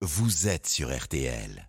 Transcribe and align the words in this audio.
vous 0.00 0.46
êtes 0.46 0.68
sur 0.68 0.96
RTL. 0.96 1.68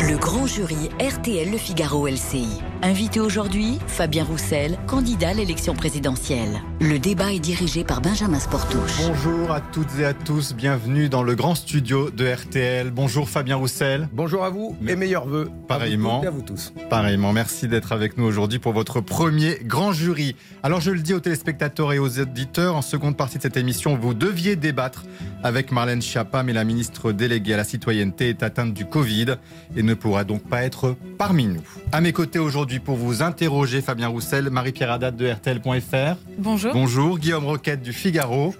Le 0.00 0.16
grand 0.18 0.44
jury 0.48 0.88
RTL 0.98 1.52
Le 1.52 1.56
Figaro 1.56 2.08
LCI. 2.08 2.48
Invité 2.84 3.20
aujourd'hui, 3.20 3.78
Fabien 3.86 4.24
Roussel, 4.24 4.76
candidat 4.88 5.28
à 5.28 5.34
l'élection 5.34 5.72
présidentielle. 5.72 6.60
Le 6.80 6.98
débat 6.98 7.32
est 7.32 7.38
dirigé 7.38 7.84
par 7.84 8.00
Benjamin 8.00 8.40
Sportouche. 8.40 8.98
Bonjour 9.06 9.52
à 9.52 9.60
toutes 9.60 10.00
et 10.00 10.04
à 10.04 10.12
tous, 10.12 10.52
bienvenue 10.52 11.08
dans 11.08 11.22
le 11.22 11.36
grand 11.36 11.54
studio 11.54 12.10
de 12.10 12.26
RTL. 12.26 12.90
Bonjour 12.90 13.28
Fabien 13.28 13.54
Roussel. 13.54 14.08
Bonjour 14.12 14.44
à 14.44 14.50
vous 14.50 14.76
et 14.88 14.96
meilleurs 14.96 15.28
voeux. 15.28 15.48
Pareillement. 15.68 16.18
À 16.18 16.22
vous, 16.22 16.26
à 16.26 16.30
vous 16.30 16.42
tous. 16.42 16.72
Pareillement, 16.90 17.32
merci 17.32 17.68
d'être 17.68 17.92
avec 17.92 18.18
nous 18.18 18.24
aujourd'hui 18.24 18.58
pour 18.58 18.72
votre 18.72 19.00
premier 19.00 19.60
grand 19.62 19.92
jury. 19.92 20.34
Alors 20.64 20.80
je 20.80 20.90
le 20.90 20.98
dis 20.98 21.14
aux 21.14 21.20
téléspectateurs 21.20 21.92
et 21.92 22.00
aux 22.00 22.18
auditeurs, 22.18 22.74
en 22.74 22.82
seconde 22.82 23.16
partie 23.16 23.36
de 23.36 23.42
cette 23.42 23.56
émission, 23.56 23.96
vous 23.96 24.12
deviez 24.12 24.56
débattre 24.56 25.04
avec 25.44 25.70
Marlène 25.70 26.02
Schiappa, 26.02 26.42
mais 26.42 26.52
la 26.52 26.64
ministre 26.64 27.12
déléguée 27.12 27.54
à 27.54 27.58
la 27.58 27.64
citoyenneté 27.64 28.30
est 28.30 28.42
atteinte 28.42 28.74
du 28.74 28.86
Covid 28.86 29.36
et 29.76 29.84
ne 29.84 29.94
pourra 29.94 30.24
donc 30.24 30.42
pas 30.48 30.64
être 30.64 30.96
parmi 31.16 31.46
nous. 31.46 31.62
À 31.92 32.00
mes 32.00 32.12
côtés 32.12 32.40
aujourd'hui 32.40 32.71
pour 32.80 32.96
vous 32.96 33.22
interroger, 33.22 33.80
Fabien 33.82 34.08
Roussel, 34.08 34.50
Marie-Pierre 34.50 34.92
Haddad 34.92 35.16
de 35.16 35.28
RTL.fr. 35.30 36.16
Bonjour. 36.38 36.72
Bonjour, 36.72 37.18
Guillaume 37.18 37.44
Roquette 37.46 37.82
du 37.82 37.92
Figaro. 37.92 38.54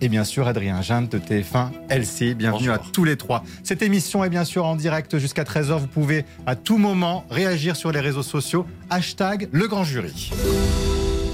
Et 0.00 0.08
bien 0.08 0.24
sûr, 0.24 0.46
Adrien 0.46 0.82
Jeanne 0.82 1.08
de 1.08 1.18
TF1 1.18 1.70
LC. 1.88 2.34
Bienvenue 2.34 2.68
Bonjour. 2.68 2.74
à 2.74 2.78
tous 2.92 3.04
les 3.04 3.16
trois. 3.16 3.42
Cette 3.62 3.80
émission 3.82 4.24
est 4.24 4.28
bien 4.28 4.44
sûr 4.44 4.66
en 4.66 4.76
direct 4.76 5.16
jusqu'à 5.18 5.42
13h. 5.44 5.78
Vous 5.78 5.86
pouvez 5.86 6.24
à 6.44 6.54
tout 6.54 6.76
moment 6.76 7.24
réagir 7.30 7.76
sur 7.76 7.92
les 7.92 8.00
réseaux 8.00 8.22
sociaux. 8.22 8.66
Hashtag 8.90 9.48
le 9.52 9.66
grand 9.68 9.84
jury. 9.84 10.30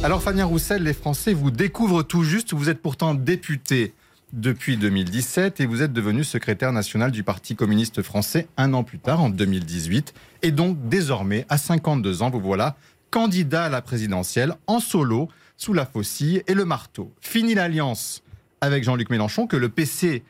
Alors, 0.04 0.22
Fabien 0.22 0.44
Roussel, 0.46 0.82
les 0.82 0.94
Français 0.94 1.32
vous 1.32 1.50
découvrent 1.50 2.02
tout 2.02 2.22
juste. 2.24 2.54
Vous 2.54 2.68
êtes 2.68 2.80
pourtant 2.80 3.14
député 3.14 3.94
depuis 4.32 4.76
2017 4.76 5.60
et 5.60 5.66
vous 5.66 5.82
êtes 5.82 5.92
devenu 5.92 6.24
secrétaire 6.24 6.72
national 6.72 7.10
du 7.10 7.22
Parti 7.22 7.54
communiste 7.54 8.02
français 8.02 8.48
un 8.56 8.72
an 8.74 8.84
plus 8.84 8.98
tard, 8.98 9.20
en 9.20 9.28
2018. 9.28 10.14
Et 10.42 10.50
donc, 10.50 10.88
désormais, 10.88 11.46
à 11.48 11.58
52 11.58 12.22
ans, 12.22 12.30
vous 12.30 12.40
voilà 12.40 12.76
candidat 13.10 13.64
à 13.64 13.68
la 13.68 13.82
présidentielle 13.82 14.54
en 14.66 14.80
solo, 14.80 15.28
sous 15.58 15.74
la 15.74 15.84
faucille 15.84 16.42
et 16.46 16.54
le 16.54 16.64
marteau. 16.64 17.12
Fini 17.20 17.54
l'alliance 17.54 18.22
avec 18.60 18.84
Jean-Luc 18.84 19.10
Mélenchon 19.10 19.46
que 19.46 19.56
le 19.56 19.68
PC 19.68 20.22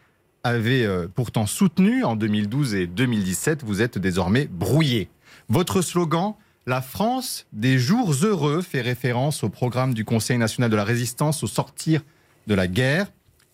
avait 0.42 0.84
euh, 0.84 1.06
pourtant 1.06 1.46
soutenu 1.46 2.02
en 2.02 2.16
2012 2.16 2.74
et 2.74 2.86
2017. 2.86 3.62
Vous 3.64 3.82
êtes 3.82 3.98
désormais 3.98 4.48
brouillé. 4.50 5.08
Votre 5.48 5.80
slogan 5.80 6.34
la 6.66 6.80
France 6.80 7.46
des 7.52 7.76
jours 7.76 8.12
heureux 8.22 8.62
fait 8.62 8.82
référence 8.82 9.42
au 9.42 9.48
programme 9.48 9.94
du 9.94 10.04
Conseil 10.04 10.38
national 10.38 10.70
de 10.70 10.76
la 10.76 10.84
résistance 10.84 11.42
au 11.42 11.48
sortir 11.48 12.02
de 12.46 12.54
la 12.54 12.68
guerre. 12.68 13.08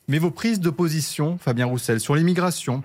Mais 0.09 0.19
vos 0.19 0.31
prises 0.31 0.59
de 0.59 0.71
position, 0.71 1.37
Fabien 1.37 1.67
Roussel, 1.67 2.01
sur 2.01 2.15
l'immigration, 2.15 2.83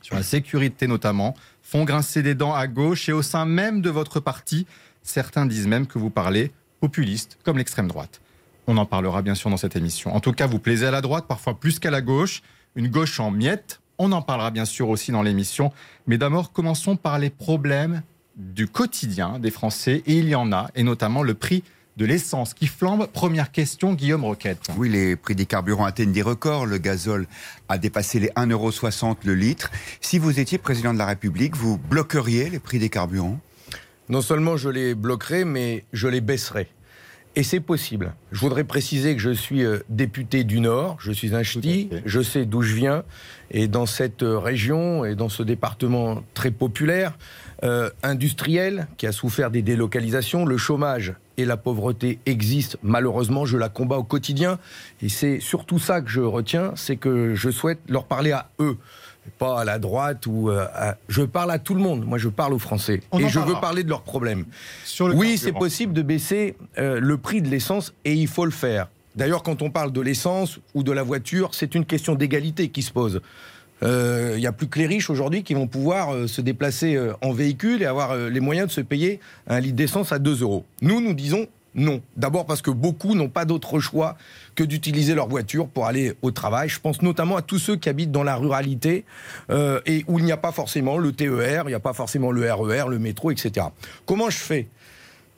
sur 0.00 0.16
la 0.16 0.22
sécurité 0.22 0.86
notamment, 0.86 1.34
font 1.62 1.84
grincer 1.84 2.22
des 2.22 2.34
dents 2.34 2.54
à 2.54 2.66
gauche 2.66 3.06
et 3.10 3.12
au 3.12 3.20
sein 3.20 3.44
même 3.44 3.82
de 3.82 3.90
votre 3.90 4.18
parti. 4.18 4.66
Certains 5.02 5.44
disent 5.44 5.66
même 5.66 5.86
que 5.86 5.98
vous 5.98 6.08
parlez 6.08 6.52
populiste, 6.80 7.38
comme 7.44 7.58
l'extrême 7.58 7.86
droite. 7.86 8.22
On 8.66 8.78
en 8.78 8.86
parlera 8.86 9.20
bien 9.20 9.34
sûr 9.34 9.50
dans 9.50 9.58
cette 9.58 9.76
émission. 9.76 10.14
En 10.16 10.20
tout 10.20 10.32
cas, 10.32 10.46
vous 10.46 10.58
plaisez 10.58 10.86
à 10.86 10.90
la 10.90 11.02
droite, 11.02 11.26
parfois 11.28 11.60
plus 11.60 11.78
qu'à 11.78 11.90
la 11.90 12.00
gauche. 12.00 12.42
Une 12.76 12.88
gauche 12.88 13.20
en 13.20 13.30
miettes. 13.30 13.80
On 13.98 14.10
en 14.12 14.22
parlera 14.22 14.50
bien 14.50 14.64
sûr 14.64 14.88
aussi 14.88 15.12
dans 15.12 15.22
l'émission. 15.22 15.70
Mais 16.06 16.16
d'abord, 16.16 16.50
commençons 16.50 16.96
par 16.96 17.18
les 17.18 17.28
problèmes 17.30 18.02
du 18.36 18.66
quotidien 18.68 19.38
des 19.38 19.50
Français. 19.50 20.02
Et 20.06 20.18
il 20.18 20.28
y 20.28 20.34
en 20.34 20.50
a, 20.50 20.70
et 20.74 20.82
notamment 20.82 21.22
le 21.22 21.34
prix 21.34 21.62
de 21.96 22.04
l'essence 22.04 22.54
qui 22.54 22.66
flambe. 22.66 23.06
Première 23.06 23.52
question, 23.52 23.94
Guillaume 23.94 24.24
Roquette. 24.24 24.68
Oui, 24.76 24.88
les 24.88 25.16
prix 25.16 25.34
des 25.34 25.46
carburants 25.46 25.84
atteignent 25.84 26.12
des 26.12 26.22
records. 26.22 26.66
Le 26.66 26.78
gazole 26.78 27.26
a 27.68 27.78
dépassé 27.78 28.20
les 28.20 28.28
1,60€ 28.28 29.16
le 29.24 29.34
litre. 29.34 29.70
Si 30.00 30.18
vous 30.18 30.40
étiez 30.40 30.58
président 30.58 30.92
de 30.92 30.98
la 30.98 31.06
République, 31.06 31.56
vous 31.56 31.78
bloqueriez 31.78 32.50
les 32.50 32.58
prix 32.58 32.78
des 32.78 32.88
carburants? 32.88 33.38
Non 34.08 34.20
seulement 34.20 34.56
je 34.56 34.68
les 34.68 34.94
bloquerai, 34.94 35.44
mais 35.44 35.84
je 35.92 36.08
les 36.08 36.20
baisserai. 36.20 36.68
Et 37.36 37.42
c'est 37.42 37.60
possible. 37.60 38.14
Je 38.30 38.40
voudrais 38.40 38.62
préciser 38.62 39.16
que 39.16 39.20
je 39.20 39.30
suis 39.30 39.64
euh, 39.64 39.78
député 39.88 40.44
du 40.44 40.60
Nord, 40.60 40.98
je 41.00 41.10
suis 41.10 41.34
un 41.34 41.42
ch'ti, 41.42 41.90
je 42.04 42.20
sais 42.20 42.44
d'où 42.44 42.62
je 42.62 42.74
viens. 42.74 43.02
Et 43.50 43.66
dans 43.66 43.86
cette 43.86 44.22
euh, 44.22 44.38
région 44.38 45.04
et 45.04 45.16
dans 45.16 45.28
ce 45.28 45.42
département 45.42 46.22
très 46.34 46.52
populaire, 46.52 47.18
euh, 47.64 47.90
industriel, 48.02 48.86
qui 48.96 49.06
a 49.06 49.12
souffert 49.12 49.50
des 49.50 49.62
délocalisations, 49.62 50.44
le 50.44 50.56
chômage 50.56 51.14
et 51.36 51.44
la 51.44 51.56
pauvreté 51.56 52.18
existent. 52.26 52.78
Malheureusement, 52.82 53.44
je 53.46 53.56
la 53.56 53.68
combats 53.68 53.96
au 53.98 54.04
quotidien. 54.04 54.58
Et 55.02 55.08
c'est 55.08 55.40
surtout 55.40 55.78
ça 55.78 56.00
que 56.00 56.10
je 56.10 56.20
retiens, 56.20 56.72
c'est 56.76 56.96
que 56.96 57.34
je 57.34 57.50
souhaite 57.50 57.80
leur 57.88 58.04
parler 58.04 58.32
à 58.32 58.50
eux. 58.60 58.76
Pas 59.38 59.60
à 59.60 59.64
la 59.64 59.78
droite 59.78 60.26
ou 60.26 60.50
euh, 60.50 60.66
à- 60.74 60.96
Je 61.08 61.22
parle 61.22 61.50
à 61.50 61.58
tout 61.58 61.74
le 61.74 61.80
monde. 61.80 62.04
Moi, 62.04 62.18
je 62.18 62.28
parle 62.28 62.52
aux 62.52 62.58
Français. 62.58 63.00
On 63.10 63.18
et 63.18 63.28
je 63.28 63.40
veux 63.40 63.54
parler 63.54 63.82
de 63.82 63.88
leurs 63.88 64.02
problèmes. 64.02 64.44
Sur 64.84 65.08
le 65.08 65.14
Oui, 65.14 65.38
c'est 65.38 65.52
possible 65.52 65.94
de 65.94 66.02
baisser 66.02 66.56
euh, 66.76 67.00
le 67.00 67.16
prix 67.16 67.40
de 67.40 67.48
l'essence 67.48 67.94
et 68.04 68.12
il 68.12 68.28
faut 68.28 68.44
le 68.44 68.50
faire. 68.50 68.88
D'ailleurs, 69.16 69.42
quand 69.42 69.62
on 69.62 69.70
parle 69.70 69.92
de 69.92 70.00
l'essence 70.02 70.58
ou 70.74 70.82
de 70.82 70.92
la 70.92 71.02
voiture, 71.02 71.50
c'est 71.54 71.74
une 71.74 71.86
question 71.86 72.14
d'égalité 72.16 72.68
qui 72.68 72.82
se 72.82 72.92
pose. 72.92 73.22
Euh, 73.82 74.32
Il 74.36 74.40
n'y 74.40 74.46
a 74.46 74.52
plus 74.52 74.68
que 74.68 74.78
les 74.78 74.86
riches 74.86 75.10
aujourd'hui 75.10 75.42
qui 75.42 75.54
vont 75.54 75.66
pouvoir 75.66 76.14
euh, 76.14 76.26
se 76.26 76.40
déplacer 76.40 76.94
euh, 76.94 77.12
en 77.22 77.32
véhicule 77.32 77.82
et 77.82 77.86
avoir 77.86 78.12
euh, 78.12 78.30
les 78.30 78.40
moyens 78.40 78.68
de 78.68 78.72
se 78.72 78.80
payer 78.80 79.20
un 79.46 79.60
litre 79.60 79.76
d'essence 79.76 80.12
à 80.12 80.18
2 80.18 80.42
euros. 80.42 80.64
Nous, 80.80 81.00
nous 81.00 81.14
disons 81.14 81.46
non. 81.74 82.00
D'abord 82.16 82.46
parce 82.46 82.62
que 82.62 82.70
beaucoup 82.70 83.14
n'ont 83.14 83.28
pas 83.28 83.44
d'autre 83.44 83.80
choix 83.80 84.16
que 84.54 84.62
d'utiliser 84.62 85.14
leur 85.14 85.28
voiture 85.28 85.66
pour 85.66 85.86
aller 85.86 86.14
au 86.22 86.30
travail. 86.30 86.68
Je 86.68 86.78
pense 86.78 87.02
notamment 87.02 87.36
à 87.36 87.42
tous 87.42 87.58
ceux 87.58 87.76
qui 87.76 87.88
habitent 87.88 88.12
dans 88.12 88.22
la 88.22 88.36
ruralité 88.36 89.04
euh, 89.50 89.80
et 89.84 90.04
où 90.06 90.18
il 90.20 90.24
n'y 90.24 90.32
a 90.32 90.36
pas 90.36 90.52
forcément 90.52 90.98
le 90.98 91.12
TER, 91.12 91.64
il 91.64 91.68
n'y 91.68 91.74
a 91.74 91.80
pas 91.80 91.92
forcément 91.92 92.30
le 92.30 92.50
RER, 92.50 92.84
le 92.88 92.98
métro, 93.00 93.32
etc. 93.32 93.66
Comment 94.06 94.30
je 94.30 94.38
fais? 94.38 94.68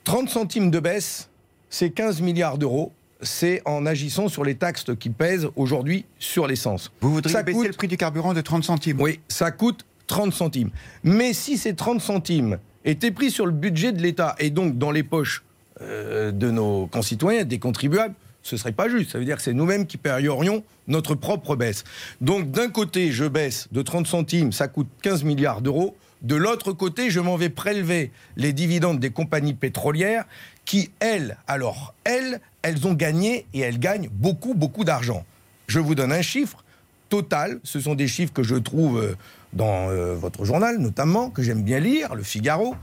30 0.03 0.29
centimes 0.29 0.69
de 0.71 0.79
baisse, 0.79 1.29
c'est 1.69 1.89
15 1.89 2.21
milliards 2.21 2.57
d'euros. 2.57 2.91
C'est 3.21 3.61
en 3.65 3.85
agissant 3.85 4.27
sur 4.27 4.43
les 4.43 4.55
taxes 4.55 4.85
qui 4.99 5.09
pèsent 5.09 5.47
aujourd'hui 5.55 6.05
sur 6.19 6.45
l'essence. 6.47 6.91
Vous 7.01 7.11
voudriez 7.13 7.33
Ça 7.35 7.43
baisser 7.43 7.57
coûte- 7.57 7.67
le 7.67 7.73
prix 7.73 7.87
du 7.87 7.97
carburant 7.97 8.33
de 8.33 8.41
30 8.41 8.63
centimes? 8.63 9.01
Oui, 9.01 9.19
ça 9.27 9.51
coûte 9.51 9.85
30 10.07 10.33
centimes. 10.33 10.69
Mais 11.03 11.33
si 11.33 11.57
ces 11.57 11.73
30 11.73 11.99
centimes 12.01 12.59
étaient 12.85 13.11
pris 13.11 13.31
sur 13.31 13.45
le 13.45 13.51
budget 13.51 13.91
de 13.91 14.01
l'État 14.01 14.35
et 14.39 14.49
donc 14.51 14.77
dans 14.77 14.91
les 14.91 15.03
poches 15.03 15.43
euh, 15.81 16.31
de 16.31 16.51
nos 16.51 16.87
concitoyens, 16.87 17.43
des 17.43 17.59
contribuables, 17.59 18.13
ce 18.43 18.55
serait 18.55 18.71
pas 18.71 18.87
juste. 18.87 19.11
Ça 19.11 19.19
veut 19.19 19.25
dire 19.25 19.35
que 19.37 19.41
c'est 19.41 19.53
nous-mêmes 19.53 19.85
qui 19.87 19.97
paierions 19.97 20.63
notre 20.87 21.15
propre 21.15 21.55
baisse. 21.55 21.83
Donc 22.21 22.51
d'un 22.51 22.69
côté, 22.69 23.11
je 23.11 23.25
baisse 23.25 23.67
de 23.71 23.81
30 23.81 24.07
centimes, 24.07 24.51
ça 24.51 24.67
coûte 24.67 24.87
15 25.01 25.23
milliards 25.23 25.61
d'euros. 25.61 25.95
De 26.21 26.35
l'autre 26.35 26.71
côté, 26.71 27.09
je 27.09 27.19
m'en 27.19 27.35
vais 27.35 27.49
prélever 27.49 28.11
les 28.35 28.53
dividendes 28.53 28.99
des 28.99 29.11
compagnies 29.11 29.53
pétrolières 29.53 30.25
qui, 30.65 30.91
elles, 30.99 31.37
alors, 31.47 31.93
elles, 32.03 32.41
elles 32.61 32.87
ont 32.87 32.93
gagné 32.93 33.45
et 33.53 33.59
elles 33.59 33.79
gagnent 33.79 34.09
beaucoup, 34.11 34.53
beaucoup 34.53 34.83
d'argent. 34.83 35.25
Je 35.67 35.79
vous 35.79 35.95
donne 35.95 36.11
un 36.11 36.21
chiffre. 36.21 36.63
Total, 37.09 37.59
ce 37.63 37.79
sont 37.79 37.95
des 37.95 38.07
chiffres 38.07 38.33
que 38.33 38.43
je 38.43 38.55
trouve 38.55 38.99
euh, 39.01 39.15
dans 39.53 39.89
euh, 39.89 40.13
votre 40.15 40.43
journal, 40.43 40.77
notamment, 40.77 41.29
que 41.29 41.41
j'aime 41.41 41.63
bien 41.63 41.79
lire, 41.79 42.15
Le 42.15 42.23
Figaro. 42.23 42.75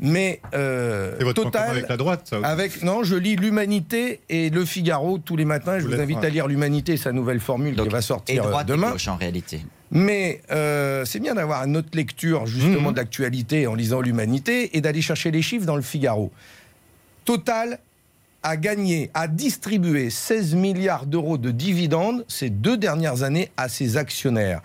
Mais 0.00 0.40
euh, 0.54 1.16
votre 1.20 1.42
Total, 1.42 1.70
avec 1.70 1.88
la 1.88 1.96
droite, 1.96 2.28
ça 2.30 2.38
avec 2.44 2.82
non, 2.82 3.02
je 3.02 3.16
lis 3.16 3.34
l'Humanité 3.36 4.20
et 4.28 4.48
Le 4.50 4.64
Figaro 4.64 5.18
tous 5.18 5.36
les 5.36 5.44
matins. 5.44 5.80
Je 5.80 5.86
Vous 5.86 6.00
invite 6.00 6.24
à 6.24 6.28
lire 6.28 6.46
l'Humanité, 6.46 6.96
sa 6.96 7.12
nouvelle 7.12 7.40
formule 7.40 7.74
Donc, 7.74 7.86
qui 7.86 7.92
va 7.92 7.98
Et 7.98 8.02
sortir 8.02 8.44
euh, 8.44 8.50
droite 8.50 8.68
et 8.68 8.72
demain. 8.72 8.92
gauche 8.92 9.08
en 9.08 9.16
réalité. 9.16 9.60
Mais 9.90 10.42
euh, 10.50 11.04
c'est 11.04 11.18
bien 11.20 11.34
d'avoir 11.34 11.64
une 11.64 11.76
autre 11.76 11.90
lecture 11.94 12.46
justement 12.46 12.88
Mhm. 12.88 12.92
de 12.92 12.96
l'actualité 12.98 13.66
en 13.66 13.74
lisant 13.74 14.00
l'Humanité 14.00 14.76
et 14.76 14.80
d'aller 14.80 15.00
chercher 15.02 15.30
les 15.30 15.42
chiffres 15.42 15.64
dans 15.66 15.76
le 15.76 15.82
Figaro. 15.82 16.30
Total 17.24 17.78
a 18.42 18.56
gagné, 18.56 19.10
a 19.14 19.26
distribué 19.28 20.10
16 20.10 20.54
milliards 20.54 21.06
d'euros 21.06 21.38
de 21.38 21.50
dividendes 21.50 22.24
ces 22.28 22.50
deux 22.50 22.76
dernières 22.76 23.22
années 23.22 23.50
à 23.56 23.68
ses 23.68 23.96
actionnaires. 23.96 24.60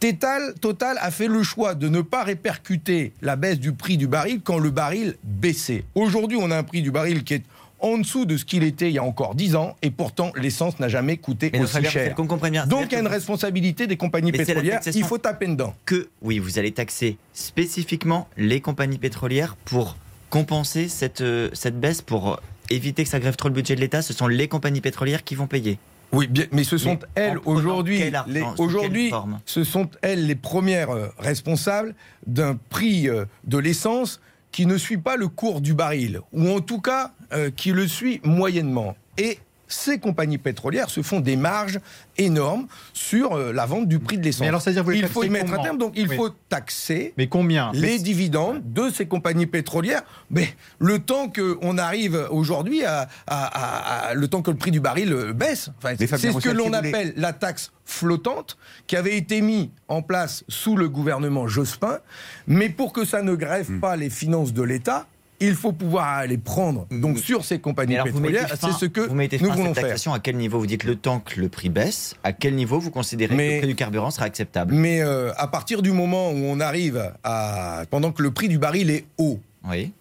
Total, 0.00 0.54
Total 0.60 0.96
a 1.00 1.10
fait 1.10 1.26
le 1.26 1.42
choix 1.42 1.74
de 1.74 1.88
ne 1.88 2.00
pas 2.00 2.22
répercuter 2.22 3.12
la 3.20 3.34
baisse 3.34 3.58
du 3.58 3.72
prix 3.72 3.96
du 3.96 4.06
baril 4.06 4.40
quand 4.42 4.58
le 4.58 4.70
baril 4.70 5.16
baissait. 5.24 5.84
Aujourd'hui, 5.96 6.38
on 6.40 6.50
a 6.52 6.56
un 6.56 6.62
prix 6.62 6.82
du 6.82 6.92
baril 6.92 7.24
qui 7.24 7.34
est 7.34 7.42
en 7.80 7.98
dessous 7.98 8.24
de 8.24 8.36
ce 8.36 8.44
qu'il 8.44 8.62
était 8.64 8.88
il 8.88 8.94
y 8.94 8.98
a 8.98 9.04
encore 9.04 9.34
10 9.34 9.54
ans, 9.56 9.76
et 9.82 9.90
pourtant 9.90 10.32
l'essence 10.36 10.78
n'a 10.80 10.88
jamais 10.88 11.16
coûté 11.16 11.50
Mais 11.52 11.60
aussi 11.60 11.82
cher. 11.84 12.14
qu'on 12.14 12.26
comprenne 12.26 12.52
bien. 12.52 12.66
Donc 12.66 12.86
il 12.90 12.92
y 12.92 12.96
a 12.96 13.00
une 13.00 13.06
responsabilité 13.06 13.86
des 13.86 13.96
compagnies 13.96 14.32
Mais 14.32 14.38
pétrolières, 14.44 14.80
il 14.94 15.04
faut 15.04 15.18
taper 15.18 15.46
dedans. 15.46 15.74
que, 15.84 16.08
oui, 16.22 16.38
vous 16.38 16.58
allez 16.58 16.72
taxer 16.72 17.16
spécifiquement 17.32 18.28
les 18.36 18.60
compagnies 18.60 18.98
pétrolières 18.98 19.56
pour 19.64 19.96
compenser 20.30 20.88
cette, 20.88 21.20
euh, 21.22 21.50
cette 21.54 21.78
baisse, 21.80 22.02
pour 22.02 22.40
éviter 22.70 23.02
que 23.04 23.08
ça 23.10 23.18
grève 23.18 23.36
trop 23.36 23.48
le 23.48 23.54
budget 23.54 23.74
de 23.74 23.80
l'État. 23.80 24.02
Ce 24.02 24.12
sont 24.12 24.28
les 24.28 24.46
compagnies 24.46 24.80
pétrolières 24.80 25.24
qui 25.24 25.34
vont 25.34 25.46
payer. 25.46 25.78
Oui, 26.12 26.26
bien, 26.26 26.46
mais 26.52 26.64
ce 26.64 26.78
sont 26.78 26.94
Mais 26.94 27.22
elles 27.22 27.38
aujourd'hui, 27.44 27.98
les- 28.28 28.42
aujourd'hui, 28.56 29.10
ce 29.44 29.64
sont 29.64 29.88
elles 30.02 30.26
les 30.26 30.34
premières 30.36 30.90
euh, 30.90 31.08
responsables 31.18 31.94
d'un 32.26 32.56
prix 32.70 33.08
euh, 33.08 33.24
de 33.44 33.58
l'essence 33.58 34.20
qui 34.58 34.66
ne 34.66 34.76
suit 34.76 34.98
pas 34.98 35.14
le 35.14 35.28
cours 35.28 35.60
du 35.60 35.72
baril, 35.72 36.20
ou 36.32 36.50
en 36.50 36.58
tout 36.58 36.80
cas 36.80 37.12
euh, 37.32 37.48
qui 37.48 37.70
le 37.70 37.86
suit 37.86 38.20
moyennement. 38.24 38.96
Et 39.16 39.38
ces 39.68 39.98
compagnies 39.98 40.38
pétrolières 40.38 40.90
se 40.90 41.02
font 41.02 41.20
des 41.20 41.36
marges 41.36 41.78
énormes 42.16 42.66
sur 42.92 43.34
euh, 43.36 43.52
la 43.52 43.66
vente 43.66 43.86
du 43.86 43.98
prix 43.98 44.18
de 44.18 44.24
l'essence. 44.24 44.40
Mais 44.40 44.48
alors, 44.48 44.60
c'est-à-dire, 44.62 44.82
vous 44.84 44.90
les 44.90 44.98
Il 44.98 45.08
faut 45.08 45.22
y 45.22 45.30
mettre 45.30 45.52
un 45.52 45.62
terme, 45.62 45.78
donc 45.78 45.92
il 45.94 46.08
Oui. 46.08 46.16
faut 46.16 46.30
taxer 46.48 47.14
Mais 47.16 47.28
combien 47.28 47.70
les 47.72 47.80
Mais- 47.80 47.98
dividendes 47.98 48.60
de 48.72 48.90
ces 48.90 49.06
compagnies 49.06 49.46
pétrolières. 49.46 50.02
Mais 50.30 50.48
le 50.78 50.98
temps 50.98 51.28
qu'on 51.30 51.78
arrive 51.78 52.26
aujourd'hui 52.30 52.84
à, 52.84 53.08
à- 53.26 53.44
à- 53.46 54.08
à- 54.08 54.14
le 54.14 54.26
temps 54.28 54.42
que 54.42 54.50
le 54.50 54.56
prix 54.56 54.70
du 54.70 54.80
baril 54.80 55.12
euh, 55.12 55.32
baisse, 55.32 55.70
enfin, 55.78 55.94
c'est 55.98 56.06
ce 56.32 56.38
que 56.38 56.48
l'on 56.50 56.72
appelle 56.72 57.12
la 57.16 57.32
taxe 57.32 57.70
flottante 57.84 58.56
qui 58.86 58.96
avait 58.96 59.16
été 59.16 59.40
mise 59.40 59.68
en 59.88 60.02
place 60.02 60.44
sous 60.48 60.76
le 60.76 60.88
gouvernement 60.88 61.48
Jospin. 61.48 61.98
Mais 62.46 62.68
pour 62.68 62.92
que 62.92 63.04
ça 63.04 63.22
ne 63.22 63.34
grève 63.34 63.70
Hmm. 63.70 63.80
pas 63.80 63.96
les 63.96 64.10
finances 64.10 64.52
de 64.52 64.62
l'État, 64.62 65.06
il 65.40 65.54
faut 65.54 65.72
pouvoir 65.72 66.26
les 66.26 66.38
prendre 66.38 66.86
donc 66.90 67.18
sur 67.18 67.44
ces 67.44 67.58
compagnies 67.58 67.94
alors, 67.94 68.06
pétrolières. 68.06 68.48
C'est 68.60 68.72
ce 68.72 68.86
que 68.86 69.02
vous 69.02 69.14
mettez 69.14 69.38
nous 69.38 69.46
fin 69.46 69.52
à 69.52 69.56
voulons 69.56 69.66
cette 69.68 69.74
faire. 69.76 69.84
taxation 69.84 70.12
à 70.12 70.18
quel 70.20 70.36
niveau 70.36 70.58
Vous 70.58 70.66
dites 70.66 70.84
le 70.84 70.96
temps 70.96 71.20
que 71.20 71.40
le 71.40 71.48
prix 71.48 71.68
baisse, 71.68 72.14
à 72.24 72.32
quel 72.32 72.54
niveau 72.54 72.78
vous 72.78 72.90
considérez 72.90 73.36
que 73.36 73.40
le 73.42 73.58
prix 73.58 73.68
du 73.68 73.74
carburant 73.74 74.10
sera 74.10 74.26
acceptable? 74.26 74.74
Mais 74.74 75.00
euh, 75.00 75.32
à 75.36 75.46
partir 75.46 75.82
du 75.82 75.92
moment 75.92 76.30
où 76.30 76.36
on 76.36 76.60
arrive 76.60 77.12
à 77.24 77.84
pendant 77.90 78.12
que 78.12 78.22
le 78.22 78.30
prix 78.30 78.48
du 78.48 78.58
baril 78.58 78.90
est 78.90 79.04
haut, 79.18 79.38
Oui. 79.68 79.92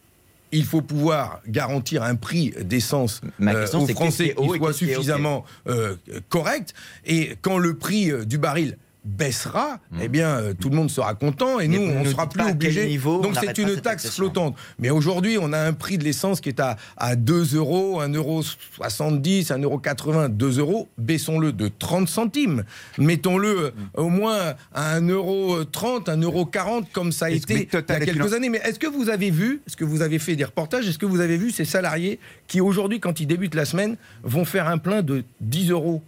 il 0.51 0.66
faut 0.66 0.81
pouvoir 0.81 1.42
garantir 1.48 2.04
un 2.04 2.16
prix 2.16 2.54
d'essence 2.62 3.22
euh, 3.42 3.68
aux 3.74 3.88
Français 3.88 4.33
qui 4.36 4.57
soit 4.57 4.74
suffisamment 4.74 5.45
euh, 5.68 5.95
correct. 6.30 6.74
Et 7.06 7.36
quand 7.42 7.57
le 7.57 7.75
prix 7.75 8.12
euh, 8.12 8.25
du 8.25 8.38
baril 8.38 8.78
baissera, 9.07 9.80
eh 10.01 10.07
bien, 10.09 10.27
euh, 10.38 10.54
tout 10.54 10.69
le 10.69 10.75
monde 10.75 10.89
sera 10.92 11.15
content 11.15 11.59
et 11.59 11.68
Hmm. 11.68 11.71
Nous, 11.71 11.81
on 11.81 12.04
ne 12.04 12.09
sera 12.09 12.27
plus 12.30 12.42
on 12.42 13.19
Donc, 13.21 13.36
c'est 13.39 13.57
une 13.57 13.68
taxe 13.75 13.81
taxation. 13.81 14.24
flottante. 14.25 14.56
Mais 14.80 14.89
aujourd'hui, 14.89 15.38
on 15.42 15.54
a 15.54 15.59
un 15.59 15.74
prix 15.74 15.98
de 15.98 16.04
l'essence 16.04 16.42
qui 16.42 16.50
est 16.50 16.59
à, 16.59 16.77
à 16.98 17.15
2 17.15 17.56
euros, 17.56 18.00
1 18.01 18.09
euro 18.13 18.42
70, 18.75 19.51
1 19.51 19.59
euro 19.59 19.77
80, 19.80 20.30
2 20.30 20.59
euros. 20.59 20.88
Baissons-le 20.98 21.51
de 21.54 21.69
30 21.80 22.07
centimes. 22.07 22.63
Mettons-le 22.98 23.48
euh, 23.48 23.71
Hmm. 23.77 24.01
au 24.01 24.09
moins 24.09 24.54
à 24.74 24.95
1 24.95 25.07
euro 25.09 25.63
30, 25.65 26.09
1 26.09 26.21
euro 26.21 26.45
40, 26.45 26.92
comme 26.92 27.12
ça 27.12 27.25
a 27.25 27.30
été 27.30 27.68
il 27.71 27.74
y 27.74 27.77
a 27.77 28.00
quelques 28.00 28.33
années. 28.33 28.50
Mais 28.50 28.62
est-ce 28.63 28.80
que 28.80 28.88
vous 28.88 29.09
avez 29.09 29.30
vu, 29.31 29.62
est-ce 29.68 29.77
que 29.77 29.86
vous 29.86 30.01
avez 30.01 30.19
fait 30.19 30.36
des 30.36 30.44
reportages, 30.45 30.88
est-ce 30.88 30.98
que 31.00 31.06
vous 31.06 31.19
avez 31.19 31.38
vu 31.38 31.51
ces 31.51 31.65
salariés 31.65 32.19
qui 32.48 32.62
aujourd'hui, 32.62 33.00
quand 33.00 33.19
ils 33.19 33.27
débutent 33.27 33.56
la 33.56 33.65
semaine, 33.65 33.98
vont 34.24 34.45
faire 34.45 34.68
un 34.68 34.77
plein 34.77 35.01
de 35.01 35.24
10 35.42 35.71
euros 35.71 36.01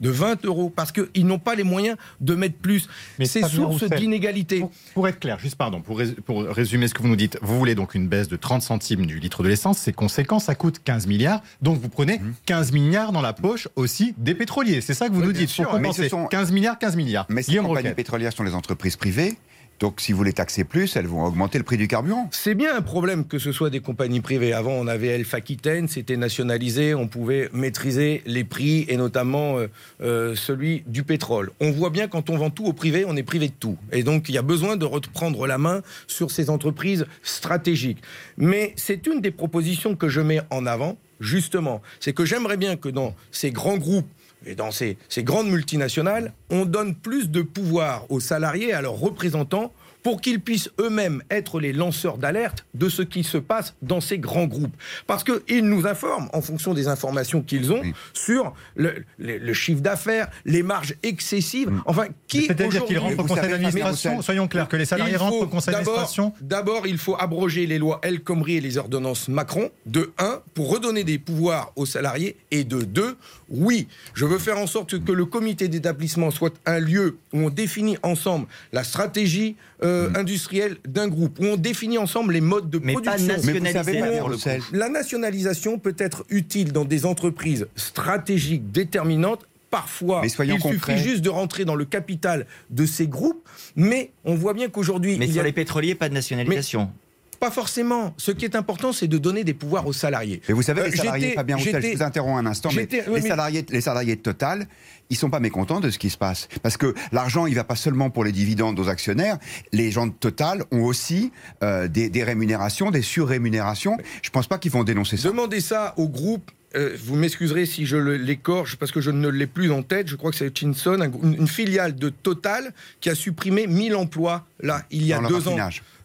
de 0.00 0.10
20 0.10 0.44
euros 0.44 0.70
parce 0.74 0.92
qu'ils 0.92 1.26
n'ont 1.26 1.38
pas 1.38 1.54
les 1.54 1.62
moyens 1.64 1.96
de 2.20 2.34
mettre 2.34 2.56
plus. 2.56 2.88
Mais 3.18 3.26
C'est 3.26 3.42
source 3.46 3.84
d'inégalité. 3.84 4.60
Pour, 4.60 4.70
pour 4.94 5.08
être 5.08 5.18
clair, 5.20 5.38
juste 5.38 5.56
pardon, 5.56 5.80
pour, 5.80 5.98
rés- 5.98 6.14
pour 6.24 6.42
résumer 6.44 6.88
ce 6.88 6.94
que 6.94 7.02
vous 7.02 7.08
nous 7.08 7.16
dites, 7.16 7.38
vous 7.42 7.58
voulez 7.58 7.74
donc 7.74 7.94
une 7.94 8.08
baisse 8.08 8.28
de 8.28 8.36
30 8.36 8.62
centimes 8.62 9.06
du 9.06 9.18
litre 9.18 9.42
de 9.42 9.48
l'essence, 9.48 9.78
c'est 9.78 9.92
conséquent, 9.92 10.38
ça 10.38 10.54
coûte 10.54 10.80
15 10.84 11.06
milliards, 11.06 11.42
donc 11.62 11.80
vous 11.80 11.88
prenez 11.88 12.20
15 12.46 12.72
milliards 12.72 13.12
dans 13.12 13.22
la 13.22 13.32
poche 13.32 13.68
aussi 13.76 14.14
des 14.18 14.34
pétroliers. 14.34 14.80
C'est 14.80 14.94
ça 14.94 15.08
que 15.08 15.12
vous 15.14 15.20
Oui, 15.20 15.26
nous 15.26 15.32
dites, 15.32 15.48
sûr, 15.48 15.64
pour 15.68 15.78
mais 15.78 15.88
ce 15.92 16.02
compenser. 16.02 16.08
sont- 16.08 16.26
15 16.26 16.52
milliards, 16.52 16.78
15 16.78 16.96
milliards? 16.96 17.26
Mais 17.28 17.42
ces 17.42 17.50
Guillaume 17.52 17.66
compagnies 17.66 17.88
Roquette. 17.88 17.96
pétrolières 17.96 18.32
sont 18.32 18.44
les 18.44 18.54
entreprises 18.54 18.96
privées. 18.96 19.36
Donc, 19.80 20.00
si 20.00 20.12
vous 20.12 20.24
les 20.24 20.32
taxez 20.32 20.64
plus, 20.64 20.96
elles 20.96 21.06
vont 21.06 21.24
augmenter 21.24 21.58
le 21.58 21.64
prix 21.64 21.76
du 21.76 21.86
carburant. 21.86 22.28
C'est 22.32 22.54
bien 22.54 22.76
un 22.76 22.82
problème 22.82 23.26
que 23.26 23.38
ce 23.38 23.52
soit 23.52 23.70
des 23.70 23.80
compagnies 23.80 24.20
privées. 24.20 24.52
Avant, 24.52 24.72
on 24.72 24.86
avait 24.88 25.08
Elf 25.08 25.34
Aquitaine, 25.34 25.86
c'était 25.86 26.16
nationalisé, 26.16 26.94
on 26.94 27.06
pouvait 27.06 27.48
maîtriser 27.52 28.22
les 28.26 28.44
prix 28.44 28.86
et 28.88 28.96
notamment 28.96 29.58
euh, 29.58 29.68
euh, 30.00 30.34
celui 30.34 30.82
du 30.86 31.04
pétrole. 31.04 31.50
On 31.60 31.70
voit 31.70 31.90
bien 31.90 32.08
quand 32.08 32.28
on 32.28 32.36
vend 32.36 32.50
tout 32.50 32.64
au 32.64 32.72
privé, 32.72 33.04
on 33.06 33.16
est 33.16 33.22
privé 33.22 33.48
de 33.48 33.54
tout. 33.58 33.76
Et 33.92 34.02
donc, 34.02 34.28
il 34.28 34.34
y 34.34 34.38
a 34.38 34.42
besoin 34.42 34.76
de 34.76 34.84
reprendre 34.84 35.46
la 35.46 35.58
main 35.58 35.82
sur 36.06 36.30
ces 36.30 36.50
entreprises 36.50 37.06
stratégiques. 37.22 38.02
Mais 38.36 38.72
c'est 38.76 39.06
une 39.06 39.20
des 39.20 39.30
propositions 39.30 39.94
que 39.94 40.08
je 40.08 40.20
mets 40.20 40.40
en 40.50 40.66
avant, 40.66 40.96
justement. 41.20 41.82
C'est 42.00 42.12
que 42.12 42.24
j'aimerais 42.24 42.56
bien 42.56 42.76
que 42.76 42.88
dans 42.88 43.14
ces 43.30 43.52
grands 43.52 43.78
groupes 43.78 44.08
et 44.46 44.54
dans 44.54 44.70
ces, 44.70 44.96
ces 45.08 45.22
grandes 45.22 45.48
multinationales, 45.48 46.32
on 46.50 46.64
donne 46.64 46.94
plus 46.94 47.30
de 47.30 47.42
pouvoir 47.42 48.10
aux 48.10 48.20
salariés, 48.20 48.72
à 48.72 48.80
leurs 48.80 48.98
représentants, 48.98 49.72
pour 50.02 50.20
qu'ils 50.20 50.40
puissent 50.40 50.70
eux-mêmes 50.80 51.22
être 51.30 51.60
les 51.60 51.72
lanceurs 51.72 52.18
d'alerte 52.18 52.64
de 52.74 52.88
ce 52.88 53.02
qui 53.02 53.24
se 53.24 53.38
passe 53.38 53.74
dans 53.82 54.00
ces 54.00 54.18
grands 54.18 54.46
groupes. 54.46 54.74
Parce 55.06 55.24
qu'ils 55.24 55.64
nous 55.64 55.86
informent, 55.86 56.28
en 56.32 56.40
fonction 56.40 56.74
des 56.74 56.88
informations 56.88 57.42
qu'ils 57.42 57.72
ont, 57.72 57.80
Oui. 57.80 57.92
sur 58.12 58.54
le, 58.76 59.04
le- 59.18 59.38
le 59.38 59.52
chiffre 59.52 59.80
d'affaires, 59.80 60.28
les 60.44 60.62
marges 60.62 60.94
excessives. 61.02 61.70
Enfin, 61.86 62.06
qui 62.26 62.46
C'est-à-dire 62.46 62.84
qu'ils 62.84 62.98
rentrent 62.98 63.18
au 63.20 63.24
conseil 63.26 63.50
d'administration, 63.50 64.22
soyons 64.22 64.48
clairs, 64.48 64.68
que 64.68 64.76
les 64.76 64.84
salariés 64.84 65.16
rentrent 65.16 65.42
au 65.42 65.46
conseil 65.46 65.74
d'administration 65.74 66.32
D'abord, 66.40 66.86
il 66.86 66.98
faut 66.98 67.16
abroger 67.18 67.66
les 67.66 67.78
lois 67.78 67.98
El 68.02 68.20
Khomri 68.20 68.56
et 68.56 68.60
les 68.60 68.78
ordonnances 68.78 69.28
Macron, 69.28 69.70
de 69.86 70.12
1, 70.18 70.40
pour 70.54 70.70
redonner 70.70 71.04
des 71.04 71.18
pouvoirs 71.18 71.72
aux 71.76 71.86
salariés, 71.86 72.36
et 72.50 72.64
de 72.64 72.82
2, 72.82 73.16
oui, 73.50 73.88
je 74.14 74.24
veux 74.24 74.38
faire 74.38 74.58
en 74.58 74.66
sorte 74.66 75.02
que 75.02 75.12
le 75.12 75.24
comité 75.24 75.68
d'établissement 75.68 76.30
soit 76.30 76.54
un 76.66 76.78
lieu 76.78 77.16
où 77.32 77.40
on 77.46 77.50
définit 77.50 77.96
ensemble 78.02 78.46
la 78.72 78.84
stratégie 78.84 79.56
euh, 79.82 79.87
industrielle 80.14 80.76
d'un 80.86 81.08
groupe, 81.08 81.38
où 81.40 81.44
on 81.44 81.56
définit 81.56 81.98
ensemble 81.98 82.32
les 82.32 82.40
modes 82.40 82.70
de 82.70 82.78
Mais 82.82 82.94
pas 82.94 83.00
production. 83.16 83.34
Mais 83.44 84.20
vous 84.20 84.38
savez, 84.38 84.60
La 84.72 84.88
nationalisation 84.88 85.78
peut 85.78 85.94
être 85.98 86.24
utile 86.30 86.72
dans 86.72 86.84
des 86.84 87.06
entreprises 87.06 87.66
stratégiques 87.76 88.70
déterminantes. 88.70 89.46
Parfois, 89.70 90.20
Mais 90.22 90.30
soyons 90.30 90.56
il 90.56 90.62
concrets. 90.62 90.96
suffit 90.96 91.08
juste 91.10 91.20
de 91.22 91.28
rentrer 91.28 91.66
dans 91.66 91.74
le 91.74 91.84
capital 91.84 92.46
de 92.70 92.86
ces 92.86 93.06
groupes, 93.06 93.46
mais 93.76 94.12
on 94.24 94.34
voit 94.34 94.54
bien 94.54 94.70
qu'aujourd'hui, 94.70 95.18
Mais 95.18 95.26
il 95.26 95.30
y 95.30 95.34
sur 95.34 95.42
a 95.42 95.44
les 95.44 95.52
pétroliers, 95.52 95.94
pas 95.94 96.08
de 96.08 96.14
nationalisation. 96.14 96.90
pas 97.38 97.50
forcément. 97.50 98.14
Ce 98.16 98.30
qui 98.32 98.46
est 98.46 98.56
important, 98.56 98.92
c'est 98.94 99.08
de 99.08 99.18
donner 99.18 99.44
des 99.44 99.52
pouvoirs 99.52 99.86
aux 99.86 99.92
salariés. 99.92 100.40
Et 100.48 100.54
vous 100.54 100.62
savez, 100.62 100.80
Euh, 100.80 100.88
les 100.88 100.96
salariés, 100.96 101.22
j'étais- 101.26 101.34
Fabien 101.36 101.56
Roussel, 101.56 101.82
je 101.84 101.96
vous 101.98 102.02
interromps 102.02 102.40
un 102.40 102.46
instant, 102.46 102.70
mais, 102.74 102.88
oui, 102.90 102.98
les, 103.06 103.20
mais- 103.20 103.28
salariés, 103.28 103.66
les 103.68 103.80
salariés 103.82 104.16
de 104.16 104.22
Total, 104.22 104.66
ils 105.10 105.16
sont 105.16 105.30
pas 105.30 105.40
mécontents 105.40 105.80
de 105.80 105.90
ce 105.90 105.98
qui 105.98 106.10
se 106.10 106.18
passe. 106.18 106.48
Parce 106.62 106.76
que 106.76 106.94
l'argent, 107.12 107.46
il 107.46 107.54
va 107.54 107.64
pas 107.64 107.76
seulement 107.76 108.10
pour 108.10 108.24
les 108.24 108.32
dividendes 108.32 108.78
aux 108.78 108.88
actionnaires. 108.88 109.38
Les 109.72 109.90
gens 109.90 110.06
de 110.06 110.12
Total 110.12 110.64
ont 110.70 110.82
aussi 110.84 111.32
euh, 111.62 111.88
des, 111.88 112.08
des 112.10 112.24
rémunérations, 112.24 112.90
des 112.90 113.02
surrémunérations. 113.02 113.96
Je 114.22 114.30
pense 114.30 114.46
pas 114.46 114.58
qu'ils 114.58 114.72
vont 114.72 114.84
dénoncer 114.84 115.16
ça. 115.16 115.28
Demandez 115.28 115.60
ça 115.60 115.94
au 115.96 116.08
groupe. 116.08 116.50
euh, 116.76 116.94
vous 117.02 117.16
m'excuserez 117.16 117.64
si 117.64 117.86
je 117.86 117.96
l'écorche 117.96 118.76
parce 118.76 118.92
que 118.92 119.00
je 119.00 119.10
ne 119.10 119.28
l'ai 119.28 119.46
plus 119.46 119.70
en 119.72 119.82
tête. 119.82 120.08
Je 120.08 120.16
crois 120.16 120.30
que 120.30 120.36
c'est 120.36 120.54
Chinson, 120.56 121.00
un- 121.00 121.10
une, 121.32 121.48
filiale 121.48 121.94
de 121.96 122.10
Total 122.10 122.74
qui 123.00 123.08
a 123.08 123.14
supprimé 123.14 123.66
1000 123.66 123.94
emplois 123.96 124.44
là 124.60 124.82
il 124.90 125.04
y 125.06 125.12
a 125.14 125.20
Dans 125.20 125.28
deux 125.28 125.48
ans. 125.48 125.56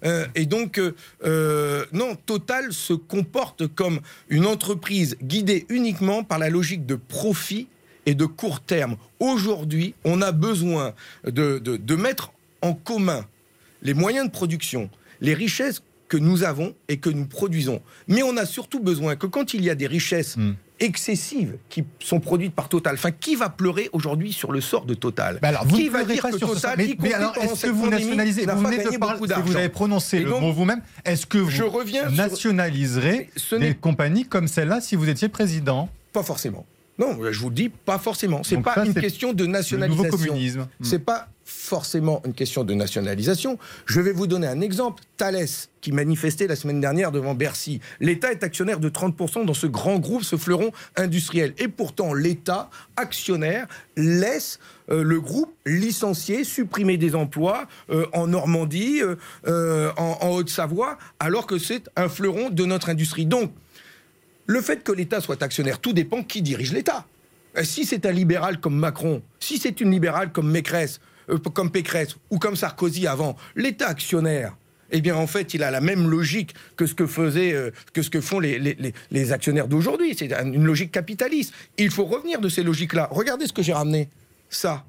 Euh, 0.05 0.25
et 0.35 0.45
donc, 0.45 0.79
euh, 1.25 1.85
non, 1.91 2.15
Total 2.25 2.71
se 2.71 2.93
comporte 2.93 3.67
comme 3.67 3.99
une 4.29 4.45
entreprise 4.45 5.17
guidée 5.21 5.65
uniquement 5.69 6.23
par 6.23 6.39
la 6.39 6.49
logique 6.49 6.85
de 6.85 6.95
profit 6.95 7.67
et 8.05 8.15
de 8.15 8.25
court 8.25 8.59
terme. 8.61 8.95
Aujourd'hui, 9.19 9.93
on 10.03 10.21
a 10.21 10.31
besoin 10.31 10.93
de, 11.25 11.59
de- 11.59 11.77
de 11.77 11.95
mettre 11.95 12.31
en 12.61 12.73
commun 12.73 13.25
les 13.81 13.93
moyens 13.93 14.25
de 14.27 14.31
production, 14.31 14.89
les 15.21 15.33
richesses 15.33 15.81
que 16.07 16.17
nous 16.17 16.43
avons 16.43 16.75
et 16.89 16.97
que 16.97 17.09
nous 17.09 17.25
produisons. 17.25 17.81
Mais 18.07 18.23
on 18.23 18.37
a 18.37 18.45
surtout 18.45 18.79
besoin 18.79 19.15
que 19.15 19.25
quand 19.25 19.53
il 19.53 19.63
y 19.63 19.69
a 19.69 19.75
des 19.75 19.87
richesses 19.87 20.37
Hmm. 20.37 20.53
excessives 20.79 21.55
qui 21.69 21.83
sont 21.99 22.19
produites 22.19 22.53
par 22.53 22.67
Total, 22.69 22.95
enfin, 22.95 23.11
qui 23.11 23.35
va 23.35 23.49
pleurer 23.49 23.89
aujourd'hui 23.93 24.33
sur 24.33 24.51
le 24.51 24.59
sort 24.61 24.85
de 24.85 24.93
Total? 24.93 25.39
Bah 25.41 25.47
alors, 25.49 25.65
vous 25.65 25.77
Qui 25.77 25.85
ne 25.85 25.89
va 25.91 26.03
dire 26.03 26.21
pas 26.21 26.31
que 26.31 26.37
sur 26.37 26.53
Total, 26.53 26.75
mais, 26.77 26.95
mais 26.99 27.13
alors, 27.13 27.35
est-ce 27.37 27.65
que 27.67 27.71
vous 27.71 27.89
nationalisez 27.89 28.45
n'a 28.45 28.55
Vous 28.55 28.63
venez 28.65 28.77
de 28.83 28.97
parler, 28.97 29.19
si 29.33 29.41
vous 29.41 29.55
avez 29.55 29.69
prononcé 29.69 30.19
le 30.19 30.29
mot 30.31 30.51
vous-même, 30.51 30.81
est-ce 31.05 31.25
que 31.25 31.37
vous 31.37 31.49
je 31.49 31.63
reviens 31.63 32.09
nationaliserez 32.09 33.29
des 33.59 33.73
compagnies 33.75 34.25
comme 34.25 34.47
celle-là 34.47 34.81
si 34.81 34.95
vous 34.95 35.07
étiez 35.09 35.29
président? 35.29 35.89
Pas 36.11 36.23
forcément. 36.23 36.65
Non, 36.99 37.17
je 37.31 37.39
vous 37.39 37.49
le 37.49 37.55
dis, 37.55 37.69
pas 37.69 37.97
forcément. 37.97 38.43
C'est 38.43 38.57
pas 38.57 38.75
ça, 38.75 38.85
une 38.85 38.93
question 38.93 39.33
de 39.33 39.43
Le 39.45 39.51
nationalisation. 39.51 40.03
nouveau 40.03 40.17
communisme. 40.17 40.67
Hmm. 40.79 40.83
C'est 40.83 40.99
pas 40.99 41.27
forcément 41.45 42.21
une 42.25 42.33
question 42.33 42.63
de 42.63 42.73
nationalisation. 42.73 43.57
Je 43.85 43.99
vais 43.99 44.11
vous 44.11 44.27
donner 44.27 44.47
un 44.47 44.61
exemple. 44.61 45.03
Thales, 45.17 45.47
qui 45.81 45.91
manifestait 45.91 46.47
la 46.47 46.55
semaine 46.55 46.79
dernière 46.79 47.11
devant 47.11 47.33
Bercy. 47.33 47.81
L'État 47.99 48.31
est 48.31 48.43
actionnaire 48.43 48.79
de 48.79 48.89
30% 48.89 49.45
dans 49.45 49.53
ce 49.53 49.67
grand 49.67 49.97
groupe, 49.99 50.23
ce 50.23 50.37
fleuron 50.37 50.71
industriel. 50.95 51.53
Et 51.57 51.67
pourtant, 51.67 52.13
l'État, 52.13 52.69
actionnaire, 52.95 53.67
laisse 53.97 54.59
euh, 54.89 55.03
le 55.03 55.19
groupe 55.19 55.53
licencier, 55.65 56.43
supprimer 56.43 56.97
des 56.97 57.15
emplois 57.15 57.67
euh, 57.89 58.05
en 58.13 58.27
Normandie, 58.27 59.01
euh, 59.47 59.91
en, 59.97 60.17
en 60.21 60.29
Haute-Savoie, 60.29 60.97
alors 61.19 61.47
que 61.47 61.57
c'est 61.57 61.89
un 61.95 62.07
fleuron 62.07 62.49
de 62.49 62.65
notre 62.65 62.89
industrie. 62.89 63.25
Donc, 63.25 63.51
le 64.45 64.61
fait 64.61 64.83
que 64.83 64.91
l'État 64.91 65.21
soit 65.21 65.41
actionnaire, 65.43 65.79
tout 65.79 65.93
dépend 65.93 66.23
qui 66.23 66.41
dirige 66.41 66.73
l'État. 66.73 67.05
Euh, 67.57 67.63
Si 67.63 67.85
c'est 67.85 68.05
un 68.05 68.11
libéral 68.11 68.59
comme 68.59 68.75
Macron, 68.75 69.21
si 69.39 69.57
c'est 69.57 69.79
une 69.81 69.91
libérale 69.91 70.31
comme 70.31 70.49
Mécresse, 70.51 70.99
euh, 71.29 71.37
comme 71.37 71.71
Pécresse 71.71 72.15
ou 72.29 72.39
comme 72.39 72.55
Sarkozy 72.55 73.07
avant, 73.07 73.35
l'État 73.55 73.87
actionnaire, 73.87 74.55
eh 74.91 75.01
bien 75.01 75.15
en 75.15 75.27
fait, 75.27 75.53
il 75.53 75.63
a 75.63 75.71
la 75.71 75.81
même 75.81 76.07
logique 76.09 76.53
que 76.75 76.85
ce 76.85 76.93
que 76.93 77.07
faisaient, 77.07 77.53
euh, 77.53 77.71
que 77.93 78.01
ce 78.01 78.09
que 78.09 78.21
font 78.21 78.39
les, 78.39 78.59
les- 78.59 78.75
les- 78.79 78.93
les 79.11 79.31
actionnaires 79.31 79.67
d'aujourd'hui. 79.67 80.15
C'est 80.17 80.31
un- 80.33 80.51
une 80.51 80.65
logique 80.65 80.91
capitaliste. 80.91 81.53
Il 81.77 81.89
faut 81.89 82.05
revenir 82.05 82.41
de 82.41 82.49
ces 82.49 82.63
logiques-là. 82.63 83.07
Regardez 83.11 83.47
ce 83.47 83.53
que 83.53 83.63
j'ai 83.63 83.73
ramené. 83.73 84.09
Ça. 84.49 84.83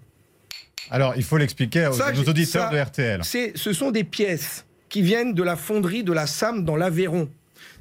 Alors, 0.91 1.15
il 1.17 1.23
faut 1.23 1.39
l'expliquer 1.39 1.89
j'ai- 1.93 2.29
auditeurs 2.29 2.69
ça, 2.71 2.71
de 2.71 2.79
RTL. 2.79 3.21
C'est, 3.25 3.53
ce 3.57 3.73
sont 3.73 3.91
des 3.91 4.05
pièces 4.05 4.67
qui 4.91 5.01
viennent 5.01 5.33
de 5.33 5.43
la 5.43 5.57
fonderie 5.57 6.05
de 6.05 6.13
la 6.13 6.27
SAM 6.27 6.65
dans 6.65 6.77
l'Aveyron. 6.77 7.31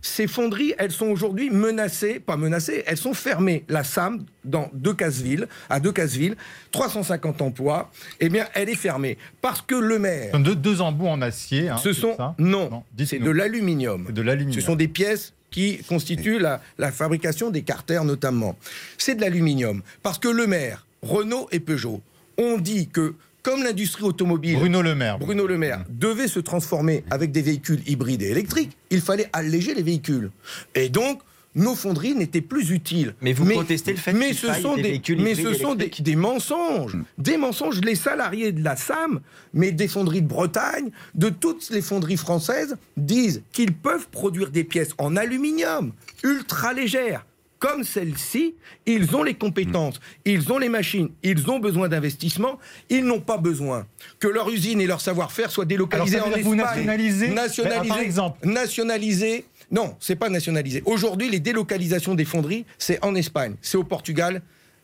Ces 0.05 0.27
fonderies, 0.27 0.73
elles 0.77 0.91
sont 0.91 1.05
aujourd'hui 1.07 1.49
menacées, 1.49 2.19
pas 2.19 2.35
menacées, 2.35 2.83
elles 2.85 2.97
sont 2.97 3.13
fermées. 3.13 3.63
La 3.69 3.85
SAM, 3.85 4.25
dans 4.43 4.69
Decazeville, 4.73 5.47
à 5.69 5.79
Decazeville, 5.79 6.35
350 6.71 7.41
emplois, 7.41 7.89
eh 8.19 8.27
bien, 8.27 8.45
elle 8.53 8.67
est 8.67 8.75
fermée. 8.75 9.17
Parce 9.41 9.61
que 9.61 9.75
le 9.75 9.99
maire. 9.99 10.37
Deux, 10.39 10.55
deux 10.57 10.81
embouts 10.81 11.07
en 11.07 11.21
acier. 11.21 11.69
hein, 11.69 11.77
Ce 11.77 11.93
sont. 11.93 12.15
ça? 12.17 12.35
Non, 12.37 12.69
Non, 12.69 12.83
c'est 13.05 13.17
de 13.19 13.29
l'aluminium. 13.29 14.03
C'est 14.07 14.13
de 14.13 14.21
l'aluminium. 14.21 14.59
Ce 14.59 14.65
sont 14.65 14.75
des 14.75 14.89
pièces 14.89 15.33
qui 15.51 15.77
constituent 15.87 16.37
la, 16.39 16.61
la 16.77 16.91
fabrication 16.91 17.49
des 17.49 17.61
carters 17.61 18.03
notamment. 18.03 18.57
C'est 18.97 19.15
de 19.15 19.21
l'aluminium. 19.21 19.81
Parce 20.01 20.19
que 20.19 20.27
le 20.27 20.47
maire, 20.47 20.85
Renault 21.01 21.47
et 21.53 21.61
Peugeot 21.61 22.01
ont 22.37 22.57
dit 22.57 22.89
que, 22.89 23.15
comme 23.43 23.63
l'industrie 23.63 24.03
automobile. 24.03 24.55
Bruno 24.57 24.81
Le 24.81 24.95
Maire. 24.95 25.19
Bruno 25.19 25.45
Le 25.45 25.57
Maire 25.57 25.83
devait 25.89 26.29
se 26.29 26.39
transformer 26.39 27.03
avec 27.11 27.31
des 27.31 27.41
véhicules 27.41 27.81
hybrides 27.85 28.21
et 28.21 28.29
électriques, 28.29 28.75
il 28.89 29.01
fallait 29.01 29.29
alléger 29.33 29.75
les 29.75 29.83
véhicules. 29.83 30.31
Et 30.73 30.89
donc, 30.89 31.19
nos 31.55 31.75
fonderies 31.75 32.15
n'étaient 32.15 32.41
plus 32.41 32.71
utiles. 32.71 33.13
Mais 33.21 33.33
vous 33.33 33.45
protestez 33.45 33.91
le 33.91 33.97
fait 33.97 34.13
mais 34.13 34.33
ce 34.33 34.51
sont 34.53 34.75
des 34.75 34.81
des, 34.81 34.89
véhicules 34.89 35.21
mais 35.21 35.35
ce 35.35 35.53
sont 35.53 35.75
des 35.75 36.15
mensonges, 36.15 36.97
des 37.17 37.37
mensonges. 37.37 37.81
Les 37.81 37.95
salariés 37.95 38.51
de 38.51 38.63
la 38.63 38.75
SAM, 38.75 39.19
mais 39.53 39.71
des 39.71 39.87
fonderies 39.87 40.21
de 40.21 40.27
Bretagne, 40.27 40.89
de 41.13 41.29
toutes 41.29 41.69
les 41.69 41.81
fonderies 41.81 42.17
françaises, 42.17 42.77
disent 42.97 43.43
qu'ils 43.51 43.73
peuvent 43.73 44.07
produire 44.09 44.49
des 44.49 44.63
pièces 44.63 44.93
en 44.97 45.15
aluminium 45.15 45.91
ultra 46.23 46.73
légères. 46.73 47.25
Comme 47.63 47.85
celle-ci, 47.85 48.55
ils 48.85 49.15
ont 49.15 49.23
les 49.23 49.35
compétences, 49.35 50.01
ils 50.25 50.51
ont 50.51 50.57
les 50.57 50.67
machines, 50.67 51.07
ils 51.23 51.49
ont 51.49 51.59
besoin 51.59 51.87
d'investissement, 51.87 52.59
ils 52.89 53.05
n'ont 53.05 53.21
pas 53.21 53.37
besoin 53.37 53.87
que 54.19 54.27
leur 54.27 54.49
usine 54.49 54.81
et 54.81 54.85
leur 54.85 54.99
savoir-faire 54.99 55.49
soient 55.49 55.63
délocalisés 55.63 56.17
Alors, 56.17 56.27
ça 56.27 56.33
en 56.33 56.37
que 56.37 56.43
vous 56.43 56.55
Espagne. 56.55 56.67
nationalisez 56.75 57.29
Nationalisés. 57.29 57.87
Par 57.87 57.99
exemple. 57.99 58.45
Nationalisés. 58.45 59.45
Non, 59.71 59.95
c'est 60.01 60.17
pas 60.17 60.27
nationalisé. 60.27 60.83
Aujourd'hui, 60.85 61.29
les 61.29 61.39
délocalisations 61.39 62.15
des 62.15 62.25
fonderies, 62.25 62.65
c'est 62.77 63.01
en 63.01 63.15
Espagne, 63.15 63.55
c'est 63.61 63.77
au 63.77 63.85
Portugal 63.85 64.41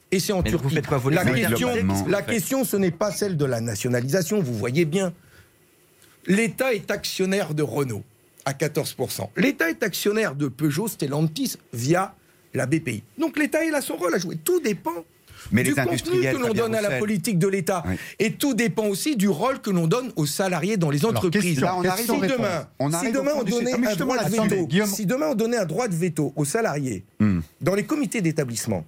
et 0.09 0.21
c'est 0.21 0.31
en 0.31 0.41
Mais 0.41 0.49
Turquie. 0.49 0.75
faites 0.75 0.87
quoi, 0.87 1.01
la 1.11 1.25
question, 1.25 1.69
la 2.07 2.21
question, 2.21 2.63
ce 2.63 2.77
n'est 2.77 2.91
pas 2.91 3.11
celle 3.11 3.35
de 3.35 3.43
la 3.43 3.59
nationalisation. 3.59 4.39
Vous 4.39 4.53
voyez 4.53 4.85
bien, 4.85 5.11
l'État 6.27 6.73
est 6.73 6.89
actionnaire 6.91 7.53
de 7.53 7.61
Renault 7.61 8.05
à 8.45 8.53
14%. 8.53 9.31
L'État 9.35 9.69
est 9.69 9.83
actionnaire 9.83 10.33
de 10.33 10.47
Peugeot, 10.47 10.87
Stellantis 10.87 11.57
via 11.73 12.15
la 12.53 12.65
BPI. 12.65 13.03
Donc 13.17 13.37
l'État, 13.37 13.63
il 13.63 13.73
a 13.75 13.81
son 13.81 13.95
rôle 13.95 14.13
à 14.15 14.17
jouer. 14.17 14.37
Tout 14.43 14.59
dépend 14.59 15.05
Mais 15.51 15.63
du 15.63 15.69
les 15.69 15.75
contenu 15.75 16.21
que 16.21 16.37
l'on 16.37 16.53
donne 16.53 16.75
à 16.75 16.81
la 16.81 16.97
politique 16.97 17.37
de 17.39 17.47
l'État. 17.47 17.83
Oui. 17.87 17.95
Et 18.19 18.33
tout 18.33 18.53
dépend 18.53 18.87
aussi 18.87 19.15
du 19.15 19.29
rôle 19.29 19.59
que 19.59 19.69
l'on 19.69 19.87
donne 19.87 20.11
aux 20.15 20.25
salariés 20.25 20.75
dans 20.77 20.89
les 20.89 21.05
entreprises. 21.05 21.41
question, 21.43 21.65
Là, 21.65 21.75
on 21.77 21.83
arrive 21.85 22.05
si 22.05 22.19
demain, 22.27 22.67
On 22.79 22.91
si 22.91 23.11
demain 23.11 23.43
donnait 23.43 23.73
un 23.73 23.95
droit 23.95 24.17
de 24.23 24.29
veto, 24.29 24.67
Guillaume. 24.67 24.87
si 24.89 25.05
demain 25.05 25.27
on 25.31 25.35
donnait 25.35 25.57
un 25.57 25.65
droit 25.65 25.87
de 25.87 25.95
veto 25.95 26.33
aux 26.35 26.45
salariés 26.45 27.03
Hmm. 27.19 27.39
dans 27.61 27.75
les 27.75 27.83
comités 27.83 28.21
d'établissement 28.21 28.85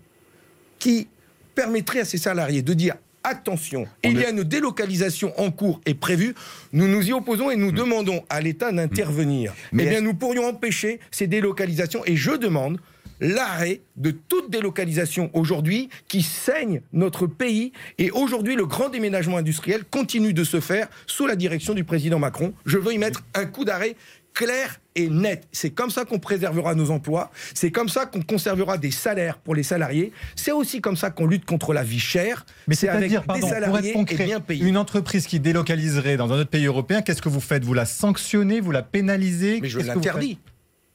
qui 0.80 1.08
permettrait 1.56 2.00
à 2.01 2.06
ces 2.06 2.18
salariés 2.18 2.62
de 2.62 2.74
dire 2.74 2.96
attention, 3.24 3.86
il 4.03 4.18
y 4.18 4.25
a 4.25 4.32
une 4.32 4.44
délocalisation 4.44 5.32
en 5.39 5.51
cours 5.51 5.80
et 5.86 5.94
prévue, 5.94 6.34
nous 6.74 6.88
nous 6.88 7.08
y 7.08 7.13
opposons 7.13 7.51
et 7.51 7.56
nous 7.56 7.72
demandons 7.72 8.24
à 8.30 8.41
l'État 8.41 8.72
d'intervenir. 8.72 9.53
Eh 9.74 9.75
bien, 9.86 10.01
nous 10.01 10.15
pourrions 10.15 10.48
empêcher 10.48 11.00
ces 11.12 11.27
délocalisations 11.27 12.01
et 12.06 12.15
je 12.15 12.32
demande 12.32 12.80
l'arrêt 13.22 13.82
de 13.96 14.12
toute 14.12 14.50
délocalisation 14.51 15.30
aujourd'hui 15.34 15.90
qui 16.10 16.24
saigne 16.24 16.82
notre 16.92 17.28
pays. 17.28 17.72
Et 17.98 18.12
aujourd'hui, 18.12 18.56
le 18.56 18.66
grand 18.66 18.90
déménagement 18.90 19.38
industriel 19.38 19.84
continue 19.90 20.34
de 20.34 20.44
se 20.44 20.60
faire 20.60 20.90
sous 21.08 21.28
la 21.28 21.38
direction 21.38 21.74
du 21.74 21.86
président 21.86 22.20
Macron. 22.20 22.54
Je 22.66 22.78
veux 22.78 22.94
y 22.94 22.98
mettre 22.98 23.24
un 23.36 23.46
coup 23.46 23.63
d'arrêt 23.63 23.96
clair 24.34 24.80
et 24.96 25.10
net. 25.10 25.48
C'est 25.51 25.72
comme 25.72 25.90
ça 25.90 26.06
qu'on 26.06 26.20
préservera 26.20 26.74
nos 26.74 26.90
emplois. 26.90 27.32
C'est 27.54 27.72
comme 27.72 27.90
ça 27.90 28.06
qu'on 28.06 28.22
conservera 28.22 28.78
des 28.78 28.92
salaires 28.92 29.38
pour 29.38 29.56
les 29.56 29.63
salariés. 29.63 30.12
C'est 30.36 30.51
aussi 30.51 30.82
comme 30.82 30.96
ça 30.96 31.10
qu'on 31.10 31.28
lutte 31.28 31.46
contre 31.46 31.74
la 31.74 31.84
vie 31.84 32.00
chère. 32.00 32.46
Mais 32.68 32.75
c'est 32.75 32.88
avec 32.88 33.10
des 33.12 33.20
pardon, 33.20 33.42
pour 33.42 33.50
salariés 33.50 33.98
être 33.98 34.12
et 34.13 34.25
bien 34.25 34.40
payés. 34.40 34.66
une 34.66 34.78
entreprise 34.78 35.28
qui 35.28 35.40
délocaliserait 35.40 36.18
dans 36.18 36.32
un 36.32 36.40
autre 36.40 36.50
pays 36.50 36.66
européen, 36.66 37.01
qu'est-ce 37.01 37.22
que 37.22 37.30
vous 37.30 37.42
faites? 37.42 37.63
Vous 37.63 37.74
la 37.74 37.86
sanctionnez? 37.86 38.62
Vous 38.62 38.72
la 38.72 38.84
pénalisez? 38.84 39.60
Mais 39.62 39.70
je 39.70 39.80
l'interdis. 39.80 40.40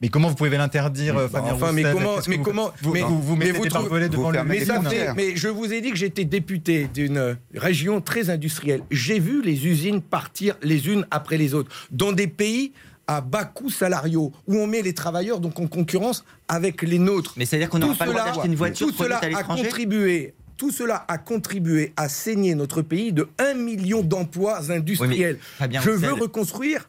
Mais 0.02 0.08
comment 0.10 0.28
vous 0.28 0.34
pouvez 0.34 0.50
l'interdire, 0.56 1.16
euh, 1.16 1.28
Fabien 1.28 1.54
enfin, 1.54 1.72
mais 1.72 1.82
comment- 1.82 2.16
mais 2.28 2.36
vous- 2.36 2.42
comment- 2.42 2.70
vous, 2.82 2.92
mais- 2.92 3.00
vous, 3.02 3.22
vous 3.22 3.36
mais 3.36 3.46
mettez 3.46 3.58
vous 3.58 3.66
trouvez- 3.66 4.08
devant 4.08 4.24
vous 4.24 4.30
le 4.32 4.44
Mais, 4.44 4.64
ça 4.64 4.80
mais 5.16 5.36
je 5.36 5.48
vous 5.48 5.72
ai 5.72 5.80
dit 5.80 5.90
que 5.90 5.96
j'étais 5.96 6.24
député 6.26 6.86
d'une 6.92 7.38
région 7.54 8.02
très 8.02 8.28
industrielle. 8.28 8.82
J'ai 8.90 9.18
vu 9.18 9.40
les 9.42 9.66
usines 9.66 10.02
partir 10.02 10.56
les 10.62 10.88
unes 10.88 11.06
après 11.10 11.38
les 11.38 11.54
autres 11.54 11.70
dans 11.90 12.12
des 12.12 12.26
pays 12.26 12.72
à 13.06 13.20
bas 13.22 13.44
coûts 13.44 13.70
salariaux 13.70 14.32
où 14.46 14.56
on 14.56 14.66
met 14.66 14.82
les 14.82 14.92
travailleurs 14.92 15.40
donc 15.40 15.58
en 15.60 15.66
concurrence 15.66 16.24
avec 16.48 16.82
les 16.82 16.98
nôtres. 16.98 17.32
Mais 17.38 17.46
c'est-à-dire 17.46 17.70
qu'on 17.70 17.78
n'aura 17.78 17.94
pas 17.94 18.04
le 18.04 18.12
droit 18.12 18.24
d'acheter 18.26 18.48
une 18.48 18.54
voiture 18.54 18.88
tout 18.88 18.92
cela 19.02 19.18
à 19.18 19.38
a 19.38 19.42
contribué. 19.44 20.34
Tout 20.58 20.70
cela 20.70 21.04
a 21.08 21.18
contribué 21.18 21.92
à 21.96 22.08
saigner 22.08 22.54
notre 22.54 22.82
pays 22.82 23.12
de 23.12 23.28
1 23.38 23.54
million 23.54 24.02
d'emplois 24.02 24.70
industriels. 24.70 25.38
Je 25.60 25.90
veux 25.90 26.12
reconstruire 26.14 26.88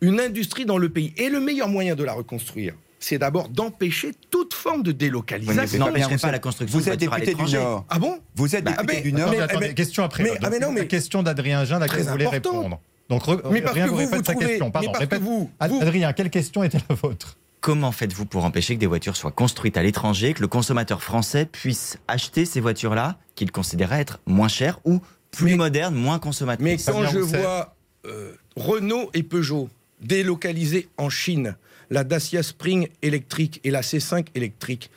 une 0.00 0.20
industrie 0.20 0.64
dans 0.66 0.78
le 0.78 0.88
pays. 0.88 1.12
Et 1.16 1.28
le 1.28 1.40
meilleur 1.40 1.68
moyen 1.68 1.94
de 1.94 2.04
la 2.04 2.12
reconstruire, 2.12 2.74
c'est 3.00 3.18
d'abord 3.18 3.48
d'empêcher 3.48 4.12
toute 4.30 4.54
forme 4.54 4.82
de 4.82 4.90
Oui, 4.90 4.94
mais 4.94 5.06
délocalisation. 5.06 5.78
vous 5.78 5.84
n'empêcherez 5.84 6.02
Fabien 6.02 6.18
pas 6.18 6.32
la 6.32 6.38
construction 6.38 6.78
vous 6.78 6.84
de 6.84 6.90
êtes 6.90 6.98
voitures 7.04 7.12
à 7.12 7.16
député 7.20 7.34
du 7.34 7.42
l'étranger. 7.42 7.58
Nord. 7.64 7.84
Ah 7.88 7.98
bon 7.98 8.18
Vous 8.34 8.56
êtes 8.56 8.64
Bah, 8.64 8.72
député 8.72 8.94
mais- 8.96 9.00
du 9.02 9.12
Nord. 9.12 9.22
Attendez, 9.22 9.36
Mais- 9.38 9.42
attendez, 9.44 9.68
mais- 9.68 9.74
question 9.74 10.02
après. 10.04 10.22
mais- 10.24 10.28
Donc, 10.30 10.38
ah, 10.42 10.50
mais 10.50 10.58
non, 10.58 10.72
mais- 10.72 10.80
La 10.80 10.86
question 10.86 11.22
d'Adrien 11.22 11.64
Jean, 11.64 11.76
à 11.76 11.78
laquelle 11.80 12.02
vous 12.02 12.10
voulez 12.10 12.24
important. 12.26 12.56
répondre. 12.58 12.80
Donc, 13.08 13.22
re- 13.22 13.40
Mais 13.50 13.62
parce 13.62 13.74
rien 13.74 13.84
que 13.84 13.90
vous 13.90 13.94
vous, 13.96 14.00
répète 14.02 14.18
vous 14.18 14.24
sa 14.24 14.32
trouvez- 14.32 14.46
question. 14.48 14.66
mais 14.66 14.72
Pardon, 14.72 14.86
parce 14.92 14.98
que 14.98 15.04
répète. 15.04 15.22
vous- 15.22 15.50
Ad- 15.60 15.70
vous- 15.70 15.80
Adrien, 15.80 16.12
quelle 16.12 16.30
question 16.30 16.62
était 16.64 16.78
la 16.88 16.94
vôtre? 16.94 17.36
Comment 17.60 17.90
faites-vous 17.90 18.26
pour 18.26 18.44
empêcher 18.44 18.74
que 18.74 18.80
des 18.80 18.86
voitures 18.86 19.16
soient 19.16 19.30
construites 19.32 19.76
à 19.76 19.82
l'étranger, 19.82 20.34
que 20.34 20.40
le 20.42 20.46
consommateur 20.48 21.02
français 21.02 21.46
puisse 21.46 21.98
acheter 22.06 22.44
ces 22.44 22.60
voitures-là, 22.60 23.16
qu'il 23.34 23.50
considérait 23.50 24.00
être 24.00 24.20
moins 24.26 24.48
chères 24.48 24.78
ou 24.84 25.00
plus 25.30 25.52
Mais- 25.52 25.56
modernes, 25.56 25.94
moins 25.94 26.18
consommatrices? 26.18 26.86
Mais 26.86 26.92
quand 26.92 27.04
je 27.06 27.18
vois 27.18 27.74
euh, 28.06 28.32
Renault 28.56 29.10
et 29.14 29.22
Peugeot 29.22 29.68
délocalisés 30.00 30.88
en 30.96 31.10
Chine, 31.10 31.56
la 31.90 32.04
Dacia 32.04 32.42
Spring 32.42 32.88
électrique 33.02 33.60
et 33.64 33.70
la 33.70 33.80
C5 33.82 34.26
électrique, 34.34 34.90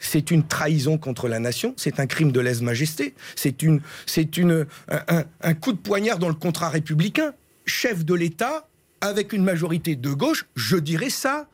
c'est 0.00 0.30
une 0.30 0.46
trahison 0.46 0.96
contre 0.96 1.26
la 1.28 1.40
nation, 1.40 1.74
c'est 1.76 1.98
un 2.00 2.06
crime 2.06 2.30
de 2.32 2.40
lèse-majesté, 2.40 3.14
c'est 3.34 3.62
une, 3.62 3.80
c'est 4.06 4.36
une, 4.36 4.66
un, 4.88 5.00
un- 5.08 5.24
un 5.42 5.54
coup 5.54 5.72
de 5.72 5.78
poignard 5.78 6.18
dans 6.18 6.28
le 6.28 6.34
contrat 6.34 6.68
républicain. 6.68 7.34
Chef 7.66 8.04
de 8.04 8.14
l'État, 8.14 8.68
avec 9.00 9.32
une 9.32 9.42
majorité 9.42 9.96
de 9.96 10.10
gauche, 10.12 10.46
je 10.54 10.76
dirais 10.76 11.10
ça. 11.10 11.48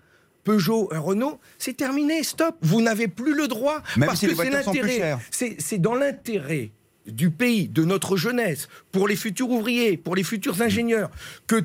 Peugeot, 0.44 0.90
et 0.92 0.98
Renault, 0.98 1.40
c'est 1.58 1.74
terminé, 1.74 2.22
stop. 2.22 2.54
Vous 2.60 2.82
n'avez 2.82 3.08
plus 3.08 3.34
le 3.34 3.48
droit. 3.48 3.82
Même 3.96 4.08
parce 4.08 4.20
si 4.20 4.26
que 4.26 4.42
l'intérêt. 4.42 5.16
c'est 5.30 5.78
dans 5.78 5.94
l'intérêt 5.94 6.70
du 7.06 7.30
pays, 7.30 7.66
de 7.68 7.82
notre 7.84 8.18
jeunesse, 8.18 8.68
pour 8.92 9.08
les 9.08 9.16
futurs 9.16 9.48
ouvriers, 9.48 9.96
pour 9.96 10.14
les 10.14 10.22
futurs 10.22 10.60
ingénieurs, 10.60 11.10
que 11.46 11.64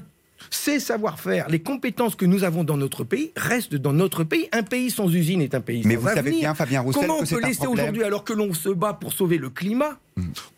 ces 0.49 0.79
savoir-faire, 0.79 1.49
les 1.49 1.59
compétences 1.59 2.15
que 2.15 2.25
nous 2.25 2.43
avons 2.43 2.63
dans 2.63 2.77
notre 2.77 3.03
pays 3.03 3.31
restent 3.35 3.75
dans 3.75 3.93
notre 3.93 4.23
pays. 4.23 4.47
Un 4.51 4.63
pays 4.63 4.91
sans 4.91 5.13
usine 5.13 5.41
est 5.41 5.55
un 5.55 5.61
pays 5.61 5.83
Mais 5.85 5.95
sans 5.95 6.01
vous 6.01 6.07
savez 6.07 6.31
bien, 6.31 6.53
Fabien 6.53 6.81
Roussel, 6.81 7.01
comment 7.01 7.19
on 7.19 7.25
peut 7.25 7.41
laisser 7.41 7.67
aujourd'hui, 7.67 8.03
alors 8.03 8.23
que 8.23 8.33
l'on 8.33 8.53
se 8.53 8.69
bat 8.69 8.93
pour 8.93 9.13
sauver 9.13 9.37
le 9.37 9.49
climat, 9.49 9.97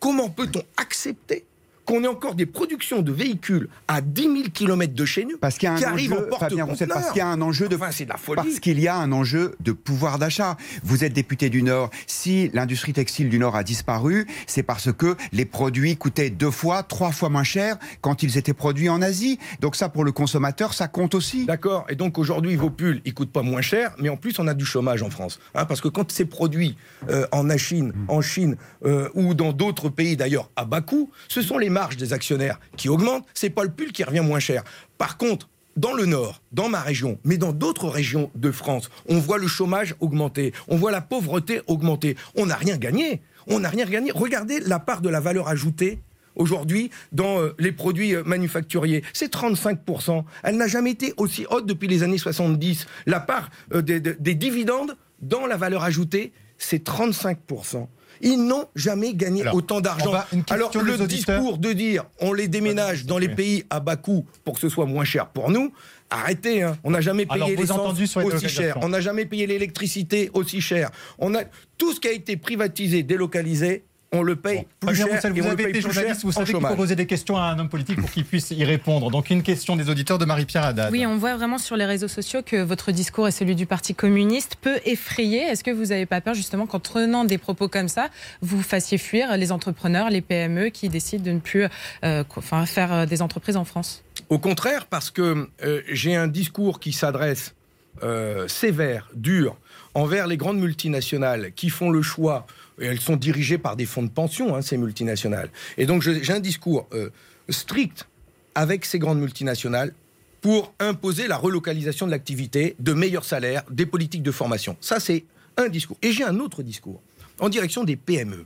comment 0.00 0.30
peut-on 0.30 0.62
accepter 0.76 1.44
qu'on 1.84 2.04
ait 2.04 2.08
encore 2.08 2.34
des 2.34 2.46
productions 2.46 3.02
de 3.02 3.12
véhicules 3.12 3.68
à 3.88 4.00
10 4.00 4.22
000 4.22 4.34
km 4.52 4.94
de 4.94 5.04
chez 5.04 5.24
nous 5.24 5.36
Parce 5.38 5.58
qu'il 5.58 5.68
y 5.68 5.72
a 5.72 5.76
qui 5.76 5.84
un 5.84 5.92
arrivent 5.92 6.12
en 6.12 6.16
enjeu, 6.16 6.30
Fabien 6.38 6.64
Roussel, 6.64 6.88
parce 6.88 7.08
qu'il 7.08 7.18
y 7.18 7.22
a 7.22 7.28
un 7.28 7.40
enjeu 7.40 7.68
de 7.68 7.76
Enfin, 7.76 7.90
c'est 7.90 8.04
de 8.04 8.10
la 8.10 8.16
folie. 8.16 8.36
Parce 8.36 8.60
qu'il 8.60 8.80
y 8.80 8.88
a 8.88 8.96
un 8.96 9.12
enjeu 9.12 9.56
de 9.60 9.72
pouvoir 9.72 10.18
d'achat. 10.18 10.56
Vous 10.84 11.04
êtes 11.04 11.12
député 11.12 11.50
du 11.50 11.62
Nord. 11.62 11.90
Si 12.06 12.50
l'industrie 12.52 12.92
textile 12.92 13.28
du 13.28 13.38
Nord 13.38 13.56
a 13.56 13.64
disparu, 13.64 14.26
c'est 14.46 14.62
parce 14.62 14.92
que 14.92 15.16
les 15.32 15.44
produits 15.44 15.96
coûtaient 15.96 16.30
deux 16.30 16.50
fois, 16.50 16.82
trois 16.82 17.12
fois 17.12 17.28
moins 17.28 17.44
cher 17.44 17.76
quand 18.00 18.22
ils 18.22 18.38
étaient 18.38 18.54
produits 18.54 18.88
en 18.88 19.02
Asie. 19.02 19.38
Donc 19.60 19.76
ça, 19.76 19.88
pour 19.88 20.04
le 20.04 20.12
consommateur, 20.12 20.74
ça 20.74 20.88
compte 20.88 21.14
aussi. 21.14 21.46
D'accord. 21.46 21.86
Et 21.88 21.96
donc 21.96 22.18
aujourd'hui, 22.18 22.56
vos 22.56 22.70
pulls, 22.70 23.00
ils 23.04 23.14
coûtent 23.14 23.32
pas 23.32 23.42
moins 23.42 23.62
cher, 23.62 23.94
mais 23.98 24.08
en 24.08 24.16
plus, 24.16 24.38
on 24.38 24.46
a 24.46 24.54
du 24.54 24.64
chômage 24.64 25.02
en 25.02 25.10
France. 25.10 25.40
Hein, 25.54 25.64
parce 25.64 25.80
que 25.80 25.88
quand 25.88 26.10
c'est 26.10 26.24
produit 26.24 26.76
euh, 27.08 27.26
en 27.32 27.48
Chine, 27.56 27.92
en 28.08 28.20
Chine 28.20 28.56
euh, 28.84 29.08
ou 29.14 29.34
dans 29.34 29.52
d'autres 29.52 29.88
pays 29.88 30.16
d'ailleurs 30.16 30.50
à 30.56 30.64
bas 30.64 30.80
coût, 30.80 31.10
ce 31.28 31.42
sont 31.42 31.58
les 31.58 31.70
marges 31.72 31.96
des 31.96 32.12
actionnaires 32.12 32.60
qui 32.76 32.88
augmentent. 32.88 33.26
C'est 33.34 33.50
pas 33.50 33.64
le 33.64 33.70
pull 33.70 33.90
qui 33.92 34.04
revient 34.04 34.20
moins 34.20 34.38
cher. 34.38 34.62
Par 34.98 35.16
contre, 35.16 35.48
dans 35.76 35.94
le 35.94 36.04
Nord, 36.06 36.42
dans 36.52 36.68
ma 36.68 36.80
région, 36.80 37.18
mais 37.24 37.38
dans 37.38 37.52
d'autres 37.52 37.88
régions 37.88 38.30
de 38.34 38.50
France, 38.52 38.90
on 39.08 39.18
voit 39.18 39.38
le 39.38 39.46
chômage 39.46 39.94
augmenter, 40.00 40.52
on 40.68 40.76
voit 40.76 40.90
la 40.90 41.00
pauvreté 41.00 41.62
augmenter. 41.66 42.16
On 42.36 42.46
n'a 42.46 42.56
rien 42.56 42.76
gagné. 42.76 43.22
On 43.48 43.58
n'a 43.60 43.70
rien 43.70 43.86
gagné. 43.86 44.12
Regardez 44.14 44.60
la 44.60 44.78
part 44.78 45.00
de 45.00 45.08
la 45.08 45.18
valeur 45.18 45.48
ajoutée 45.48 45.98
aujourd'hui 46.36 46.90
dans 47.10 47.40
euh, 47.40 47.54
les 47.58 47.72
produits 47.72 48.14
euh, 48.14 48.22
manufacturiers. 48.24 49.02
C'est 49.12 49.32
35%. 49.34 50.24
Elle 50.42 50.56
n'a 50.58 50.66
jamais 50.68 50.90
été 50.92 51.12
aussi 51.16 51.46
haute 51.50 51.66
depuis 51.66 51.88
les 51.88 52.02
années 52.02 52.18
70. 52.18 52.86
La 53.06 53.20
part 53.20 53.50
euh, 53.74 53.82
des, 53.82 53.98
des- 54.00 54.14
des 54.14 54.34
dividendes 54.34 54.96
dans 55.20 55.46
la 55.46 55.56
valeur 55.56 55.82
ajoutée, 55.84 56.32
c'est 56.58 56.86
35%. 56.86 57.86
Ils 58.22 58.38
n'ont 58.46 58.66
jamais 58.76 59.14
gagné 59.14 59.42
Alors, 59.42 59.56
autant 59.56 59.80
d'argent. 59.80 60.12
Alors 60.48 60.70
le 60.78 60.96
discours 61.06 61.58
de 61.58 61.72
dire 61.72 62.04
on 62.20 62.32
les 62.32 62.48
déménage 62.48 63.04
dans 63.04 63.18
les 63.18 63.28
pays 63.28 63.64
à 63.68 63.80
bas 63.80 63.96
coût 63.96 64.24
pour 64.44 64.54
que 64.54 64.60
ce 64.60 64.68
soit 64.68 64.86
moins 64.86 65.04
cher 65.04 65.26
pour 65.28 65.50
nous, 65.50 65.72
arrêtez. 66.08 66.62
hein. 66.62 66.76
On 66.84 66.90
n'a 66.92 67.00
jamais 67.00 67.26
payé 67.26 67.56
l'essence 67.56 67.98
aussi 68.34 68.48
cher. 68.48 68.78
On 68.82 68.88
n'a 68.88 69.00
jamais 69.00 69.26
payé 69.26 69.46
l'électricité 69.46 70.30
aussi 70.34 70.60
cher. 70.60 70.90
On 71.18 71.34
a 71.34 71.42
tout 71.76 71.92
ce 71.92 72.00
qui 72.00 72.08
a 72.08 72.12
été 72.12 72.36
privatisé, 72.36 73.02
délocalisé, 73.02 73.84
on 74.12 74.22
le 74.22 74.36
paye 74.36 74.66
plus 74.80 74.94
cher. 74.94 75.06
Roussel, 75.10 75.32
vous 75.32 75.46
avez 75.46 75.70
été 75.70 75.80
journaliste, 75.80 76.22
vous 76.22 76.32
savez 76.32 76.52
qu'il 76.52 76.60
faut 76.60 76.76
poser 76.76 76.96
des 76.96 77.06
questions 77.06 77.36
à 77.36 77.44
un 77.44 77.58
homme 77.58 77.68
politique 77.68 78.00
pour 78.00 78.10
qu'il 78.10 78.24
puisse 78.24 78.50
y 78.50 78.64
répondre. 78.64 79.10
Donc 79.10 79.30
une 79.30 79.42
question 79.42 79.76
des 79.76 79.88
auditeurs 79.88 80.18
de 80.18 80.24
Marie-Pierre 80.24 80.64
Haddad. 80.64 80.92
Oui, 80.92 81.06
on 81.06 81.16
voit 81.16 81.36
vraiment 81.36 81.58
sur 81.58 81.76
les 81.76 81.86
réseaux 81.86 82.08
sociaux 82.08 82.40
que 82.44 82.62
votre 82.62 82.92
discours 82.92 83.26
et 83.28 83.30
celui 83.30 83.54
du 83.54 83.66
Parti 83.66 83.94
communiste 83.94 84.56
peut 84.60 84.80
effrayer. 84.84 85.40
Est-ce 85.40 85.64
que 85.64 85.70
vous 85.70 85.86
n'avez 85.86 86.06
pas 86.06 86.20
peur 86.20 86.34
justement 86.34 86.66
qu'en 86.66 86.80
tenant 86.80 87.24
des 87.24 87.38
propos 87.38 87.68
comme 87.68 87.88
ça, 87.88 88.10
vous 88.42 88.62
fassiez 88.62 88.98
fuir 88.98 89.36
les 89.36 89.50
entrepreneurs, 89.50 90.10
les 90.10 90.20
PME 90.20 90.68
qui 90.68 90.88
décident 90.88 91.24
de 91.24 91.32
ne 91.32 91.40
plus 91.40 91.66
euh, 92.04 92.24
enfin, 92.36 92.66
faire 92.66 92.92
euh, 92.92 93.06
des 93.06 93.22
entreprises 93.22 93.56
en 93.56 93.64
France? 93.64 94.02
Au 94.28 94.38
contraire, 94.38 94.86
parce 94.86 95.10
que 95.10 95.48
euh, 95.64 95.80
j'ai 95.90 96.16
un 96.16 96.26
discours 96.26 96.80
qui 96.80 96.92
s'adresse 96.92 97.54
euh, 98.02 98.48
sévère, 98.48 99.10
dur, 99.14 99.56
envers 99.94 100.26
les 100.26 100.36
grandes 100.36 100.58
multinationales 100.58 101.52
qui 101.52 101.68
font 101.68 101.90
le 101.90 102.02
choix, 102.02 102.46
elles 102.80 103.00
sont 103.00 103.16
dirigées 103.16 103.58
par 103.58 103.76
des 103.76 103.86
fonds 103.86 104.02
de 104.02 104.10
pension, 104.10 104.54
hein, 104.54 104.62
ces 104.62 104.76
multinationales. 104.76 105.50
Et 105.78 105.86
donc 105.86 106.02
j'ai 106.02 106.32
un 106.32 106.40
discours 106.40 106.88
euh, 106.92 107.10
strict 107.48 108.06
avec 108.54 108.84
ces 108.84 108.98
grandes 108.98 109.20
multinationales 109.20 109.92
pour 110.40 110.74
imposer 110.80 111.28
la 111.28 111.36
relocalisation 111.36 112.06
de 112.06 112.10
l'activité, 112.10 112.74
de 112.80 112.92
meilleurs 112.92 113.24
salaires, 113.24 113.62
des 113.70 113.86
politiques 113.86 114.24
de 114.24 114.32
formation. 114.32 114.76
Ça, 114.80 114.98
c'est 114.98 115.24
un 115.56 115.68
discours. 115.68 115.96
Et 116.02 116.12
j'ai 116.12 116.24
un 116.24 116.38
autre 116.40 116.62
discours 116.62 117.00
en 117.38 117.48
direction 117.48 117.84
des 117.84 117.96
PME, 117.96 118.44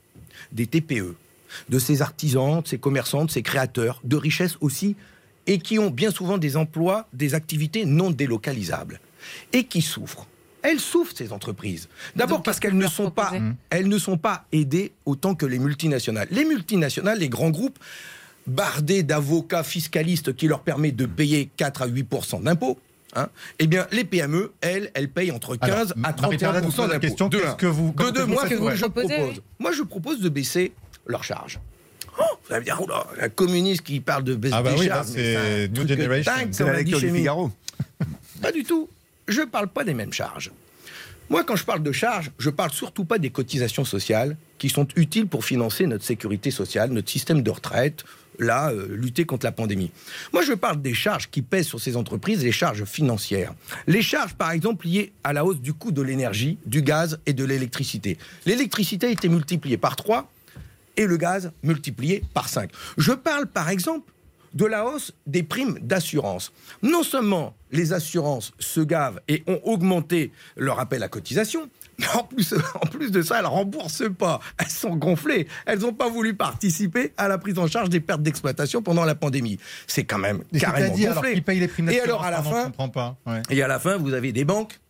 des 0.52 0.66
TPE, 0.66 1.16
de 1.68 1.78
ces 1.78 2.02
artisans, 2.02 2.60
de 2.62 2.68
ces 2.68 2.78
commerçants, 2.78 3.24
de 3.24 3.30
ces 3.30 3.42
créateurs 3.42 4.00
de 4.04 4.16
richesses 4.16 4.56
aussi, 4.60 4.94
et 5.46 5.58
qui 5.58 5.78
ont 5.78 5.90
bien 5.90 6.10
souvent 6.10 6.38
des 6.38 6.56
emplois, 6.56 7.08
des 7.12 7.34
activités 7.34 7.84
non 7.84 8.10
délocalisables, 8.10 9.00
et 9.52 9.64
qui 9.64 9.80
souffrent. 9.82 10.26
Elles 10.68 10.80
souffrent 10.80 11.14
ces 11.16 11.32
entreprises. 11.32 11.88
D'abord 12.16 12.42
parce 12.42 12.58
qu'elles 12.58 12.76
ne 12.76 12.88
sont 12.88 13.10
pas, 13.10 13.26
proposez 13.26 13.52
elles 13.70 13.88
ne 13.88 13.98
sont 13.98 14.18
pas 14.18 14.44
aidées 14.52 14.92
autant 15.04 15.34
que 15.36 15.46
les 15.46 15.58
multinationales. 15.60 16.26
Les 16.30 16.44
multinationales, 16.44 17.18
les 17.20 17.28
grands 17.28 17.50
groupes, 17.50 17.78
bardés 18.48 19.02
d'avocats 19.02 19.62
fiscalistes 19.62 20.34
qui 20.34 20.48
leur 20.48 20.60
permettent 20.60 20.96
de 20.96 21.06
payer 21.06 21.50
4 21.56 21.82
à 21.82 21.88
8% 21.88 22.42
d'impôts. 22.42 22.78
Hein, 23.14 23.28
eh 23.60 23.66
bien, 23.66 23.86
les 23.92 24.04
PME, 24.04 24.52
elles, 24.60 24.90
elles 24.94 25.08
payent 25.08 25.30
entre 25.30 25.56
15 25.56 25.70
Alors, 25.70 25.82
à 26.04 26.20
Marie-Pierre 26.20 26.50
Haddad 26.50 26.62
31 26.64 26.68
vous 26.68 26.76
pose 26.76 26.86
la 26.88 26.92
d'impôts. 26.94 27.00
question, 27.00 27.28
De 27.28 27.38
qu'est-ce 27.38 27.48
un. 27.50 27.54
que 27.54 27.66
vous- 27.66 27.94
De 27.96 28.10
deux, 28.10 28.26
moi, 28.26 28.44
je 28.74 28.84
propose. 28.86 29.42
Moi, 29.58 29.72
je 29.72 29.82
propose 29.82 30.20
de 30.20 30.28
baisser 30.28 30.72
leurs 31.06 31.24
charges. 31.24 31.58
Oh, 32.18 32.22
vous 32.46 32.52
allez 32.54 32.60
me 32.60 32.64
dire, 32.64 32.80
oula, 32.82 33.06
la 33.18 33.28
communiste 33.28 33.82
qui 33.82 34.00
parle 34.00 34.24
de 34.24 34.34
baisse 34.34 34.52
Ah 34.54 34.62
bah 34.62 34.72
des 34.72 34.80
oui, 34.80 34.86
charges, 34.88 35.06
c'est 35.08 35.36
un 35.36 35.68
New 35.68 35.86
Generation. 35.88 36.32
la 36.66 36.72
lecture 36.74 36.98
du. 37.00 37.10
Figaro. 37.10 37.50
Pas 38.42 38.52
du 38.52 38.64
tout. 38.64 38.88
Je 39.28 39.40
ne 39.40 39.46
parle 39.46 39.68
pas 39.68 39.84
des 39.84 39.94
mêmes 39.94 40.12
charges. 40.12 40.52
Moi, 41.28 41.42
quand 41.42 41.56
je 41.56 41.64
parle 41.64 41.82
de 41.82 41.90
charges, 41.90 42.30
je 42.38 42.50
parle 42.50 42.70
surtout 42.70 43.04
pas 43.04 43.18
des 43.18 43.30
cotisations 43.30 43.84
sociales 43.84 44.36
qui 44.58 44.68
sont 44.68 44.86
utiles 44.94 45.26
pour 45.26 45.44
financer 45.44 45.86
notre 45.86 46.04
sécurité 46.04 46.52
sociale, 46.52 46.90
notre 46.90 47.10
système 47.10 47.42
de 47.42 47.50
retraite, 47.50 48.04
là, 48.38 48.70
euh, 48.70 48.86
lutter 48.90 49.24
contre 49.24 49.44
la 49.44 49.50
pandémie. 49.50 49.90
Moi, 50.32 50.42
je 50.42 50.52
parle 50.52 50.80
des 50.80 50.94
charges 50.94 51.28
qui 51.28 51.42
pèsent 51.42 51.66
sur 51.66 51.80
ces 51.80 51.96
entreprises, 51.96 52.44
les 52.44 52.52
charges 52.52 52.84
financières. 52.84 53.54
Les 53.88 54.02
charges, 54.02 54.34
par 54.34 54.52
exemple, 54.52 54.86
liées 54.86 55.12
à 55.24 55.32
la 55.32 55.44
hausse 55.44 55.60
du 55.60 55.72
coût 55.72 55.90
de 55.90 56.02
l'énergie, 56.02 56.58
du 56.64 56.82
gaz 56.82 57.18
et 57.26 57.32
de 57.32 57.44
l'électricité. 57.44 58.18
L'électricité 58.44 59.08
a 59.08 59.10
été 59.10 59.28
multipliée 59.28 59.78
par 59.78 59.96
3 59.96 60.30
et 60.96 61.06
le 61.06 61.16
gaz 61.16 61.50
multiplié 61.64 62.22
par 62.34 62.48
5. 62.48 62.70
Je 62.98 63.12
parle, 63.12 63.46
par 63.48 63.68
exemple, 63.68 64.12
de 64.56 64.64
la 64.64 64.86
hausse 64.86 65.12
des 65.26 65.42
primes 65.42 65.78
d'assurance. 65.80 66.50
Non 66.82 67.02
seulement 67.02 67.54
les 67.72 67.92
assurances 67.92 68.52
se 68.58 68.80
gavent 68.80 69.20
et 69.28 69.42
ont 69.46 69.60
augmenté 69.64 70.32
leur 70.56 70.80
appel 70.80 71.02
à 71.02 71.08
cotisation, 71.08 71.68
mais 71.98 72.06
en 72.14 72.24
plus, 72.24 72.54
en 72.82 72.86
plus 72.86 73.10
de 73.10 73.20
ça, 73.20 73.36
elles 73.38 73.44
ne 73.44 73.48
remboursent 73.50 74.10
pas. 74.18 74.40
Elles 74.58 74.70
sont 74.70 74.96
gonflées. 74.96 75.46
Elles 75.66 75.80
n'ont 75.80 75.92
pas 75.92 76.08
voulu 76.08 76.34
participer 76.34 77.12
à 77.18 77.28
la 77.28 77.36
prise 77.36 77.58
en 77.58 77.66
charge 77.66 77.90
des 77.90 78.00
pertes 78.00 78.22
d'exploitation 78.22 78.80
pendant 78.82 79.04
la 79.04 79.14
pandémie. 79.14 79.58
C'est 79.86 80.04
quand 80.04 80.18
même 80.18 80.42
Et 80.54 80.58
carrément 80.58 80.94
alors 80.94 81.14
gonflé. 81.16 81.34
qui 81.34 81.40
paye 81.42 81.60
les 81.60 81.68
primes 81.68 81.90
Et 81.90 82.00
alors, 82.00 82.24
à 82.24 82.30
la 82.30 82.40
pardon, 82.40 82.72
fin, 82.78 82.88
pas. 82.88 83.16
Ouais. 83.26 83.42
et 83.50 83.62
à 83.62 83.68
la 83.68 83.78
fin, 83.78 83.98
vous 83.98 84.14
avez 84.14 84.32
des 84.32 84.44
banques 84.46 84.80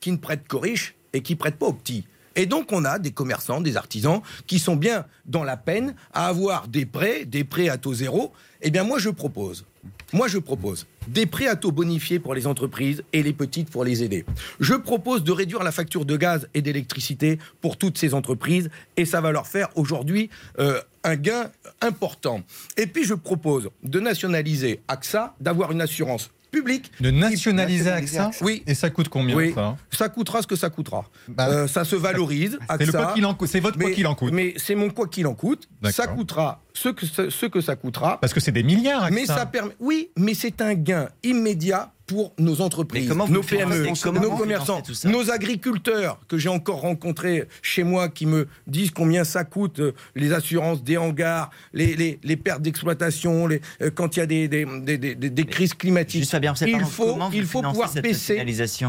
qui 0.00 0.12
ne 0.12 0.16
prêtent 0.16 0.48
qu'aux 0.48 0.60
riches 0.60 0.94
et 1.12 1.20
qui 1.20 1.36
prêtent 1.36 1.58
pas 1.58 1.66
aux 1.66 1.72
petits. 1.74 2.04
Et 2.40 2.46
donc, 2.46 2.72
on 2.72 2.86
a 2.86 2.98
des 2.98 3.10
commerçants, 3.10 3.60
des 3.60 3.76
artisans 3.76 4.22
qui 4.46 4.58
sont 4.58 4.74
bien 4.74 5.04
dans 5.26 5.44
la 5.44 5.58
peine 5.58 5.94
à 6.14 6.26
avoir 6.26 6.68
des 6.68 6.86
prêts, 6.86 7.26
des 7.26 7.44
prêts 7.44 7.68
à 7.68 7.76
taux 7.76 7.92
zéro. 7.92 8.32
Eh 8.62 8.70
bien, 8.70 8.82
moi, 8.82 8.98
je 8.98 9.10
propose, 9.10 9.66
moi, 10.14 10.26
je 10.26 10.38
propose 10.38 10.86
des 11.06 11.26
prêts 11.26 11.48
à 11.48 11.56
taux 11.56 11.70
bonifiés 11.70 12.18
pour 12.18 12.32
les 12.34 12.46
entreprises 12.46 13.04
et 13.12 13.22
les 13.22 13.34
petites 13.34 13.68
pour 13.68 13.84
les 13.84 14.02
aider. 14.02 14.24
Je 14.58 14.72
propose 14.72 15.22
de 15.22 15.32
réduire 15.32 15.62
la 15.62 15.70
facture 15.70 16.06
de 16.06 16.16
gaz 16.16 16.48
et 16.54 16.62
d'électricité 16.62 17.38
pour 17.60 17.76
toutes 17.76 17.98
ces 17.98 18.14
entreprises 18.14 18.70
et 18.96 19.04
ça 19.04 19.20
va 19.20 19.32
leur 19.32 19.46
faire 19.46 19.68
aujourd'hui 19.74 20.30
euh, 20.60 20.80
un 21.04 21.16
gain 21.16 21.50
important. 21.82 22.40
Et 22.78 22.86
puis, 22.86 23.04
je 23.04 23.12
propose 23.12 23.68
de 23.82 24.00
nationaliser 24.00 24.80
AXA, 24.88 25.34
d'avoir 25.40 25.72
une 25.72 25.82
assurance 25.82 26.30
publique 26.50 26.90
De 27.00 27.10
nationaliser 27.10 27.90
AXA. 27.90 28.30
Oui. 28.40 28.62
Et 28.66 28.74
ça 28.74 28.90
coûte 28.90 29.08
combien 29.08 29.36
oui, 29.36 29.52
ça 29.54 29.76
ça 29.90 30.08
coûtera 30.08 30.42
ce 30.42 30.46
que 30.46 30.56
ça 30.56 30.70
coûtera. 30.70 31.04
Bah, 31.28 31.48
Euh, 31.48 31.66
ça 31.68 31.84
se 31.84 31.96
valorise. 31.96 32.58
C'est 32.78 32.86
le 32.86 32.88
AXA, 32.88 33.02
quoi 33.02 33.12
qu'il 33.14 33.26
en 33.26 33.34
coûte. 33.34 33.48
C'est 33.48 33.60
votre 33.60 33.78
quoi 33.78 33.88
mais- 33.88 33.94
qu'il 33.94 34.06
en 34.06 34.14
coûte. 34.14 34.32
Mais 34.32 34.54
c'est 34.56 34.74
mon 34.74 34.90
quoi 34.90 35.06
qu'il 35.08 35.26
en 35.26 35.34
coûte. 35.34 35.68
Ça 35.90 36.06
coûtera 36.06 36.62
ce 36.74 36.88
que, 36.88 37.06
ce, 37.06 37.30
ce 37.30 37.46
que 37.46 37.60
ça 37.60 37.76
coûtera. 37.76 38.20
Parce 38.20 38.32
que 38.32 38.40
c'est 38.40 38.52
des 38.52 38.62
milliards. 38.62 39.04
AXA. 39.04 39.14
Mais 39.14 39.26
ça 39.26 39.46
permet. 39.46 39.72
Oui, 39.80 40.10
mais 40.16 40.34
c'est 40.34 40.60
un 40.60 40.74
gain 40.74 41.08
immédiat 41.22 41.92
pour 42.10 42.32
nos 42.38 42.60
entreprises, 42.60 43.08
nos 43.08 43.42
PME, 43.42 43.86
comment 44.02 44.20
nos 44.20 44.36
commerçants, 44.36 44.82
ça 44.92 45.08
nos 45.08 45.30
agriculteurs 45.30 46.18
que 46.26 46.38
j'ai 46.38 46.48
encore 46.48 46.80
rencontrés 46.80 47.46
chez 47.62 47.84
moi 47.84 48.08
qui 48.08 48.26
me 48.26 48.48
disent 48.66 48.90
combien 48.90 49.22
ça 49.22 49.44
coûte 49.44 49.78
euh, 49.78 49.92
les 50.16 50.32
assurances 50.32 50.82
des 50.82 50.96
hangars, 50.96 51.50
les, 51.72 51.94
les, 51.94 52.18
les 52.24 52.36
pertes 52.36 52.62
d'exploitation, 52.62 53.46
les, 53.46 53.60
euh, 53.80 53.90
quand 53.94 54.16
il 54.16 54.18
y 54.18 54.22
a 54.22 54.26
des, 54.26 54.48
des, 54.48 54.64
des, 54.80 54.98
des- 54.98 55.14
des- 55.14 55.30
des 55.30 55.44
crises 55.44 55.72
climatiques. 55.74 56.22
Juste 56.22 56.32
Fabien, 56.32 56.50
Roussel, 56.50 56.68
il 56.70 56.80
faut, 56.84 57.16
il 57.32 57.46
pouvoir 57.46 57.92
baisser 58.02 58.44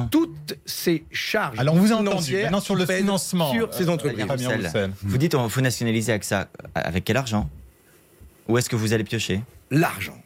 toutes 0.09 0.57
ces 0.65 1.03
charges 1.11 1.59
Alors, 1.59 1.75
on 1.75 1.79
vous 1.79 1.91
a 1.93 1.97
entendu. 1.97 2.35
Maintenant, 2.41 2.59
sur 2.59 2.75
le 2.75 2.87
financement, 2.87 3.53
sur 3.53 3.71
ces 3.71 3.87
euh, 3.87 3.91
entreprises. 3.93 4.25
Vous 5.03 5.17
dites 5.19 5.37
qu'il 5.37 5.49
faut 5.49 5.61
nationaliser 5.61 6.11
AXA. 6.13 6.47
Avec 6.73 7.03
quel 7.03 7.17
argent? 7.17 7.47
Où 8.47 8.57
est-ce 8.57 8.67
que 8.69 8.75
vous 8.75 8.93
allez 8.93 9.03
piocher? 9.03 9.41
L'argent. 9.69 10.17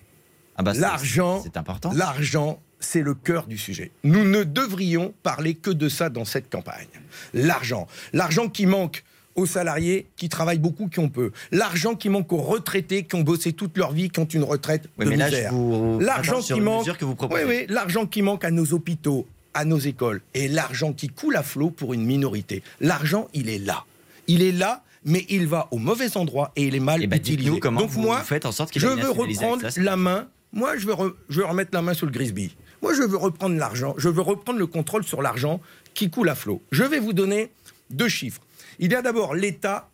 ah 0.55 0.63
bah, 0.63 0.71
L'argent, 0.73 1.41
C'est 1.43 1.57
important. 1.57 1.91
L'argent, 1.93 2.59
c'est 2.85 3.01
le 3.01 3.13
cœur 3.13 3.47
du 3.47 3.57
sujet. 3.57 3.91
Nous 4.03 4.23
ne 4.23 4.43
devrions 4.43 5.13
parler 5.23 5.55
que 5.55 5.71
de 5.71 5.89
ça 5.89 6.09
dans 6.09 6.25
cette 6.25 6.49
campagne. 6.49 6.87
L'argent. 7.33 7.87
L'argent 8.13 8.47
qui 8.49 8.65
manque 8.65 9.03
aux 9.35 9.45
salariés 9.45 10.07
qui 10.15 10.29
travaillent 10.29 10.59
beaucoup, 10.59 10.87
qui 10.87 10.99
ont 10.99 11.09
peu. 11.09 11.31
L'argent 11.51 11.95
qui 11.95 12.07
manque 12.09 12.31
aux 12.31 12.37
retraités 12.41 13.03
qui 13.03 13.15
ont 13.15 13.21
bossé 13.21 13.51
toute 13.53 13.77
leur 13.77 13.91
vie, 13.91 14.09
qui 14.09 14.19
ont 14.19 14.25
une 14.25 14.43
retraite 14.43 14.83
Oui, 14.97 15.05
de 15.05 15.09
mais 15.09 15.17
misère. 15.25 15.51
L'argent 15.99 16.39
qui 16.41 16.61
manque. 16.61 16.81
mesure 16.81 16.97
que 16.97 17.05
vous 17.05 17.15
proposez. 17.15 17.43
Oui, 17.43 17.55
oui, 17.61 17.65
l'argent 17.67 18.05
qui 18.05 18.21
manque 18.21 18.45
à 18.45 18.51
nos 18.51 18.71
hôpitaux, 18.73 19.27
à 19.53 19.65
nos 19.65 19.79
écoles, 19.79 20.21
et 20.33 20.47
l'argent 20.47 20.93
qui 20.93 21.09
coule 21.09 21.35
à 21.35 21.43
flot 21.43 21.69
pour 21.69 21.93
une 21.93 22.05
minorité. 22.05 22.63
L'argent, 22.79 23.27
il 23.33 23.49
est 23.49 23.59
là. 23.59 23.83
Il 24.27 24.41
est 24.41 24.51
là, 24.53 24.83
mais 25.03 25.25
il 25.29 25.47
va 25.47 25.67
au 25.71 25.77
mauvais 25.79 26.15
endroit 26.17 26.51
et 26.55 26.63
il 26.63 26.75
est 26.75 26.79
mal 26.79 27.01
Eh 27.03 27.07
ben, 27.07 27.17
utilisé. 27.17 27.59
comment 27.59 27.81
Donc 27.81 27.89
vous 27.89 28.01
moi, 28.01 28.21
faites 28.21 28.45
en 28.45 28.51
sorte 28.53 28.71
qu'il 28.71 28.81
je 28.81 28.87
veux 28.87 29.09
reprendre 29.11 29.67
la 29.77 29.95
main. 29.97 30.27
Moi, 30.53 30.77
je 30.77 30.85
veux, 30.87 30.93
re- 30.93 31.13
je 31.27 31.41
veux 31.41 31.45
remettre 31.45 31.71
la 31.73 31.81
main 31.81 31.93
sur 31.93 32.05
le 32.05 32.13
Grisby. 32.13 32.55
Moi, 32.81 32.93
je 32.93 33.03
veux 33.03 33.17
reprendre 33.17 33.57
l'argent. 33.57 33.95
Je 33.97 34.09
veux 34.09 34.21
reprendre 34.21 34.59
le 34.59 34.67
contrôle 34.67 35.03
sur 35.03 35.21
l'argent 35.21 35.61
qui 35.93 36.09
coule 36.09 36.29
à 36.29 36.35
flot. 36.35 36.61
Je 36.71 36.83
vais 36.83 36.99
vous 36.99 37.13
donner 37.13 37.51
deux 37.89 38.09
chiffres. 38.09 38.41
Il 38.79 38.91
y 38.91 38.95
a 38.95 39.01
d'abord 39.01 39.35
l'État, 39.35 39.89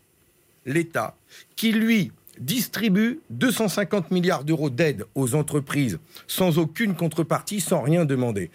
l'État, 0.65 1.15
qui 1.55 1.71
lui 1.71 2.11
distribue 2.39 3.19
250 3.29 4.11
milliards 4.11 4.43
d'euros 4.43 4.69
d'aide 4.69 5.05
aux 5.15 5.35
entreprises 5.35 5.99
sans 6.27 6.57
aucune 6.57 6.95
contrepartie, 6.95 7.61
sans 7.61 7.81
rien 7.81 8.05
demander. 8.05 8.49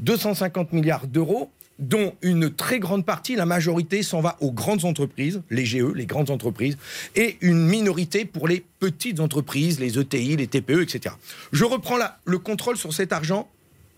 250 0.00 0.72
milliards 0.72 1.06
d'euros 1.06 1.50
dont 1.78 2.14
une 2.22 2.52
très 2.52 2.78
grande 2.78 3.04
partie, 3.04 3.34
la 3.34 3.46
majorité, 3.46 4.02
s'en 4.02 4.20
va 4.20 4.36
aux 4.40 4.52
grandes 4.52 4.84
entreprises, 4.84 5.42
les 5.50 5.64
GE, 5.64 5.92
les 5.94 6.06
grandes 6.06 6.30
entreprises, 6.30 6.76
et 7.16 7.38
une 7.40 7.66
minorité 7.66 8.24
pour 8.24 8.46
les 8.46 8.64
petites 8.78 9.18
entreprises, 9.18 9.80
les 9.80 9.98
ETI, 9.98 10.36
les 10.36 10.46
TPE, 10.46 10.82
etc. 10.82 11.14
Je 11.50 11.64
reprends 11.64 11.96
le 12.24 12.38
contrôle 12.38 12.76
sur 12.76 12.92
cet 12.92 13.12
argent, 13.12 13.48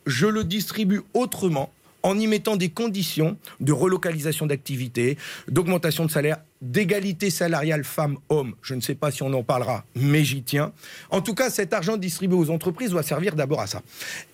je 0.07 0.27
le 0.27 0.45
distribue 0.45 1.03
autrement, 1.14 1.71
en 2.05 2.19
y 2.19 2.27
mettant 2.27 2.57
des 2.57 2.69
conditions 2.69 3.37
de 3.61 3.73
relocalisation 3.73 4.47
d'activité, 4.47 5.17
d'augmentation 5.49 6.05
de 6.05 6.11
salaire, 6.11 6.37
d'égalité 6.61 7.31
salariale 7.31 7.83
femmes-hommes. 7.83 8.55
Je 8.62 8.75
ne 8.75 8.81
sais 8.81 8.95
pas 8.95 9.11
si 9.11 9.23
on 9.23 9.33
en 9.33 9.43
parlera, 9.43 9.85
mais 9.97 10.23
j'y 10.23 10.43
tiens. 10.43 10.73
En 11.11 11.23
tout 11.23 11.35
cas, 11.35 11.49
cet 11.49 11.73
argent 11.73 11.97
distribué 11.97 12.37
aux 12.37 12.51
entreprises 12.51 12.90
doit 12.90 13.03
servir 13.03 13.35
d'abord 13.35 13.61
à 13.61 13.67
ça. 13.67 13.83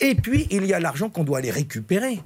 Et 0.01 0.17
puis, 0.17 0.49
il 0.51 0.67
y 0.67 0.75
a 0.75 0.81
l'argent 0.81 1.09
qu'on 1.09 1.25
doit 1.25 1.39
aller 1.39 1.51
récupérer 1.51 2.21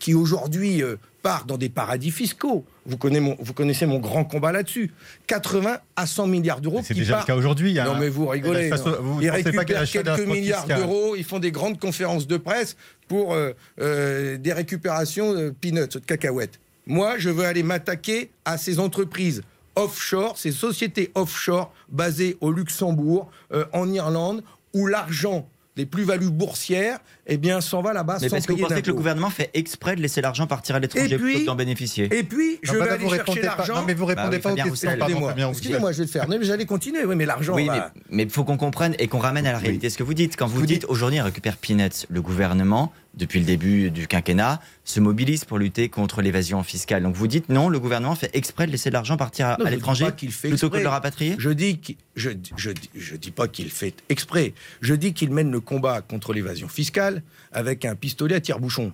qui 0.00 0.14
aujourd'hui 0.14 0.82
euh, 0.82 0.96
part 1.22 1.44
dans 1.44 1.56
des 1.56 1.68
paradis 1.68 2.10
fiscaux. 2.10 2.64
Vous 2.86 2.96
connaissez 2.96 3.20
mon, 3.20 3.36
vous 3.38 3.52
connaissez 3.52 3.86
mon 3.86 3.98
grand 4.00 4.24
combat 4.24 4.50
là-dessus. 4.50 4.90
80 5.28 5.78
à 5.94 6.06
100 6.06 6.26
milliards 6.26 6.60
d'euros 6.60 6.80
C'est 6.82 6.94
qui 6.94 7.00
déjà 7.00 7.20
le 7.20 7.24
cas 7.26 7.36
aujourd'hui. 7.36 7.78
hein. 7.78 7.84
Non 7.84 7.96
mais 8.00 8.08
vous 8.08 8.26
rigolez. 8.26 8.68
Façon- 8.70 8.96
vous 9.00 9.20
ils 9.22 9.28
pas 9.28 9.34
récupèrent 9.34 9.64
quelques 9.88 10.26
milliards 10.26 10.66
d'euros, 10.66 11.14
ils 11.16 11.24
font 11.24 11.38
des 11.38 11.52
grandes 11.52 11.78
conférences 11.78 12.26
de 12.26 12.36
presse 12.38 12.76
pour 13.06 13.34
euh, 13.34 13.52
euh, 13.80 14.36
des 14.38 14.52
récupérations 14.52 15.34
de 15.34 15.50
peanuts, 15.50 15.86
de 15.92 15.98
cacahuètes. 16.00 16.58
Moi, 16.86 17.18
je 17.18 17.30
veux 17.30 17.44
aller 17.44 17.62
m'attaquer 17.62 18.30
à 18.44 18.58
ces 18.58 18.80
entreprises 18.80 19.42
offshore, 19.76 20.36
ces 20.38 20.50
sociétés 20.52 21.10
offshore 21.14 21.72
basées 21.90 22.36
au 22.40 22.50
Luxembourg, 22.50 23.30
euh, 23.52 23.64
en 23.72 23.92
Irlande, 23.92 24.42
où 24.74 24.86
l'argent 24.86 25.46
des 25.76 25.86
plus-values 25.86 26.30
boursières, 26.30 26.98
eh 27.32 27.36
bien, 27.36 27.60
s'en 27.60 27.80
va 27.80 27.92
là-bas 27.92 28.18
Mais 28.20 28.28
sans 28.28 28.36
parce 28.36 28.46
que 28.46 28.52
vous 28.52 28.58
pensez 28.58 28.82
que 28.82 28.88
le 28.88 28.94
gouvernement 28.94 29.30
fait 29.30 29.50
exprès 29.54 29.94
de 29.94 30.02
laisser 30.02 30.20
l'argent 30.20 30.46
partir 30.48 30.74
à 30.74 30.80
l'étranger 30.80 31.16
plutôt 31.16 31.44
d'en 31.44 31.54
bénéficier 31.54 32.08
Et 32.14 32.24
puis, 32.24 32.58
je 32.62 32.72
Non, 32.72 32.80
vais 32.80 32.86
bah, 32.86 32.92
aller 32.94 33.04
vous 33.04 33.14
chercher 33.14 33.42
l'argent. 33.42 33.74
Non, 33.76 33.84
mais 33.86 33.94
vous 33.94 34.04
répondez 34.04 34.38
Bah 34.38 34.50
oui, 34.50 34.56
pas 34.56 34.64
aux 34.64 34.70
questions. 34.70 35.50
Excusez-moi, 35.50 35.92
je 35.92 35.98
vais 35.98 36.04
le 36.04 36.10
faire. 36.10 36.28
Non, 36.28 36.36
mais 36.38 36.44
j'allais 36.44 36.66
continuer. 36.66 37.04
Oui, 37.04 37.14
mais 37.14 37.26
l'argent. 37.26 37.54
Oui, 37.54 37.66
va- 37.66 37.92
mais 38.10 38.24
il 38.24 38.30
faut 38.30 38.44
qu'on 38.44 38.56
comprenne 38.56 38.94
et 38.98 39.06
qu'on 39.06 39.18
ramène 39.20 39.46
à 39.46 39.52
la 39.52 39.58
réalité 39.58 39.90
ce 39.90 39.96
que 39.96 40.02
vous 40.02 40.14
dites. 40.14 40.36
Quand 40.36 40.46
vous, 40.48 40.60
Vous 40.60 40.66
dites 40.66 40.80
dites- 40.82 40.90
aujourd'hui, 40.90 41.20
on 41.20 41.24
récupère 41.24 41.56
Peanuts, 41.56 42.06
le 42.08 42.20
gouvernement, 42.20 42.92
depuis 43.14 43.40
le 43.40 43.44
début 43.46 43.90
du 43.90 44.06
quinquennat, 44.06 44.60
se 44.84 45.00
mobilise 45.00 45.44
pour 45.44 45.58
lutter 45.58 45.88
contre 45.88 46.22
l'évasion 46.22 46.62
fiscale. 46.62 47.02
Donc 47.02 47.14
vous 47.16 47.26
dites 47.26 47.48
non, 47.48 47.68
le 47.68 47.80
gouvernement 47.80 48.14
fait 48.14 48.30
exprès 48.34 48.66
de 48.66 48.72
laisser 48.72 48.90
l'argent 48.90 49.16
partir 49.16 49.46
à, 49.46 49.56
l'étranger 49.70 50.06
plutôt 50.42 50.70
que 50.70 50.76
de 50.78 50.82
le 50.82 50.88
rapatrier 50.88 51.34
Je 51.38 51.50
dis 51.50 51.78
qu'il- 51.78 51.96
je, 52.14 52.30
je, 52.56 52.70
je 52.94 53.16
dis 53.16 53.30
pas 53.30 53.48
qu'il 53.48 53.70
fait 53.70 53.94
exprès. 54.08 54.52
Je 54.80 54.94
dis 54.94 55.12
qu'il 55.12 55.30
mène 55.30 55.50
le 55.50 55.60
combat 55.60 56.02
contre 56.02 56.32
l'évasion 56.32 56.68
fiscale 56.68 57.19
avec 57.52 57.84
un 57.84 57.94
pistolet 57.94 58.34
à 58.34 58.40
tire-bouchon. 58.40 58.92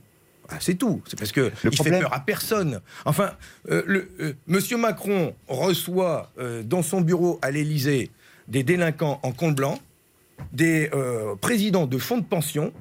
Ah, 0.48 0.56
c'est 0.60 0.74
tout. 0.74 1.02
C'est 1.08 1.18
parce 1.18 1.32
que 1.32 1.50
Le 1.64 1.72
il 1.72 1.76
fait 1.82 1.98
peur 1.98 2.12
à 2.12 2.20
personne. 2.20 2.80
Enfin, 3.04 3.32
euh, 3.70 3.82
le, 3.86 4.08
euh, 4.20 4.32
Monsieur 4.46 4.76
Macron 4.76 5.34
reçoit 5.48 6.30
euh, 6.38 6.62
dans 6.62 6.82
son 6.82 7.00
bureau 7.00 7.38
à 7.42 7.50
l'Élysée 7.50 8.10
des 8.48 8.62
délinquants 8.62 9.18
en 9.24 9.32
compte 9.32 9.56
blanc, 9.56 9.80
des 10.52 10.88
euh, 10.94 11.34
présidents 11.36 11.86
de 11.86 11.98
fonds 11.98 12.18
de 12.18 12.24
pension, 12.24 12.72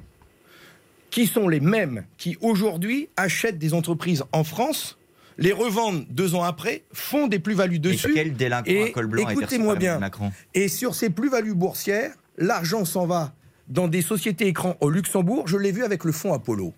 qui 1.10 1.26
sont 1.26 1.48
les 1.48 1.60
mêmes 1.60 2.04
qui 2.18 2.36
aujourd'hui 2.40 3.08
achètent 3.16 3.58
des 3.58 3.74
entreprises 3.74 4.22
en 4.32 4.44
France, 4.44 4.98
les 5.38 5.52
revendent 5.52 6.06
deux 6.10 6.34
ans 6.34 6.42
après, 6.44 6.84
font 6.92 7.26
des 7.26 7.38
plus-values 7.38 7.76
Et 7.76 7.80
dessus. 7.80 8.12
quel 8.14 8.34
délinquant 8.34 8.70
Et 8.70 8.84
à 8.84 8.90
col 8.90 9.06
blanc 9.06 9.28
écoutez-moi 9.28 9.76
bien. 9.76 9.98
Macron? 9.98 10.32
Et 10.54 10.68
sur 10.68 10.94
ces 10.94 11.10
plus-values 11.10 11.54
boursières, 11.54 12.12
l'argent 12.38 12.84
s'en 12.84 13.06
va 13.06 13.34
dans 13.68 13.88
des 13.88 14.02
sociétés 14.02 14.46
écrans 14.46 14.76
au 14.80 14.90
Luxembourg. 14.90 15.46
Je 15.48 15.56
l'ai 15.56 15.72
vu 15.72 15.84
avec 15.84 16.04
le 16.04 16.12
fonds 16.12 16.32
Apollo. 16.32 16.72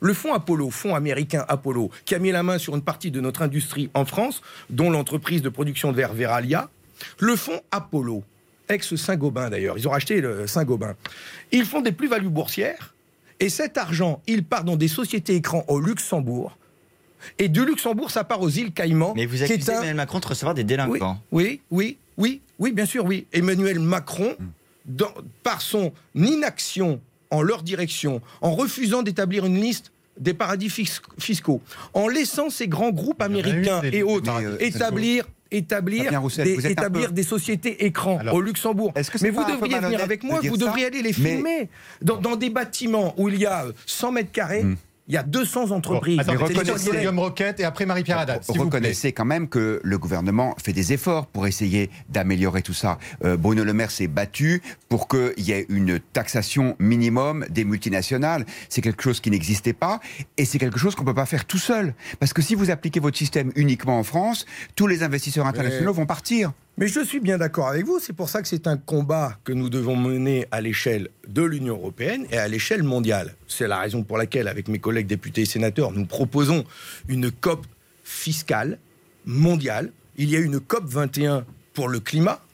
Le 0.00 0.12
fonds 0.12 0.34
Apollo, 0.34 0.70
fonds 0.70 0.94
américain 0.94 1.44
Apollo, 1.48 1.90
qui 2.04 2.14
a 2.14 2.18
mis 2.18 2.30
la 2.30 2.42
main 2.42 2.58
sur 2.58 2.74
une 2.74 2.82
partie 2.82 3.10
de 3.10 3.20
notre 3.20 3.42
industrie 3.42 3.90
en 3.94 4.04
France, 4.04 4.42
dont 4.68 4.90
l'entreprise 4.90 5.40
de 5.42 5.48
production 5.48 5.90
de 5.90 5.96
verre 5.96 6.12
Veralia. 6.12 6.68
Le 7.18 7.34
fonds 7.36 7.60
Apollo, 7.70 8.22
ex-Saint-Gobain 8.68 9.48
d'ailleurs, 9.50 9.78
ils 9.78 9.88
ont 9.88 9.92
racheté 9.92 10.20
le 10.20 10.46
Saint-Gobain. 10.46 10.94
Ils 11.52 11.64
font 11.64 11.80
des 11.80 11.92
plus-values 11.92 12.28
boursières, 12.28 12.94
et 13.40 13.48
cet 13.48 13.78
argent, 13.78 14.20
il 14.26 14.44
part 14.44 14.64
dans 14.64 14.76
des 14.76 14.88
sociétés 14.88 15.34
écrans 15.34 15.64
au 15.68 15.80
Luxembourg. 15.80 16.56
Et 17.38 17.48
du 17.48 17.64
Luxembourg, 17.64 18.10
ça 18.10 18.24
part 18.24 18.40
aux 18.42 18.50
îles 18.50 18.72
Caïmans. 18.72 19.14
Mais 19.16 19.26
vous 19.26 19.42
accusez 19.42 19.70
un- 19.72 19.76
Emmanuel 19.76 19.96
Macron 19.96 20.20
de 20.20 20.26
recevoir 20.26 20.54
des 20.54 20.64
délinquants. 20.64 21.20
oui, 21.32 21.60
oui, 21.70 21.96
oui, 22.18 22.40
oui, 22.58 22.72
bien 22.72 22.86
sûr, 22.86 23.04
oui. 23.06 23.26
Emmanuel 23.32 23.78
Macron, 23.80 24.36
dans- 24.86 25.14
par 25.42 25.60
son 25.62 25.92
inaction 26.14 27.00
en 27.30 27.42
leur 27.42 27.62
direction, 27.62 28.20
en 28.40 28.54
refusant 28.54 29.02
d'établir 29.02 29.44
une 29.46 29.60
liste 29.60 29.92
des 30.18 30.32
paradis 30.32 30.70
fis- 30.70 31.00
fiscaux, 31.18 31.60
en 31.92 32.08
laissant 32.08 32.48
ces 32.50 32.68
grands 32.68 32.90
groupes 32.90 33.20
américains 33.20 33.82
et 33.82 34.02
autres 34.02 34.30
euh, 34.40 34.56
établir 34.60 35.26
établir, 35.52 36.20
Roussel, 36.20 36.44
des, 36.44 36.66
établir 36.66 37.14
peu- 37.14 37.22
sociétés 37.22 37.84
écrans 37.86 38.18
Alors, 38.18 38.34
au 38.34 38.40
Luxembourg. 38.40 38.92
est-ce 38.96 39.10
que 39.12 39.18
c'est 39.18 39.26
Mais 39.26 39.30
vous 39.30 39.44
devriez 39.44 39.78
venir 39.78 40.02
avec 40.02 40.24
moi, 40.24 40.40
vous 40.42 40.56
devriez 40.56 40.86
aller 40.86 41.02
les 41.02 41.14
Mais- 41.18 41.30
filmer. 41.36 41.68
Dans, 42.02 42.16
dans 42.16 42.34
des 42.34 42.50
bâtiments 42.50 43.14
où 43.16 43.28
il 43.28 43.38
y 43.38 43.46
a 43.46 43.66
euh, 43.66 43.72
100 43.86 44.10
mètres 44.12 44.32
carrés, 44.32 44.64
Hmm. 44.64 44.76
Il 45.08 45.14
y 45.14 45.16
a 45.16 45.22
200 45.22 45.66
Bon, 45.68 45.74
entreprises. 45.76 46.16
Christian 46.18 46.36
reconnaissez- 46.46 46.90
Guillaume 46.98 47.18
Roquette 47.18 47.60
et 47.60 47.64
après 47.64 47.86
Marie-Pierre 47.86 48.18
Haddad. 48.18 48.42
vous 48.46 48.52
plaît. 48.54 48.62
Reconnaissez 48.62 49.12
quand 49.12 49.24
même 49.24 49.48
que 49.48 49.80
le 49.82 49.98
gouvernement 49.98 50.54
fait 50.62 50.72
des 50.72 50.92
efforts 50.92 51.26
pour 51.26 51.46
essayer 51.46 51.90
d'améliorer 52.08 52.62
tout 52.62 52.72
ça. 52.74 52.98
Euh, 53.24 53.36
Bruno 53.36 53.64
Le 53.64 53.72
Maire 53.72 53.90
s'est 53.90 54.08
battu 54.08 54.62
pour 54.88 55.08
qu'il 55.08 55.32
y 55.38 55.52
ait 55.52 55.66
une 55.68 56.00
taxation 56.00 56.76
minimum 56.78 57.44
des 57.50 57.64
multinationales. 57.64 58.44
C'est 58.68 58.80
quelque 58.82 59.02
chose 59.02 59.20
qui 59.20 59.30
n'existait 59.30 59.72
pas 59.72 60.00
et 60.36 60.44
c'est 60.44 60.58
quelque 60.58 60.78
chose 60.78 60.94
qu'on 60.94 61.02
ne 61.02 61.08
peut 61.08 61.14
pas 61.14 61.26
faire 61.26 61.44
tout 61.44 61.58
seul. 61.58 61.94
Parce 62.18 62.32
que 62.32 62.42
si 62.42 62.54
vous 62.54 62.70
appliquez 62.70 63.00
votre 63.00 63.16
système 63.16 63.52
uniquement 63.56 63.98
en 63.98 64.04
France, 64.04 64.44
tous 64.74 64.86
les 64.86 65.02
investisseurs 65.02 65.46
internationaux 65.46 65.92
vont 65.92 66.06
partir. 66.06 66.52
Mais 66.78 66.88
je 66.88 67.00
suis 67.00 67.20
bien 67.20 67.38
d'accord 67.38 67.68
avec 67.68 67.86
vous, 67.86 67.98
c'est 68.00 68.12
pour 68.12 68.28
ça 68.28 68.42
que 68.42 68.48
c'est 68.48 68.66
un 68.66 68.76
combat 68.76 69.38
que 69.44 69.52
nous 69.54 69.70
devons 69.70 69.96
mener 69.96 70.46
à 70.50 70.60
l'échelle 70.60 71.08
de 71.26 71.42
l'Union 71.42 71.74
européenne 71.74 72.26
et 72.30 72.36
à 72.36 72.48
l'échelle 72.48 72.82
mondiale. 72.82 73.34
C'est 73.48 73.66
la 73.66 73.78
raison 73.78 74.02
pour 74.02 74.18
laquelle, 74.18 74.46
avec 74.46 74.68
mes 74.68 74.78
collègues 74.78 75.06
députés 75.06 75.42
et 75.42 75.46
sénateurs, 75.46 75.92
nous 75.92 76.04
proposons 76.04 76.66
une 77.08 77.30
COP 77.30 77.66
fiscale 78.04 78.78
mondiale. 79.24 79.90
Il 80.18 80.28
y 80.28 80.36
a 80.36 80.38
une 80.38 80.60
COP 80.60 80.84
21 80.84 81.46
pour 81.72 81.88
le 81.88 81.98
climat, 81.98 82.44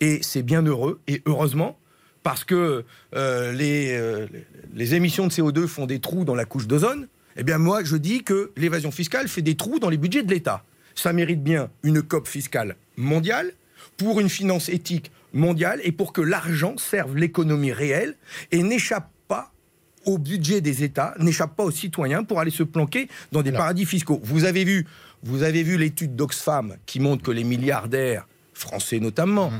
et 0.00 0.20
c'est 0.22 0.42
bien 0.42 0.62
heureux, 0.62 0.98
et 1.06 1.20
heureusement, 1.26 1.78
parce 2.22 2.44
que 2.44 2.82
euh, 3.14 3.52
les, 3.52 3.92
euh, 3.92 4.26
les 4.74 4.94
émissions 4.94 5.26
de 5.26 5.32
CO2 5.32 5.66
font 5.66 5.84
des 5.84 6.00
trous 6.00 6.24
dans 6.24 6.34
la 6.34 6.46
couche 6.46 6.66
d'ozone. 6.66 7.08
Eh 7.36 7.42
bien, 7.42 7.58
moi, 7.58 7.84
je 7.84 7.96
dis 7.96 8.24
que 8.24 8.52
l'évasion 8.56 8.90
fiscale 8.90 9.28
fait 9.28 9.42
des 9.42 9.54
trous 9.54 9.80
dans 9.80 9.90
les 9.90 9.98
budgets 9.98 10.22
de 10.22 10.32
l'État. 10.32 10.64
Ça 10.94 11.12
mérite 11.12 11.42
bien 11.42 11.68
une 11.82 12.00
COP 12.00 12.26
fiscale 12.26 12.76
mondiale 12.96 13.52
pour 13.96 14.20
une 14.20 14.28
finance 14.28 14.68
éthique 14.68 15.10
mondiale 15.32 15.80
et 15.82 15.92
pour 15.92 16.12
que 16.12 16.20
l'argent 16.20 16.76
serve 16.78 17.16
l'économie 17.16 17.72
réelle 17.72 18.16
et 18.52 18.62
n'échappe 18.62 19.10
pas 19.28 19.52
au 20.04 20.18
budget 20.18 20.60
des 20.60 20.84
États, 20.84 21.14
n'échappe 21.18 21.56
pas 21.56 21.64
aux 21.64 21.70
citoyens 21.70 22.24
pour 22.24 22.40
aller 22.40 22.50
se 22.50 22.62
planquer 22.62 23.08
dans 23.32 23.42
des 23.42 23.50
Alors. 23.50 23.62
paradis 23.62 23.84
fiscaux. 23.84 24.20
Vous 24.22 24.44
avez 24.44 24.64
vu, 24.64 24.86
vous 25.22 25.42
avez 25.42 25.62
vu 25.62 25.76
l'étude 25.76 26.14
d'Oxfam 26.14 26.76
qui 26.86 27.00
montre 27.00 27.22
que 27.22 27.30
les 27.32 27.44
milliardaires 27.44 28.26
français 28.54 29.00
notamment 29.00 29.52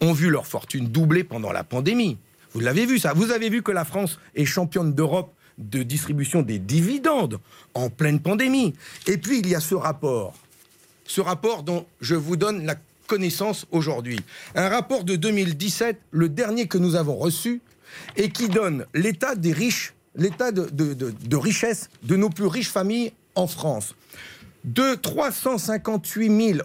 ont 0.00 0.12
vu 0.12 0.30
leur 0.30 0.46
fortune 0.46 0.88
doubler 0.88 1.24
pendant 1.24 1.52
la 1.52 1.64
pandémie. 1.64 2.18
Vous 2.52 2.60
l'avez 2.60 2.86
vu 2.86 2.98
ça. 2.98 3.12
Vous 3.12 3.32
avez 3.32 3.50
vu 3.50 3.62
que 3.62 3.72
la 3.72 3.84
France 3.84 4.18
est 4.34 4.44
championne 4.44 4.94
d'Europe 4.94 5.32
de 5.58 5.82
distribution 5.82 6.42
des 6.42 6.58
dividendes 6.58 7.40
en 7.74 7.90
pleine 7.90 8.20
pandémie. 8.20 8.74
Et 9.06 9.18
puis 9.18 9.40
il 9.40 9.48
y 9.48 9.54
a 9.54 9.60
ce 9.60 9.74
rapport, 9.74 10.34
ce 11.04 11.20
rapport 11.20 11.62
dont 11.62 11.86
je 12.00 12.14
vous 12.14 12.36
donne 12.36 12.64
la 12.64 12.76
connaissance 13.18 13.66
aujourd'hui. 13.70 14.18
Un 14.56 14.68
rapport 14.68 15.04
de 15.04 15.14
2017, 15.14 15.96
le 16.10 16.28
dernier 16.28 16.66
que 16.66 16.78
nous 16.78 16.96
avons 16.96 17.14
reçu, 17.16 17.60
et 18.16 18.28
qui 18.30 18.48
donne 18.48 18.86
l'état 18.92 19.36
des 19.36 19.52
riches, 19.52 19.94
l'état 20.16 20.50
de, 20.50 20.64
de- 20.72 20.94
de- 20.94 21.14
de 21.34 21.36
richesse 21.36 21.88
de 22.02 22.16
nos 22.16 22.28
plus 22.28 22.46
riches 22.46 22.70
familles 22.70 23.12
en 23.36 23.46
France. 23.46 23.94
De 24.64 24.94
358 24.96 26.54
000 26.54 26.58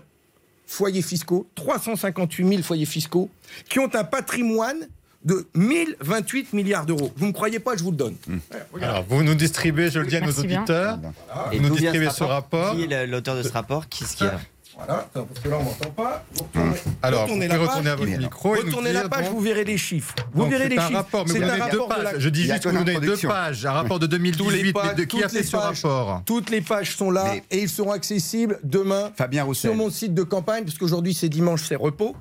foyers 0.65 1.03
fiscaux, 1.03 1.45
358 1.55 2.47
000 2.49 2.61
foyers 2.63 2.85
fiscaux, 2.87 3.29
qui 3.69 3.77
ont 3.79 3.93
un 3.93 4.03
patrimoine 4.03 4.87
de 5.23 5.45
1028 5.53 6.53
milliards 6.53 6.85
d'euros. 6.87 7.11
Vous 7.17 7.25
ne 7.25 7.29
me 7.29 7.33
croyez 7.33 7.59
pas, 7.59 7.75
je 7.75 7.83
vous 7.83 7.91
le 7.91 7.97
donne. 7.97 8.15
Alors, 8.81 9.03
vous 9.07 9.21
nous 9.21 9.35
distribuez, 9.35 9.91
je 9.91 9.99
le 9.99 10.07
dis 10.07 10.15
à 10.15 10.21
nos 10.21 10.31
auditeurs. 10.31 10.97
Et 11.51 11.57
Vous 11.59 11.67
nous 11.69 11.75
distribuez 11.75 12.09
ce 12.09 12.23
rapport. 12.23 12.75
Qui 12.75 12.83
est 12.83 13.05
l'auteur 13.05 13.35
de 13.35 13.43
ce 13.43 13.49
rapport? 13.51 13.87
Qui 13.89 14.05
ce 14.05 14.15
qui 14.15 14.23
est 14.23 14.27
Voilà, 14.85 15.07
parce 15.13 15.39
que 15.43 15.49
là 15.49 15.57
on 15.59 15.63
m'entend 15.63 15.89
pas. 15.91 16.23
Vous 16.33 16.43
retournez- 16.43 16.69
Alors, 17.01 17.19
vous 17.19 17.33
retournez 17.33 17.47
pouvez 17.47 17.57
la 17.57 17.63
retourner 17.65 17.89
à 17.89 17.95
page. 17.97 18.07
votre 18.07 18.19
micro 18.21 18.55
et 18.55 18.59
nous 18.59 18.65
Retournez 18.65 18.93
la 18.93 19.09
page, 19.09 19.29
vous 19.29 19.39
verrez 19.39 19.63
les 19.65 19.77
chiffres. 19.77 20.15
Vous 20.33 20.41
Donc, 20.43 20.51
verrez 20.51 20.63
c'est 20.63 20.69
les 20.69 20.77
un 20.77 20.81
chiffres. 20.87 20.95
rapport, 20.97 21.25
mais 21.27 21.33
C'est 21.33 21.39
vous 21.39 21.43
un 21.45 21.55
deux 21.55 21.61
rapport 21.61 21.87
de 21.89 21.93
pages. 21.93 22.13
la- 22.13 22.19
Je 22.19 22.29
dis 22.29 22.43
juste 22.43 22.63
que 22.63 22.69
vous 22.69 22.83
donnez 22.83 22.99
deux 22.99 23.17
pages. 23.17 23.65
Un 23.65 23.71
rapport 23.71 23.99
de 23.99 24.05
Tous 24.07 24.11
les 24.13 24.17
2018, 24.17 24.63
mais 24.63 24.73
pages- 24.73 24.95
de 24.95 25.03
qui 25.03 25.23
a 25.23 25.29
fait 25.29 25.43
ce 25.43 25.51
pages- 25.51 25.83
rapport 25.83 26.21
Toutes 26.25 26.49
les 26.49 26.61
pages 26.61 26.95
sont 26.95 27.11
là 27.11 27.25
Mais- 27.25 27.43
et 27.51 27.61
ils 27.63 27.69
seront 27.69 27.91
accessibles 27.91 28.59
demain 28.63 29.11
Fabien 29.15 29.43
Roussel. 29.43 29.69
sur 29.71 29.75
mon 29.77 29.89
site 29.89 30.13
de 30.13 30.23
campagne, 30.23 30.63
parce 30.65 30.77
qu'aujourd'hui 30.77 31.13
c'est 31.13 31.29
dimanche, 31.29 31.63
c'est 31.67 31.75
repos. 31.75 32.15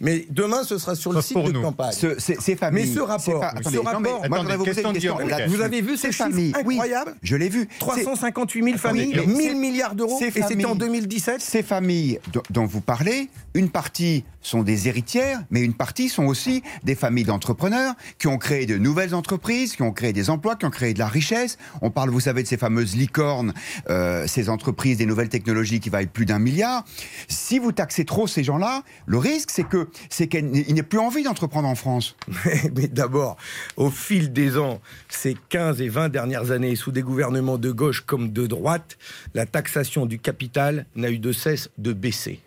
Mais 0.00 0.26
demain 0.30 0.62
ce 0.64 0.78
sera 0.78 0.94
sur 0.94 1.12
le 1.12 1.20
site 1.20 1.36
de 1.38 1.52
nous. 1.52 1.62
campagne. 1.62 1.92
Ce- 1.92 2.18
ces, 2.18 2.36
ces 2.36 2.56
familles. 2.56 2.86
Mais 2.86 2.94
ce 2.94 3.00
rapport, 3.00 3.18
c'est 3.18 3.30
ce 3.30 3.68
attendez, 3.68 3.78
mais 3.82 3.84
rapport- 3.84 4.02
moi, 4.02 4.20
je 4.22 4.28
voudrais 4.28 4.38
Attendez, 4.38 4.56
vous 4.56 4.64
poser 4.64 4.82
une 4.82 4.92
question 4.92 5.64
avez 5.64 5.80
vu 5.80 5.96
ces 5.96 6.12
chiffres 6.12 6.30
familles, 6.30 6.52
incroyables 6.56 7.14
je 7.22 7.36
l'ai 7.36 7.48
vu. 7.48 7.68
358 7.78 8.62
000 8.62 8.76
Attendez, 8.76 8.78
familles, 9.00 9.14
mais 9.16 9.26
1000 9.26 9.48
c'est- 9.48 9.54
milliards 9.54 9.94
d'euros, 9.94 10.18
et 10.20 10.24
c'était 10.30 10.42
en 10.44 10.48
familles- 10.48 10.78
2017. 10.78 11.40
Ces 11.40 11.62
familles 11.62 12.03
dont 12.50 12.66
vous 12.66 12.80
parlez, 12.80 13.28
une 13.54 13.70
partie 13.70 14.24
sont 14.44 14.62
des 14.62 14.88
héritières, 14.88 15.42
mais 15.50 15.62
une 15.62 15.74
partie 15.74 16.08
sont 16.08 16.26
aussi 16.26 16.62
des 16.84 16.94
familles 16.94 17.24
d'entrepreneurs 17.24 17.94
qui 18.18 18.28
ont 18.28 18.38
créé 18.38 18.66
de 18.66 18.76
nouvelles 18.76 19.14
entreprises, 19.14 19.74
qui 19.74 19.82
ont 19.82 19.92
créé 19.92 20.12
des 20.12 20.30
emplois, 20.30 20.54
qui 20.54 20.66
ont 20.66 20.70
créé 20.70 20.94
de 20.94 20.98
la 21.00 21.08
richesse. 21.08 21.58
On 21.82 21.90
parle, 21.90 22.10
vous 22.10 22.20
savez, 22.20 22.42
de 22.42 22.48
ces 22.48 22.56
fameuses 22.56 22.94
licornes, 22.94 23.52
euh, 23.90 24.26
ces 24.26 24.48
entreprises 24.48 24.98
des 24.98 25.06
nouvelles 25.06 25.28
technologies 25.28 25.80
qui 25.80 25.90
valent 25.90 26.10
plus 26.12 26.26
d'un 26.26 26.38
milliard. 26.38 26.84
Si 27.28 27.58
vous 27.58 27.72
taxez 27.72 28.04
trop 28.04 28.26
ces 28.26 28.44
gens-là, 28.44 28.82
le 29.06 29.18
risque, 29.18 29.50
c'est 29.50 29.66
que 29.66 29.88
c'est 30.10 30.28
qu'il 30.28 30.74
n'ait 30.74 30.82
plus 30.82 30.98
envie 30.98 31.22
d'entreprendre 31.22 31.68
en 31.68 31.74
France. 31.74 32.16
Mais 32.76 32.88
d'abord, 32.88 33.36
au 33.76 33.90
fil 33.90 34.32
des 34.32 34.58
ans, 34.58 34.80
ces 35.08 35.36
15 35.48 35.80
et 35.80 35.88
20 35.88 36.10
dernières 36.10 36.50
années, 36.50 36.76
sous 36.76 36.92
des 36.92 37.02
gouvernements 37.02 37.58
de 37.58 37.70
gauche 37.70 38.02
comme 38.02 38.30
de 38.30 38.46
droite, 38.46 38.98
la 39.34 39.46
taxation 39.46 40.06
du 40.06 40.18
capital 40.18 40.86
n'a 40.94 41.10
eu 41.10 41.18
de 41.18 41.32
cesse 41.32 41.70
de 41.78 41.92
baisser. 41.92 42.40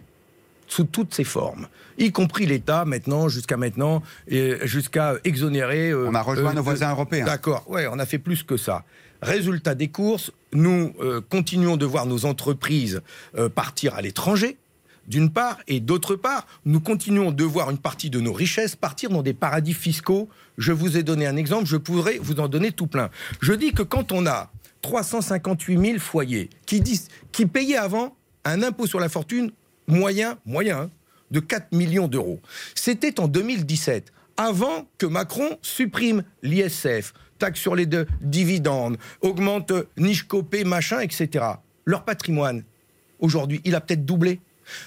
Sous 0.68 0.84
toutes 0.84 1.14
ses 1.14 1.24
formes, 1.24 1.68
y 1.98 2.12
compris 2.12 2.46
l'État 2.46 2.86
maintenant, 2.86 3.28
jusqu'à 3.30 3.58
maintenant, 3.58 4.02
jusqu'à 4.64 5.16
exonérer. 5.24 5.90
euh, 5.90 6.08
On 6.10 6.16
a 6.16 6.22
rejoint 6.22 6.52
euh, 6.52 6.54
nos 6.54 6.60
de- 6.62 6.66
voisins 6.66 6.92
européens. 6.92 7.26
D'accord, 7.26 7.70
ouais, 7.70 7.88
on 7.92 8.00
a 8.00 8.06
fait 8.06 8.20
plus 8.20 8.44
que 8.44 8.58
ça. 8.58 8.84
Résultat 9.22 9.74
des 9.76 9.88
courses, 9.88 10.32
nous 10.54 10.94
euh, 11.02 11.22
continuons 11.28 11.76
de 11.78 11.86
voir 11.86 12.06
nos 12.06 12.26
entreprises 12.26 13.02
euh, 13.38 13.50
partir 13.50 13.96
à 13.96 14.02
l'étranger, 14.02 14.58
d'une 15.08 15.32
part, 15.32 15.58
et 15.68 15.80
d'autre 15.80 16.16
part, 16.16 16.46
nous 16.66 16.82
continuons 16.82 17.32
de 17.32 17.44
voir 17.44 17.70
une 17.72 17.78
partie 17.78 18.10
de 18.10 18.20
nos 18.20 18.34
richesses 18.34 18.76
partir 18.76 19.10
dans 19.10 19.24
des 19.24 19.34
paradis 19.34 19.74
fiscaux. 19.74 20.28
Je 20.58 20.72
vous 20.74 20.98
ai 20.98 21.04
donné 21.04 21.26
un 21.26 21.38
exemple, 21.38 21.66
je 21.66 21.78
pourrais 21.78 22.20
vous 22.22 22.40
en 22.42 22.48
donner 22.50 22.72
tout 22.74 22.88
plein. 22.88 23.10
Je 23.42 23.54
dis 23.54 23.72
que 23.72 23.84
quand 23.84 24.12
on 24.12 24.26
a 24.28 24.52
358 24.82 25.78
000 25.78 26.00
foyers 26.00 26.50
qui, 26.66 26.82
disent, 26.82 27.08
qui 27.32 27.46
payaient 27.46 27.78
avant 27.78 28.16
un 28.46 28.62
impôt 28.64 28.86
sur 28.86 29.00
la 29.00 29.10
fortune 29.10 29.52
moyen, 29.88 30.38
moyen, 30.46 30.82
hein, 30.82 30.90
de 31.32 31.40
4 31.40 31.72
millions 31.74 32.08
d'euros. 32.08 32.40
C'était 32.76 33.20
en 33.20 33.28
2017, 33.28 34.12
avant 34.38 34.88
que 34.98 35.06
Macron 35.06 35.58
supprime 35.62 36.24
l'ISF, 36.44 37.14
taxe 37.40 37.60
sur 37.60 37.76
les 37.76 37.86
de- 37.86 38.08
dividendes, 38.22 38.98
augmente 39.22 39.72
niche 39.98 40.24
copé, 40.24 40.64
machin, 40.64 41.00
etc. 41.02 41.46
Leur 41.86 42.04
patrimoine, 42.04 42.64
aujourd'hui, 43.20 43.62
il 43.66 43.76
a 43.76 43.82
peut-être 43.82 44.06
doublé. 44.06 44.40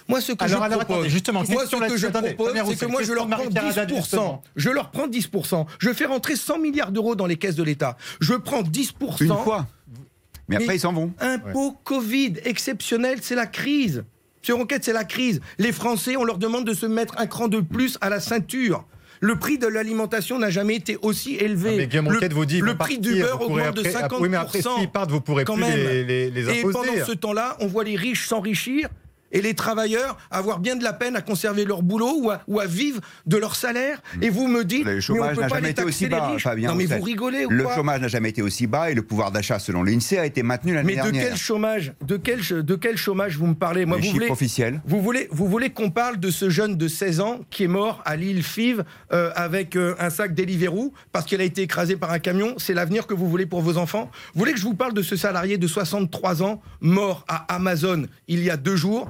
Moi, 0.09 0.21
ce 0.21 0.33
que 0.33 0.45
Alors, 0.45 0.59
je 0.59 0.65
alors, 0.65 0.79
propose, 0.81 0.95
attendez, 0.97 1.09
justement, 1.09 1.39
moi, 1.41 1.47
ce 1.47 1.55
question 1.61 1.79
que 1.79 1.83
là-dessus. 1.85 1.99
je 2.01 2.07
Attendez, 2.09 2.35
propose, 2.35 2.49
Fabien 2.55 2.65
c'est 2.67 2.85
que 2.87 2.91
moi, 2.91 3.03
je 3.03 3.13
leur 3.13 3.27
prends 3.27 3.39
Marie-Pierre 3.39 3.65
Haddad, 3.67 3.89
10%. 3.91 3.97
justement. 3.97 4.43
Je 4.57 4.69
leur 4.71 4.91
prends 4.91 5.09
10%. 5.09 5.67
Je 5.79 5.93
fais 5.95 6.05
rentrer 6.05 6.37
100 6.37 6.59
milliards 6.59 6.93
d'euros 6.93 7.15
dans 7.17 7.25
les 7.25 7.37
caisses 7.39 7.55
de 7.55 7.63
l'État. 7.63 7.97
Je 8.21 8.35
prends 8.35 8.63
10%. 8.63 9.25
Une 9.25 9.29
fois. 9.43 9.67
Mais 10.49 10.57
après, 10.57 10.77
ils 10.77 10.81
s'en 10.81 10.93
vont. 10.93 11.13
Impôt 11.21 11.73
Covid 11.85 12.35
exceptionnel, 12.45 13.21
c'est 13.23 13.35
la 13.37 13.47
crise. 13.47 14.05
Monsieur 14.43 14.55
Ronquette, 14.55 14.85
c'est 14.85 14.93
la 14.95 15.05
crise. 15.05 15.41
Les 15.59 15.71
Français, 15.73 16.17
on 16.17 16.25
leur 16.25 16.39
demande 16.39 16.65
de 16.67 16.73
se 16.73 16.87
mettre 16.87 17.15
un 17.19 17.27
cran 17.27 17.49
de 17.49 17.61
plus 17.61 17.99
à 18.01 18.09
la 18.09 18.21
ceinture. 18.21 18.87
Le 19.23 19.37
prix 19.37 19.59
de 19.59 19.67
l'alimentation 19.67 20.39
n'a 20.39 20.49
jamais 20.49 20.77
été 20.77 20.97
aussi 21.03 21.35
élevé. 21.37 21.71
Ah, 21.73 21.77
Mais 21.77 21.87
Guillaume 21.87 22.11
le, 22.11 22.29
vous 22.35 22.47
dit 22.47 22.61
le 22.61 22.75
prix 22.75 22.97
partir, 22.97 23.01
du 23.01 23.21
beurre 23.21 23.43
augmente 23.43 23.77
de 23.77 23.81
après- 23.87 23.93
50%. 23.93 24.17
Oui, 24.23 24.29
mais 24.31 24.37
après, 24.39 24.63
s'ils 24.63 24.91
partent, 24.91 25.11
vous 25.11 25.21
pourrez 25.21 25.45
quand 25.45 25.57
plus 25.57 25.65
même. 25.65 25.77
les, 25.77 26.05
les, 26.05 26.31
les 26.31 26.59
Et 26.59 26.63
pendant 26.63 26.85
ce 27.07 27.13
temps-là, 27.13 27.59
on 27.61 27.67
voit 27.67 27.85
les 27.85 27.97
riches 27.97 28.27
s'enrichir 28.27 28.89
et 29.33 29.41
les 29.43 29.55
travailleurs 29.55 30.17
avoir 30.31 30.59
bien 30.59 30.77
de 30.77 30.85
la 30.85 30.93
peine 30.93 31.17
à 31.17 31.23
conserver 31.23 31.65
leur 31.65 31.83
boulot 31.83 32.15
ou 32.21 32.31
à, 32.31 32.41
ou 32.47 32.61
à 32.61 32.67
vivre 32.67 33.01
de 33.27 33.37
leur 33.37 33.57
salaire. 33.57 34.03
Et 34.23 34.31
vous 34.31 34.49
me 34.49 34.65
dites, 34.65 34.85
Le 34.85 35.01
chômage 35.01 35.37
peut 35.37 35.43
n'a 35.43 35.49
pas 35.49 35.55
jamais 35.57 35.71
été 35.71 35.83
aussi 35.85 36.07
bas, 36.07 36.29
riches. 36.29 36.43
Fabien 36.43 36.71
Non 36.71 36.75
mais 36.75 36.87
vous 36.87 37.01
rigolez 37.03 37.47
ou 37.47 37.51
Le 37.51 37.65
quoi 37.65 37.75
chômage 37.75 38.01
n'a 38.01 38.09
jamais 38.09 38.31
été 38.31 38.43
aussi 38.43 38.67
bas 38.67 38.91
et 38.91 38.95
le 38.95 39.03
pouvoir 39.03 39.31
d'achat, 39.31 39.59
selon 39.59 39.83
l'INSEE, 39.83 40.19
a 40.19 40.27
été 40.27 40.43
maintenu 40.43 40.75
l'année 40.75 40.95
Mais 40.97 40.97
de 40.97 41.03
dernière. 41.11 41.29
quel 41.29 41.37
chômage 41.37 41.93
de 42.01 42.17
quel, 42.17 42.41
de 42.41 42.75
quel 42.75 42.97
chômage 42.97 43.37
vous 43.37 43.47
me 43.47 43.55
parlez? 43.55 43.87
Moi, 43.87 43.99
Les 43.99 44.07
vous 44.09 44.13
voulez, 44.15 44.31
officiels. 44.31 44.81
vous 44.87 45.01
voulez, 45.03 45.29
vous 45.31 45.47
voulez 45.47 45.71
qu'on 45.71 45.91
parle 45.91 46.19
de 46.19 46.31
ce 46.31 46.51
jeune 46.51 46.77
de 46.77 46.89
16 46.89 47.21
ans 47.21 47.41
qui 47.51 47.65
est 47.65 47.69
mort 47.69 48.03
à 48.05 48.17
l'île 48.17 48.43
Five 48.43 48.85
euh, 49.13 49.31
avec 49.35 49.77
euh, 49.77 49.95
un 49.99 50.11
sac 50.11 50.35
Deliveroo 50.35 50.93
parce 51.13 51.25
qu'il 51.27 51.41
a 51.41 51.45
été 51.45 51.63
écrasé 51.63 51.97
par 51.97 52.11
un 52.11 52.19
camion? 52.19 52.55
C'est 52.59 52.75
l'avenir 52.75 53.07
que 53.07 53.15
vous 53.15 53.29
voulez 53.29 53.47
pour 53.47 53.61
vos 53.61 53.77
enfants? 53.77 54.11
Vous 54.35 54.41
voulez 54.41 54.53
que 54.53 54.59
je 54.59 54.65
vous 54.65 54.75
parle 54.75 54.95
de 54.95 55.03
ce 55.03 55.17
salarié 55.17 55.59
de 55.59 55.67
63 55.67 56.43
ans 56.43 56.61
mort 56.81 57.25
à 57.29 57.55
Amazon 57.55 58.07
il 58.29 58.43
y 58.43 58.51
a 58.51 58.57
deux 58.57 58.77
jours? 58.77 59.09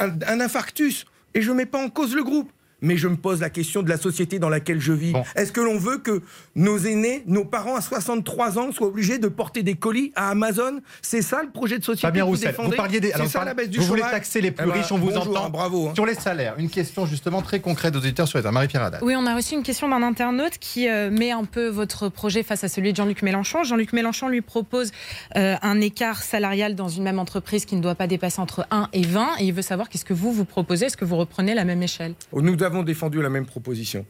Un, 0.00 0.40
infarctus 0.40 1.06
et 1.34 1.42
je 1.42 1.50
ne 1.50 1.56
mets 1.56 1.66
pas 1.66 1.82
en 1.82 1.90
cause 1.90 2.14
le 2.14 2.24
groupe. 2.24 2.50
Mais 2.82 2.96
je 2.96 3.08
me 3.08 3.16
pose 3.16 3.40
la 3.40 3.50
question 3.50 3.82
de 3.82 3.88
la 3.88 3.96
société 3.96 4.38
dans 4.38 4.48
laquelle 4.48 4.80
je 4.80 4.92
vis. 4.92 5.12
Bon. 5.12 5.22
Est-ce 5.36 5.52
que 5.52 5.60
l'on 5.60 5.78
veut 5.78 5.98
que 5.98 6.22
nos 6.54 6.78
aînés, 6.78 7.22
nos 7.26 7.44
parents 7.44 7.76
à 7.76 7.80
63 7.80 8.58
ans 8.58 8.72
soient 8.72 8.86
obligés 8.88 9.18
de 9.18 9.28
porter 9.28 9.62
des 9.62 9.74
colis 9.74 10.12
à 10.16 10.30
Amazon? 10.30 10.80
C'est 11.02 11.22
ça 11.22 11.42
le 11.42 11.50
projet 11.50 11.78
de 11.78 11.84
société 11.84 12.06
Fabien 12.06 12.22
que 12.24 12.26
vous 12.26 12.36
Roussel, 12.36 12.54
vous 12.58 12.70
parliez 12.70 13.00
des. 13.00 13.12
Alors, 13.12 13.26
ça 13.28 13.44
la 13.44 13.54
baisse 13.54 13.70
du 13.70 13.78
vous 13.78 13.84
voulez 13.84 14.02
taxer 14.02 14.40
les 14.40 14.50
plus 14.50 14.64
Eh 14.66 14.70
ben, 14.70 14.74
riches, 14.80 14.92
on 14.92 14.98
vous 14.98 15.10
bonjour, 15.10 15.36
entend. 15.36 15.50
bravo. 15.50 15.88
hein. 15.88 15.92
Sur 15.94 16.06
les 16.06 16.14
salaires, 16.14 16.54
une 16.58 16.70
question 16.70 17.06
justement 17.06 17.42
très 17.42 17.60
concrète 17.60 17.94
aux 17.94 17.98
auditeurs 17.98 18.28
sur 18.28 18.38
les. 18.40 18.50
Marie-Pierre 18.50 18.82
Haddad. 18.82 19.00
Oui, 19.02 19.14
on 19.16 19.26
a 19.26 19.34
reçu 19.36 19.54
une 19.54 19.62
question 19.62 19.88
d'un 19.88 20.02
internaute 20.02 20.58
qui 20.58 20.88
euh, 20.88 21.10
met 21.10 21.30
un 21.30 21.44
peu 21.44 21.68
votre 21.68 22.08
projet 22.08 22.42
face 22.42 22.64
à 22.64 22.68
celui 22.68 22.92
de 22.92 22.96
Jean-Luc 22.96 23.22
Mélenchon. 23.22 23.62
Jean-Luc 23.64 23.92
Mélenchon 23.92 24.28
lui 24.28 24.40
propose 24.40 24.90
euh, 25.36 25.56
un 25.62 25.80
écart 25.80 26.22
salarial 26.22 26.74
dans 26.74 26.88
une 26.88 27.02
même 27.04 27.18
entreprise 27.18 27.64
qui 27.64 27.76
ne 27.76 27.80
doit 27.82 27.94
pas 27.94 28.06
dépasser 28.06 28.40
entre 28.40 28.66
1 28.70 28.88
et 28.92 29.02
20. 29.02 29.28
Et 29.40 29.44
il 29.44 29.52
veut 29.52 29.62
savoir 29.62 29.88
qu'est-ce 29.88 30.04
que 30.04 30.14
vous, 30.14 30.32
vous 30.32 30.44
proposez? 30.44 30.86
Est-ce 30.86 30.96
que 30.96 31.04
vous 31.04 31.16
reprenez 31.16 31.54
la 31.54 31.64
même 31.64 31.82
échelle? 31.82 32.14
Nous 32.32 32.56
avons 32.70 32.82
défendu 32.82 33.20
la 33.20 33.28
même 33.30 33.46
proposition. 33.46 34.06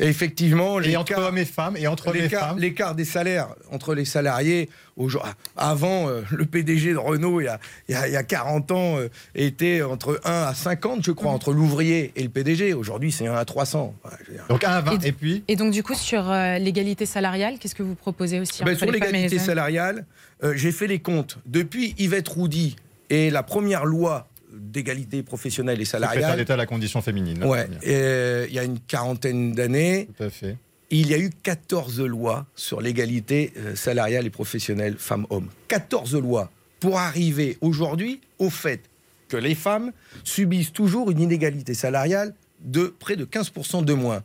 Et 0.00 0.06
effectivement, 0.06 0.80
Et 0.80 0.96
entre 0.96 1.10
l'écart- 1.14 1.26
hommes 1.26 1.38
et 1.38 1.44
femmes, 1.44 1.76
et 1.76 1.88
entre 1.88 2.14
et 2.14 2.20
L'écart 2.22 2.50
femmes. 2.50 2.58
l'écart 2.60 2.94
des 2.94 3.04
salaires 3.04 3.48
entre 3.72 3.96
les 3.96 4.04
salariés, 4.04 4.68
aujourd- 4.96 5.26
avant 5.56 6.08
euh, 6.08 6.20
le 6.30 6.44
PDG 6.46 6.92
de 6.92 6.98
Renault, 6.98 7.40
il 7.40 7.44
y 7.46 7.48
a, 7.48 7.58
il 7.88 7.92
y 7.92 7.94
a- 7.96 8.06
il 8.06 8.12
y 8.12 8.16
a 8.16 8.22
40 8.22 8.70
ans, 8.70 8.96
euh, 8.98 9.08
était 9.34 9.82
entre 9.82 10.20
1 10.24 10.42
à 10.44 10.54
50, 10.54 11.04
je 11.04 11.10
Mhm. 11.10 11.16
crois, 11.16 11.32
entre 11.32 11.52
l'ouvrier 11.52 12.12
et 12.14 12.22
le 12.22 12.28
PDG. 12.28 12.74
Aujourd'hui, 12.74 13.10
c'est 13.10 13.26
1 13.26 13.34
à 13.34 13.44
300. 13.44 13.92
Ouais, 14.04 14.10
je 14.22 14.26
veux 14.30 14.36
dire. 14.36 14.46
Donc 14.48 14.62
1 14.62 14.70
à 14.70 14.80
20. 14.82 15.02
Et- 15.04 15.08
Et 15.08 15.12
puis 15.12 15.42
Et 15.48 15.56
donc, 15.56 15.72
du 15.72 15.82
coup, 15.82 15.94
sur 15.94 16.30
euh, 16.30 16.58
l'égalité 16.58 17.04
salariale, 17.04 17.54
qu'est-ce 17.58 17.74
que 17.74 17.82
vous 17.82 17.96
proposez 17.96 18.38
aussi 18.38 18.62
Ben, 18.62 18.70
entre 18.70 18.78
sur 18.78 18.86
les 18.86 19.00
l'égalité 19.00 19.34
les 19.34 19.38
salariale, 19.42 20.06
euh, 20.44 20.52
j'ai 20.54 20.70
fait 20.70 20.86
les 20.86 21.00
comptes. 21.00 21.38
Depuis 21.44 21.96
Yvette 21.98 22.28
Roudy 22.28 22.76
et 23.10 23.30
la 23.30 23.42
première 23.42 23.84
loi 23.84 24.28
d'égalité 24.60 25.22
professionnelle 25.22 25.80
et 25.80 25.84
salariale, 25.84 26.36
d'État 26.36 26.54
à 26.54 26.56
la 26.56 26.66
condition 26.66 27.00
féminine. 27.02 27.44
ouais, 27.44 27.68
euh, 27.86 28.46
il 28.48 28.54
y 28.54 28.58
a 28.58 28.64
une 28.64 28.78
quarantaine 28.80 29.52
d'années, 29.52 30.08
Tout 30.16 30.24
à 30.24 30.30
fait. 30.30 30.56
il 30.90 31.08
y 31.08 31.14
a 31.14 31.18
eu 31.18 31.30
14 31.42 32.00
lois 32.00 32.46
sur 32.54 32.80
l'égalité 32.80 33.52
euh, 33.56 33.74
salariale 33.74 34.26
et 34.26 34.30
professionnelle 34.30 34.96
femmes-hommes. 34.98 35.48
14 35.68 36.14
lois 36.16 36.50
pour 36.80 36.98
arriver 36.98 37.58
aujourd'hui 37.60 38.20
au 38.38 38.50
fait 38.50 38.82
que 39.28 39.36
les 39.36 39.54
femmes 39.54 39.92
subissent 40.24 40.72
toujours 40.72 41.10
une 41.10 41.20
inégalité 41.20 41.74
salariale 41.74 42.34
de 42.60 42.86
près 42.98 43.14
de 43.16 43.24
15% 43.24 43.84
de 43.84 43.92
moins. 43.92 44.22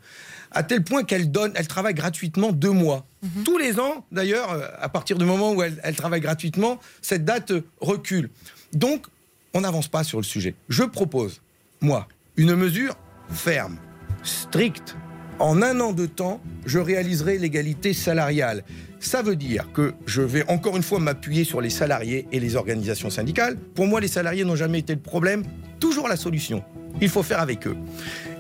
À 0.51 0.63
tel 0.63 0.83
point 0.83 1.03
qu'elles 1.03 1.31
donnent, 1.31 1.51
elles 1.55 1.67
travaillent 1.67 1.93
gratuitement 1.93 2.51
deux 2.51 2.71
mois. 2.71 3.05
Tous 3.45 3.57
les 3.57 3.79
ans, 3.79 4.05
d'ailleurs, 4.11 4.51
euh, 4.51 4.67
à 4.79 4.89
partir 4.89 5.17
du 5.17 5.25
moment 5.25 5.53
où 5.53 5.61
elles, 5.63 5.79
elles 5.83 5.95
travaillent 5.95 6.21
gratuitement, 6.21 6.79
cette 7.01 7.25
date 7.25 7.53
recule. 7.79 8.29
Donc, 8.73 9.05
on 9.53 9.61
n'avance 9.61 9.87
pas 9.87 10.03
sur 10.03 10.19
le 10.19 10.23
sujet. 10.23 10.55
Je 10.69 10.83
propose, 10.83 11.41
moi, 11.81 12.07
une 12.37 12.55
mesure 12.55 12.97
ferme, 13.29 13.77
stricte, 14.23 14.95
en 15.39 15.61
un 15.61 15.79
an 15.79 15.93
de 15.93 16.05
temps, 16.05 16.41
je 16.65 16.79
réaliserai 16.79 17.37
l'égalité 17.37 17.93
salariale. 17.93 18.63
Ça 18.99 19.21
veut 19.21 19.35
dire 19.35 19.71
que 19.73 19.93
je 20.05 20.21
vais 20.21 20.47
encore 20.49 20.77
une 20.77 20.83
fois 20.83 20.99
m'appuyer 20.99 21.43
sur 21.43 21.59
les 21.59 21.69
salariés 21.69 22.27
et 22.31 22.39
les 22.39 22.55
organisations 22.55 23.09
syndicales. 23.09 23.57
Pour 23.57 23.87
moi, 23.87 23.99
les 23.99 24.07
salariés 24.07 24.45
n'ont 24.45 24.55
jamais 24.55 24.79
été 24.79 24.93
le 24.93 25.01
problème, 25.01 25.43
toujours 25.79 26.07
la 26.07 26.15
solution. 26.15 26.63
Il 27.01 27.09
faut 27.09 27.23
faire 27.23 27.41
avec 27.41 27.67
eux. 27.67 27.75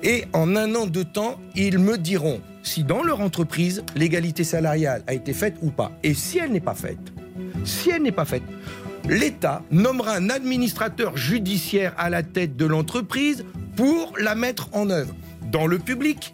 Et 0.03 0.25
en 0.33 0.55
un 0.55 0.73
an 0.75 0.85
de 0.85 1.03
temps, 1.03 1.39
ils 1.55 1.79
me 1.79 1.97
diront 1.97 2.41
si 2.61 2.83
dans 2.83 3.03
leur 3.03 3.19
entreprise, 3.19 3.83
l'égalité 3.95 4.43
salariale 4.43 5.03
a 5.07 5.13
été 5.13 5.33
faite 5.33 5.55
ou 5.61 5.71
pas. 5.71 5.91
Et 6.03 6.13
si 6.13 6.37
elle 6.37 6.51
n'est 6.51 6.61
pas 6.61 6.75
faite, 6.75 6.99
si 7.65 7.89
elle 7.89 8.03
n'est 8.03 8.11
pas 8.11 8.25
faite, 8.25 8.43
l'État 9.07 9.63
nommera 9.71 10.15
un 10.15 10.29
administrateur 10.29 11.17
judiciaire 11.17 11.93
à 11.97 12.09
la 12.09 12.23
tête 12.23 12.55
de 12.55 12.65
l'entreprise 12.65 13.45
pour 13.75 14.13
la 14.19 14.35
mettre 14.35 14.69
en 14.73 14.89
œuvre, 14.89 15.13
dans 15.51 15.67
le 15.67 15.79
public 15.79 16.33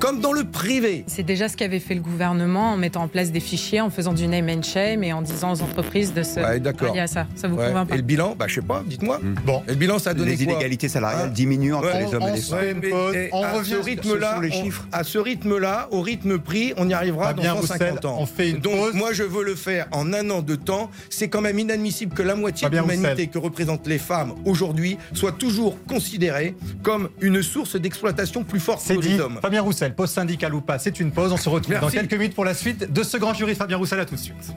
comme 0.00 0.20
dans 0.20 0.32
le 0.32 0.44
privé. 0.44 1.04
C'est 1.06 1.22
déjà 1.22 1.48
ce 1.48 1.56
qu'avait 1.56 1.78
fait 1.78 1.94
le 1.94 2.00
gouvernement 2.00 2.72
en 2.72 2.76
mettant 2.76 3.02
en 3.02 3.08
place 3.08 3.30
des 3.32 3.40
fichiers, 3.40 3.80
en 3.80 3.90
faisant 3.90 4.14
du 4.14 4.26
name 4.26 4.48
and 4.48 4.62
shame 4.62 5.04
et 5.04 5.12
en 5.12 5.20
disant 5.22 5.52
aux 5.52 5.62
entreprises 5.62 6.14
de 6.14 6.22
se 6.22 6.40
Ouais, 6.40 6.58
d'accord. 6.58 6.88
rallier 6.88 7.00
à 7.00 7.06
ça. 7.06 7.26
Ça 7.34 7.48
vous 7.48 7.56
Ouais. 7.56 7.66
convainc 7.68 7.88
pas 7.88 7.94
Et 7.94 7.98
le 7.98 8.02
bilan, 8.02 8.34
bah, 8.38 8.46
je 8.48 8.54
sais 8.56 8.60
pas, 8.62 8.82
dites-moi. 8.86 9.20
Bon. 9.44 9.62
Et 9.68 9.72
le 9.72 9.76
bilan, 9.76 9.98
ça 9.98 10.10
a 10.10 10.14
donné 10.14 10.36
Les 10.36 10.44
quoi 10.44 10.54
inégalités 10.54 10.88
salariales 10.88 11.32
diminuent 11.32 11.74
entre 11.74 11.92
Ouais, 11.92 12.00
les 12.06 12.14
hommes 12.14 12.22
et 12.22 12.30
on 12.30 12.34
les 12.34 12.40
femmes. 12.40 13.28
On 13.32 13.42
à 13.44 13.52
revient 13.52 13.70
ce 13.70 13.76
rythme-là, 13.84 14.40
ce 14.42 14.46
on- 14.48 14.62
chiffres. 14.64 14.86
à 14.92 15.04
ce 15.04 15.18
rythme-là, 15.18 15.88
au 15.90 16.00
rythme 16.00 16.38
pris, 16.38 16.72
on 16.78 16.88
y 16.88 16.94
arrivera 16.94 17.34
dans 17.34 17.42
150 17.42 17.90
Roussel, 17.90 18.06
ans. 18.06 18.16
on 18.20 18.26
fait 18.26 18.50
une 18.50 18.58
Donc 18.58 18.76
pause. 18.76 18.94
moi, 18.94 19.12
je 19.12 19.22
veux 19.22 19.44
le 19.44 19.54
faire 19.54 19.86
en 19.92 20.12
un 20.14 20.30
an 20.30 20.40
de 20.40 20.54
temps. 20.56 20.90
C'est 21.10 21.28
quand 21.28 21.42
même 21.42 21.58
inadmissible 21.58 22.14
que 22.14 22.22
la 22.22 22.34
moitié 22.34 22.68
de 22.68 22.76
l'humanité 22.78 23.26
que 23.26 23.38
représentent 23.38 23.86
les 23.86 23.98
femmes 23.98 24.32
aujourd'hui 24.46 24.96
soit 25.12 25.32
toujours 25.32 25.76
considérée 25.86 26.54
comme 26.82 27.10
une 27.20 27.42
source 27.42 27.76
d'exploitation 27.76 28.44
plus 28.44 28.60
forte 28.60 28.86
que 28.86 28.94
les 28.94 29.20
hommes. 29.20 29.38
Fabien 29.42 29.60
Roussel, 29.62 29.89
pause 29.90 30.10
syndicale 30.10 30.54
ou 30.54 30.60
pas, 30.60 30.78
c'est 30.78 31.00
une 31.00 31.10
pause. 31.10 31.32
On 31.32 31.36
se 31.36 31.48
retrouve 31.48 31.72
Merci. 31.72 31.96
dans 31.96 32.02
quelques 32.02 32.14
minutes 32.14 32.34
pour 32.34 32.44
la 32.44 32.54
suite 32.54 32.92
de 32.92 33.02
ce 33.02 33.16
grand 33.16 33.34
jury. 33.34 33.54
Fabien 33.54 33.76
Roussel, 33.76 34.00
à 34.00 34.04
tout 34.04 34.14
de 34.14 34.20
suite. 34.20 34.54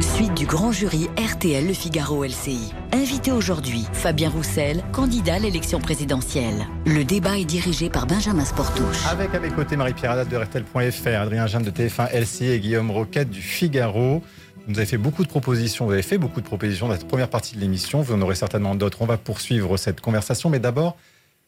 Suite 0.00 0.34
du 0.34 0.44
du 0.44 0.50
grand 0.50 0.72
jury 0.72 1.08
RTL 1.16 1.66
Le 1.66 1.72
Figaro 1.72 2.22
LCI. 2.22 2.70
Invité 2.92 3.32
aujourd'hui, 3.32 3.86
Fabien 3.94 4.28
Roussel, 4.28 4.84
candidat 4.92 5.36
à 5.36 5.38
l'élection 5.38 5.80
présidentielle. 5.80 6.66
Le 6.84 7.02
débat 7.02 7.38
est 7.38 7.46
dirigé 7.46 7.88
par 7.88 8.06
Benjamin 8.06 8.44
Sportouche. 8.44 9.06
Avec 9.10 9.34
à 9.34 9.40
mes 9.40 9.48
côtés 9.48 9.76
Marie-Pierre 9.76 10.10
Haddad 10.10 10.28
de 10.28 10.36
RTL.fr, 10.36 11.18
Adrien 11.18 11.46
Jeanne 11.46 11.62
de 11.62 11.70
TF1 11.70 12.12
LCI 12.12 12.50
et 12.50 12.60
Guillaume 12.60 12.90
Roquette 12.90 13.30
du 13.30 13.40
Figaro. 13.40 14.22
Vous 14.68 14.76
avez 14.76 14.84
fait 14.84 14.98
beaucoup 14.98 15.22
de 15.22 15.28
propositions, 15.28 15.86
vous 15.86 15.92
avez 15.92 16.02
fait 16.02 16.18
beaucoup 16.18 16.42
de 16.42 16.46
propositions 16.46 16.88
dans 16.88 16.94
cette 16.94 17.08
première 17.08 17.30
partie 17.30 17.54
de 17.56 17.60
l'émission. 17.62 18.02
Vous 18.02 18.12
en 18.12 18.20
aurez 18.20 18.34
certainement 18.34 18.74
d'autres. 18.74 19.00
On 19.00 19.06
va 19.06 19.16
poursuivre 19.16 19.78
cette 19.78 20.02
conversation, 20.02 20.50
mais 20.50 20.58
d'abord, 20.58 20.98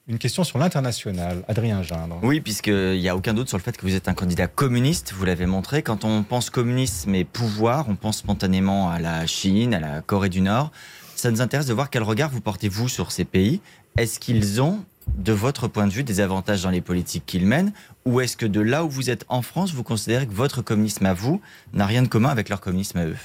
une 0.09 0.19
question 0.19 0.45
sur 0.45 0.59
l'international. 0.59 1.43
Adrien 1.49 1.83
Gindre. 1.83 2.21
Oui, 2.23 2.41
puisqu'il 2.41 3.01
n'y 3.01 3.09
a 3.09 3.17
aucun 3.17 3.35
doute 3.35 3.49
sur 3.49 3.59
le 3.59 3.63
fait 3.63 3.77
que 3.77 3.83
vous 3.83 3.95
êtes 3.95 4.09
un 4.09 4.15
candidat 4.15 4.47
communiste, 4.47 5.13
vous 5.13 5.25
l'avez 5.25 5.47
montré. 5.47 5.83
Quand 5.83 6.05
on 6.05 6.23
pense 6.23 6.49
communisme 6.49 7.15
et 7.15 7.25
pouvoir, 7.25 7.89
on 7.89 7.97
pense 7.97 8.19
spontanément 8.19 8.89
à 8.89 9.01
la 9.01 9.27
Chine, 9.27 9.75
à 9.75 9.81
la 9.81 10.03
Corée 10.03 10.29
du 10.29 10.41
Nord. 10.41 10.71
Ça 11.17 11.31
nous 11.31 11.41
intéresse 11.41 11.67
de 11.67 11.75
voir 11.75 11.91
quel 11.91 12.05
regard 12.05 12.31
vous 12.31 12.41
portez-vous 12.41 12.89
sur 12.89 13.11
ces 13.11 13.25
pays. 13.25 13.61
Est-ce 13.99 14.21
qu'ils 14.21 14.63
ont, 14.63 14.85
de 15.17 15.33
votre 15.33 15.67
point 15.67 15.89
de 15.89 15.93
vue, 15.93 16.05
des 16.05 16.21
avantages 16.21 16.63
dans 16.63 16.71
les 16.71 16.83
politiques 16.83 17.27
qu'ils 17.27 17.47
mènent? 17.47 17.73
Ou 18.05 18.21
est-ce 18.21 18.37
que 18.37 18.47
de 18.47 18.61
là 18.61 18.85
où 18.85 18.89
vous 18.89 19.11
êtes 19.11 19.25
en 19.29 19.43
France, 19.43 19.73
vous 19.73 19.83
considérez 19.83 20.27
que 20.29 20.35
votre 20.35 20.63
communisme 20.63 21.07
à 21.07 21.15
vous 21.15 21.41
n'a 21.73 21.87
rien 21.87 22.03
de 22.03 22.09
commun 22.09 22.29
avec 22.29 22.49
leur 22.49 22.61
communisme 22.61 22.99
à 22.99 23.07
eux? 23.07 23.17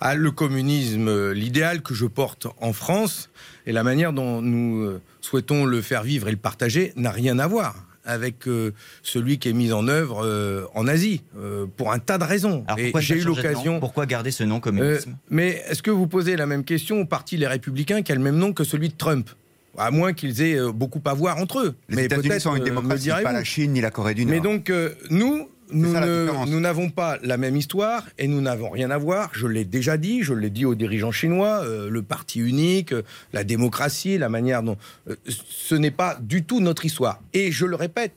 Ah, 0.00 0.14
le 0.14 0.30
communisme, 0.30 1.32
l'idéal 1.32 1.82
que 1.82 1.92
je 1.92 2.06
porte 2.06 2.46
en 2.60 2.72
France 2.72 3.30
et 3.68 3.72
la 3.72 3.84
manière 3.84 4.12
dont 4.14 4.40
nous 4.40 4.80
euh, 4.80 5.00
souhaitons 5.20 5.66
le 5.66 5.82
faire 5.82 6.02
vivre 6.02 6.26
et 6.26 6.30
le 6.30 6.38
partager 6.38 6.92
n'a 6.96 7.10
rien 7.10 7.38
à 7.38 7.46
voir 7.46 7.84
avec 8.04 8.48
euh, 8.48 8.72
celui 9.02 9.38
qui 9.38 9.50
est 9.50 9.52
mis 9.52 9.70
en 9.70 9.86
œuvre 9.86 10.24
euh, 10.24 10.64
en 10.74 10.88
Asie, 10.88 11.20
pour 11.76 11.92
un 11.92 11.98
tas 11.98 12.16
de 12.16 12.24
raisons. 12.24 12.64
j'ai 13.00 13.16
eu 13.16 13.24
l'occasion. 13.24 13.80
Pourquoi 13.80 14.06
garder 14.06 14.30
ce 14.30 14.44
nom 14.44 14.60
communisme? 14.60 15.14
Mais 15.28 15.62
est-ce 15.68 15.82
que 15.82 15.90
vous 15.90 16.06
posez 16.06 16.34
la 16.36 16.46
même 16.46 16.64
question 16.64 17.02
au 17.02 17.04
parti 17.04 17.36
Les 17.36 17.46
Républicains 17.46 18.00
qui 18.00 18.10
a 18.10 18.14
le 18.14 18.22
même 18.22 18.38
nom 18.38 18.54
que 18.54 18.64
celui 18.64 18.88
de 18.88 18.94
Trump? 18.94 19.28
À 19.76 19.90
moins 19.90 20.14
qu'ils 20.14 20.40
aient 20.40 20.58
beaucoup 20.72 21.02
à 21.04 21.12
voir 21.12 21.36
entre 21.36 21.60
eux. 21.60 21.74
Les 21.90 22.04
États-Unis 22.04 22.40
sont 22.40 22.56
une 22.56 22.64
démocratie, 22.64 23.10
pas 23.10 23.32
la 23.32 23.44
Chine 23.44 23.72
ni 23.72 23.82
la 23.82 23.90
Corée 23.90 24.14
du 24.14 24.24
Nord. 24.24 24.34
Mais 24.34 24.40
donc, 24.40 24.72
nous, 25.10 25.48
nous 25.70 26.60
n'avons 26.60 26.90
pas 26.90 27.18
la 27.22 27.36
même 27.36 27.56
histoire 27.56 28.04
et 28.18 28.28
nous 28.28 28.40
n'avons 28.40 28.70
rien 28.70 28.90
à 28.90 28.98
voir. 28.98 29.30
Je 29.34 29.46
l'ai 29.46 29.64
déjà 29.64 29.96
dit, 29.96 30.22
je 30.22 30.34
l'ai 30.34 30.50
dit 30.50 30.64
aux 30.64 30.74
dirigeants 30.74 31.12
chinois, 31.12 31.62
euh, 31.64 31.90
le 31.90 32.02
parti 32.02 32.40
unique, 32.40 32.92
euh, 32.92 33.02
la 33.32 33.44
démocratie, 33.44 34.18
la 34.18 34.28
manière 34.28 34.62
dont... 34.62 34.76
Euh, 35.08 35.16
ce 35.26 35.74
n'est 35.74 35.90
pas 35.90 36.18
du 36.20 36.44
tout 36.44 36.60
notre 36.60 36.84
histoire. 36.84 37.20
Et 37.32 37.52
je 37.52 37.66
le 37.66 37.76
répète, 37.76 38.12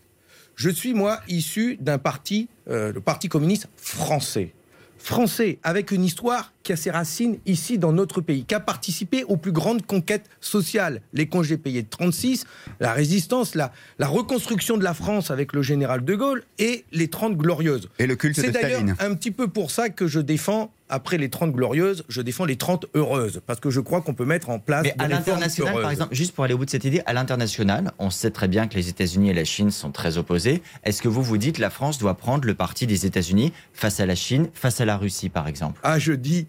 je 0.55 0.69
suis, 0.69 0.93
moi, 0.93 1.19
issu 1.27 1.77
d'un 1.79 1.97
parti, 1.97 2.47
le 2.67 2.99
Parti 2.99 3.27
communiste 3.27 3.67
français 3.77 4.53
français, 5.01 5.57
avec 5.63 5.91
une 5.91 6.03
histoire 6.03 6.50
qui 6.63 6.73
a 6.73 6.75
ses 6.75 6.91
racines 6.91 7.37
ici 7.45 7.77
dans 7.77 7.91
notre 7.91 8.21
pays, 8.21 8.45
qui 8.45 8.55
a 8.55 8.59
participé 8.59 9.23
aux 9.23 9.37
plus 9.37 9.51
grandes 9.51 9.85
conquêtes 9.85 10.29
sociales, 10.39 11.01
les 11.13 11.27
congés 11.27 11.57
payés 11.57 11.83
de 11.83 11.89
36, 11.89 12.45
la 12.79 12.93
résistance, 12.93 13.55
la, 13.55 13.71
la 13.99 14.07
reconstruction 14.07 14.77
de 14.77 14.83
la 14.83 14.93
France 14.93 15.31
avec 15.31 15.53
le 15.53 15.61
général 15.61 16.03
de 16.03 16.15
Gaulle 16.15 16.43
et 16.59 16.85
les 16.91 17.07
30 17.07 17.37
glorieuses. 17.37 17.89
Et 17.99 18.07
le 18.07 18.15
culte 18.15 18.39
C'est 18.39 18.51
d'ailleurs 18.51 18.83
un 18.99 19.15
petit 19.15 19.31
peu 19.31 19.47
pour 19.47 19.71
ça 19.71 19.89
que 19.89 20.07
je 20.07 20.19
défends 20.19 20.71
après 20.91 21.17
les 21.17 21.29
30 21.29 21.53
glorieuses, 21.53 22.03
je 22.09 22.21
défends 22.21 22.45
les 22.45 22.57
30 22.57 22.85
heureuses, 22.95 23.41
parce 23.47 23.59
que 23.59 23.69
je 23.69 23.79
crois 23.79 24.01
qu'on 24.01 24.13
peut 24.13 24.25
mettre 24.25 24.49
en 24.49 24.59
place. 24.59 24.83
Mais 24.83 24.93
à 24.99 25.07
l'international, 25.07 25.81
par 25.81 25.89
exemple, 25.89 26.13
juste 26.13 26.35
pour 26.35 26.43
aller 26.43 26.53
au 26.53 26.57
bout 26.57 26.65
de 26.65 26.69
cette 26.69 26.83
idée, 26.83 27.01
à 27.05 27.13
l'international, 27.13 27.93
on 27.97 28.09
sait 28.09 28.29
très 28.29 28.49
bien 28.49 28.67
que 28.67 28.75
les 28.75 28.89
États-Unis 28.89 29.29
et 29.29 29.33
la 29.33 29.45
Chine 29.45 29.71
sont 29.71 29.91
très 29.91 30.17
opposés. 30.17 30.61
Est-ce 30.83 31.01
que 31.01 31.07
vous 31.07 31.23
vous 31.23 31.37
dites 31.37 31.55
que 31.55 31.61
la 31.61 31.69
France 31.69 31.97
doit 31.97 32.15
prendre 32.15 32.45
le 32.45 32.53
parti 32.53 32.87
des 32.87 33.05
États-Unis 33.05 33.53
face 33.73 34.01
à 34.01 34.05
la 34.05 34.15
Chine, 34.15 34.49
face 34.53 34.81
à 34.81 34.85
la 34.85 34.97
Russie, 34.97 35.29
par 35.29 35.47
exemple? 35.47 35.79
Ah, 35.83 35.97
je 35.97 36.11
dis 36.11 36.47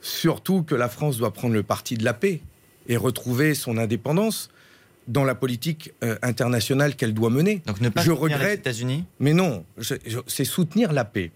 surtout 0.00 0.62
que 0.62 0.74
la 0.74 0.88
France 0.88 1.18
doit 1.18 1.32
prendre 1.32 1.54
le 1.54 1.62
parti 1.62 1.96
de 1.96 2.04
la 2.04 2.14
paix 2.14 2.40
et 2.88 2.96
retrouver 2.96 3.54
son 3.54 3.76
indépendance 3.78 4.50
dans 5.06 5.24
la 5.24 5.34
politique 5.34 5.92
euh, 6.04 6.16
internationale 6.22 6.94
qu'elle 6.94 7.14
doit 7.14 7.30
mener. 7.30 7.62
Donc 7.66 7.80
ne 7.80 7.88
pas 7.88 8.02
je 8.02 8.10
soutenir 8.10 8.36
regrette, 8.38 8.48
les 8.48 8.54
États-Unis? 8.54 9.04
Mais 9.20 9.32
non, 9.32 9.64
c'est 10.26 10.44
soutenir 10.44 10.92
la 10.92 11.04
paix. 11.04 11.30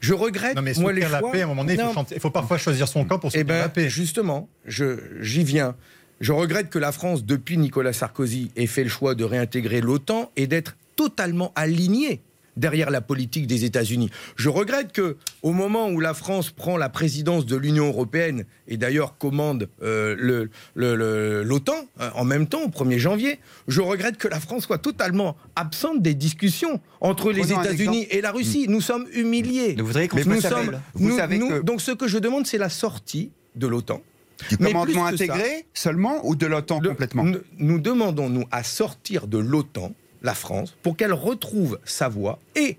Je 0.00 0.14
regrette. 0.14 0.56
Non, 0.56 0.62
mais 0.62 0.72
moi, 0.78 0.92
les 0.92 1.02
la 1.02 1.22
paix, 1.22 1.42
à 1.42 1.44
un 1.44 1.48
moment 1.48 1.64
donné, 1.64 1.80
il 2.10 2.20
faut, 2.20 2.30
parfois 2.30 2.58
choisir 2.58 2.88
son 2.88 3.04
camp 3.04 3.20
pour 3.20 3.30
eh 3.34 3.38
soutenir 3.38 3.46
ben, 3.46 3.58
la 3.60 3.68
paix. 3.68 3.88
Justement, 3.88 4.48
j'y 4.66 5.44
viens. 5.44 5.76
Je 6.20 6.32
regrette 6.32 6.70
que 6.70 6.78
la 6.78 6.90
France, 6.90 7.24
depuis 7.24 7.56
Nicolas 7.56 7.92
Sarkozy, 7.92 8.50
ait 8.56 8.66
fait 8.66 8.82
le 8.82 8.90
choix 8.90 9.14
de 9.14 9.24
réintégrer 9.24 9.80
l'OTAN 9.80 10.32
et 10.36 10.46
d'être 10.46 10.76
totalement 10.96 11.52
alignée 11.54 12.20
derrière 12.56 12.90
la 12.90 13.00
politique 13.00 13.46
des 13.46 13.64
États-Unis. 13.64 14.10
Je 14.36 14.48
regrette 14.48 14.92
que, 14.92 15.16
au 15.42 15.52
moment 15.52 15.88
où 15.88 16.00
la 16.00 16.14
France 16.14 16.50
prend 16.50 16.76
la 16.76 16.88
présidence 16.88 17.46
de 17.46 17.56
l'Union 17.56 17.86
européenne 17.86 18.44
et 18.68 18.76
d'ailleurs 18.76 19.16
commande 19.18 19.68
euh, 19.82 20.46
l'OTAN 20.74 21.86
hein, 21.98 22.10
en 22.14 22.24
même 22.24 22.46
temps 22.46 22.62
au 22.62 22.68
1er 22.68 22.98
janvier, 22.98 23.38
je 23.68 23.80
regrette 23.80 24.18
que 24.18 24.28
la 24.28 24.40
France 24.40 24.64
soit 24.64 24.78
totalement 24.78 25.36
absente 25.56 26.02
des 26.02 26.14
discussions 26.14 26.80
entre 27.00 27.32
les 27.32 27.52
États-Unis 27.52 28.06
et 28.10 28.20
la 28.20 28.32
Russie. 28.32 28.66
Nous 28.68 28.80
sommes 28.80 29.06
humiliés. 29.12 29.74
Vous 29.78 29.86
voudriez 29.86 30.08
nous 30.26 30.40
sommes, 30.40 30.80
vous 30.94 31.62
Donc 31.62 31.80
ce 31.80 31.92
que 31.92 32.06
je 32.06 32.18
demande, 32.18 32.46
c'est 32.46 32.58
la 32.58 32.68
sortie 32.68 33.30
de 33.56 33.66
l'OTAN. 33.66 34.02
Du 34.48 34.56
commandement 34.56 35.06
intégré 35.06 35.66
seulement 35.72 36.26
ou 36.26 36.34
de 36.34 36.46
l'OTAN 36.46 36.80
complètement? 36.80 37.24
nous 37.58 37.78
demandons, 37.78 38.28
nous, 38.28 38.44
à 38.50 38.62
sortir 38.64 39.26
de 39.26 39.38
l'OTAN 39.38 39.92
la 40.22 40.34
France, 40.34 40.74
pour 40.82 40.96
qu'elle 40.96 41.12
retrouve 41.12 41.78
sa 41.84 42.08
voie 42.08 42.38
et, 42.54 42.78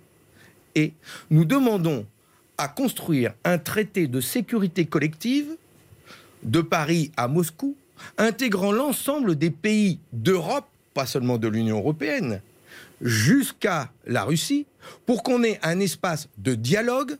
et 0.76 0.94
nous 1.30 1.46
demandons 1.46 2.06
à 2.58 2.68
construire 2.68 3.34
un 3.44 3.58
traité 3.58 4.08
de 4.08 4.22
sécurité 4.22 4.86
collective 4.86 5.48
de 6.44 6.62
Paris 6.62 7.12
à 7.18 7.28
Moscou, 7.28 7.76
intégrant 8.18 8.72
l'ensemble 8.72 9.36
des 9.36 9.50
pays 9.50 10.00
d'Europe, 10.12 10.68
pas 10.94 11.06
seulement 11.06 11.38
de 11.38 11.48
l'Union 11.48 11.78
européenne, 11.78 12.42
jusqu'à 13.02 13.92
la 14.06 14.24
Russie, 14.24 14.66
pour 15.06 15.24
qu'on 15.24 15.44
ait 15.44 15.60
un 15.64 15.80
espace 15.80 16.28
de 16.38 16.56
dialogue 16.56 17.18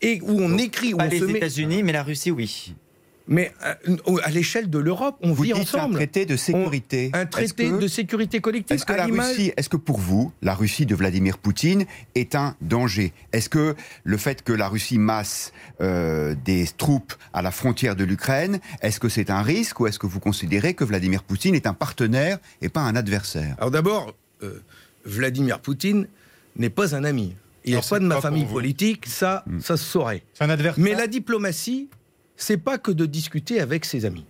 et 0.00 0.20
où 0.22 0.40
on 0.40 0.56
écrit, 0.58 0.94
où 0.94 0.98
pas 0.98 1.06
on 1.06 1.10
les 1.10 1.18
se 1.18 1.24
États-Unis, 1.24 1.82
mais 1.82 1.92
la 1.92 2.02
Russie, 2.02 2.30
oui. 2.30 2.74
Mais 3.28 3.52
euh, 3.64 4.16
à 4.22 4.30
l'échelle 4.30 4.70
de 4.70 4.78
l'Europe, 4.78 5.16
on 5.22 5.32
vit 5.34 5.52
ensemble. 5.52 5.94
Un 5.94 5.98
traité 5.98 6.24
de 6.26 6.36
sécurité. 6.36 7.10
un 7.12 7.26
traité 7.26 7.70
de 7.70 7.86
sécurité 7.86 8.40
collective. 8.40 8.74
Est-ce 8.74 8.86
que 8.86 8.94
la 8.94 9.06
Russie, 9.06 9.52
est-ce 9.56 9.68
que 9.68 9.76
pour 9.76 9.98
vous, 9.98 10.32
la 10.42 10.54
Russie 10.54 10.86
de 10.86 10.94
Vladimir 10.94 11.36
Poutine 11.38 11.84
est 12.14 12.34
un 12.34 12.56
danger? 12.62 13.12
Est-ce 13.32 13.48
que 13.48 13.76
le 14.04 14.16
fait 14.16 14.42
que 14.42 14.52
la 14.52 14.68
Russie 14.68 14.98
masse 14.98 15.52
euh, 15.80 16.34
des 16.44 16.66
troupes 16.76 17.14
à 17.32 17.42
la 17.42 17.50
frontière 17.50 17.96
de 17.96 18.04
l'Ukraine, 18.04 18.60
est-ce 18.80 18.98
que 18.98 19.08
c'est 19.08 19.30
un 19.30 19.42
risque 19.42 19.78
ou 19.80 19.86
est-ce 19.86 19.98
que 19.98 20.06
vous 20.06 20.20
considérez 20.20 20.72
que 20.74 20.84
Vladimir 20.84 21.22
Poutine 21.22 21.54
est 21.54 21.66
un 21.66 21.74
partenaire 21.74 22.38
et 22.62 22.70
pas 22.70 22.80
un 22.80 22.96
adversaire? 22.96 23.54
Alors 23.58 23.70
d'abord, 23.70 24.14
euh, 24.42 24.62
Vladimir 25.04 25.60
Poutine 25.60 26.06
n'est 26.56 26.70
pas 26.70 26.94
un 26.96 27.04
ami. 27.04 27.36
Il 27.64 27.74
n'est 27.74 27.82
pas 27.82 27.98
de 27.98 28.06
ma 28.06 28.20
famille 28.20 28.46
politique, 28.46 29.06
ça, 29.06 29.44
hmm. 29.46 29.60
ça 29.60 29.76
se 29.76 29.84
saurait. 29.84 30.22
Un 30.40 30.48
adversaire. 30.48 30.82
Mais 30.82 30.94
la 30.94 31.06
diplomatie, 31.06 31.88
c'est 32.38 32.56
pas 32.56 32.78
que 32.78 32.90
de 32.90 33.04
discuter 33.04 33.60
avec 33.60 33.84
ses 33.84 34.06
amis. 34.06 34.24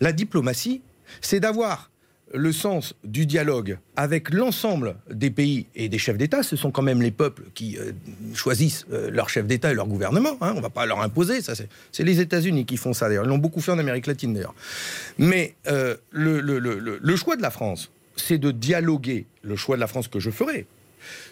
La 0.00 0.12
diplomatie, 0.12 0.82
c'est 1.22 1.40
d'avoir 1.40 1.90
le 2.32 2.52
sens 2.52 2.94
du 3.04 3.26
dialogue 3.26 3.78
avec 3.96 4.30
l'ensemble 4.30 4.96
des 5.08 5.30
pays 5.30 5.66
et 5.76 5.88
des 5.88 5.98
chefs 5.98 6.18
d'État, 6.18 6.42
ce 6.42 6.56
sont 6.56 6.72
quand 6.72 6.82
même 6.82 7.00
les 7.00 7.12
peuples 7.12 7.44
qui 7.54 7.78
euh, 7.78 7.92
choisissent 8.34 8.86
euh, 8.92 9.10
leur 9.10 9.28
chef 9.28 9.46
d'État 9.46 9.70
et 9.70 9.74
leur 9.74 9.86
gouvernement. 9.86 10.36
Hein, 10.40 10.52
on 10.52 10.56
ne 10.56 10.60
va 10.60 10.70
pas 10.70 10.84
leur 10.84 11.00
imposer. 11.00 11.42
Ça, 11.42 11.52
c'est 11.54 12.04
les 12.04 12.20
États-Unis 12.20 12.66
qui 12.66 12.76
font 12.76 12.92
ça. 12.92 13.08
D'ailleurs, 13.08 13.24
ils 13.24 13.28
l'ont 13.28 13.38
beaucoup 13.38 13.60
fait 13.60 13.70
en 13.70 13.78
Amérique 13.78 14.06
latine. 14.06 14.34
D'ailleurs, 14.34 14.54
mais 15.16 15.54
euh, 15.68 15.96
le 16.10 17.16
choix 17.16 17.36
de 17.36 17.42
la 17.42 17.50
France, 17.50 17.90
c'est 18.16 18.38
de 18.38 18.50
dialoguer. 18.50 19.26
Le 19.42 19.54
choix 19.56 19.76
de 19.76 19.80
la 19.80 19.86
France 19.86 20.08
que 20.08 20.18
je 20.18 20.30
ferai, 20.30 20.66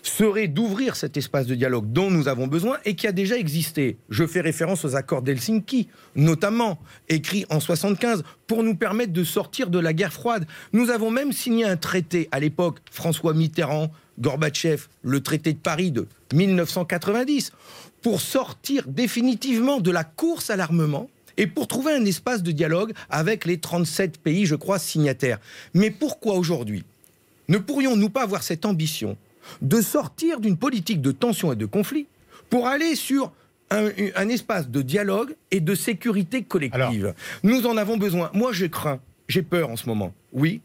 serait 0.03 0.49
d'ouvrir 0.49 0.97
cet 0.97 1.17
espace 1.17 1.47
de 1.47 1.55
dialogue 1.55 1.93
dont 1.93 2.11
nous 2.11 2.29
avons 2.29 2.47
besoin 2.47 2.79
et 2.85 2.95
qui 2.95 3.07
a 3.07 3.13
déjà 3.13 3.37
existé. 3.37 3.97
Je 4.09 4.27
fais 4.27 4.41
référence 4.41 4.85
aux 4.85 4.97
accords 4.97 5.23
d'Helsinki, 5.23 5.89
notamment, 6.17 6.79
écrits 7.09 7.47
en 7.51 7.61
75, 7.61 8.23
pour 8.47 8.63
nous 8.63 8.75
permettre 8.75 9.13
de 9.13 9.25
sortir 9.25 9.71
de 9.71 9.79
la 9.79 9.93
guerre 9.93 10.13
froide. 10.13 10.47
Nous 10.73 10.91
avons 10.91 11.11
même 11.11 11.33
signé 11.33 11.65
un 11.65 11.77
traité 11.77 12.29
à 12.33 12.41
l'époque, 12.41 12.79
François 12.91 13.35
Mitterrand, 13.35 13.91
Gorbatchev, 14.19 14.85
le 15.03 15.21
traité 15.21 15.53
de 15.53 15.59
Paris 15.59 15.91
de 15.91 16.07
1990, 16.33 17.53
pour 18.03 18.21
sortir 18.21 18.85
définitivement 18.89 19.81
de 19.81 19.91
la 19.91 20.05
course 20.05 20.51
à 20.51 20.57
l'armement 20.57 21.09
et 21.37 21.47
pour 21.47 21.67
trouver 21.67 21.93
un 21.93 22.05
espace 22.05 22.43
de 22.43 22.53
dialogue 22.53 22.93
avec 23.09 23.45
les 23.45 23.59
37 23.59 24.19
pays, 24.19 24.47
je 24.47 24.55
crois, 24.55 24.79
signataires. 24.79 25.39
Mais 25.75 25.91
pourquoi 25.91 26.35
aujourd'hui? 26.35 26.85
Ne 27.49 27.59
pourrions-nous 27.59 28.11
pas 28.11 28.23
avoir 28.23 28.43
cette 28.43 28.65
ambition? 28.65 29.17
De 29.61 29.81
sortir 29.81 30.41
d'une 30.41 30.57
politique 30.57 31.01
de 31.01 31.13
tension 31.13 31.53
et 31.53 31.57
de 31.57 31.67
conflit 31.67 32.07
pour 32.51 32.67
aller 32.67 32.95
sur 32.97 33.33
un, 33.71 34.29
espace 34.29 34.69
de 34.69 34.83
dialogue 34.83 35.35
et 35.51 35.61
de 35.61 35.75
sécurité 35.75 36.43
collective. 36.43 37.15
Nous 37.43 37.67
en 37.67 37.77
avons 37.77 37.97
besoin. 37.97 38.31
Moi, 38.35 38.53
je 38.53 38.67
crains, 38.67 39.01
j'ai 39.29 39.43
peur 39.43 39.71
en 39.71 39.77
ce 39.77 39.87
moment. 39.87 40.13
Oui, 40.33 40.61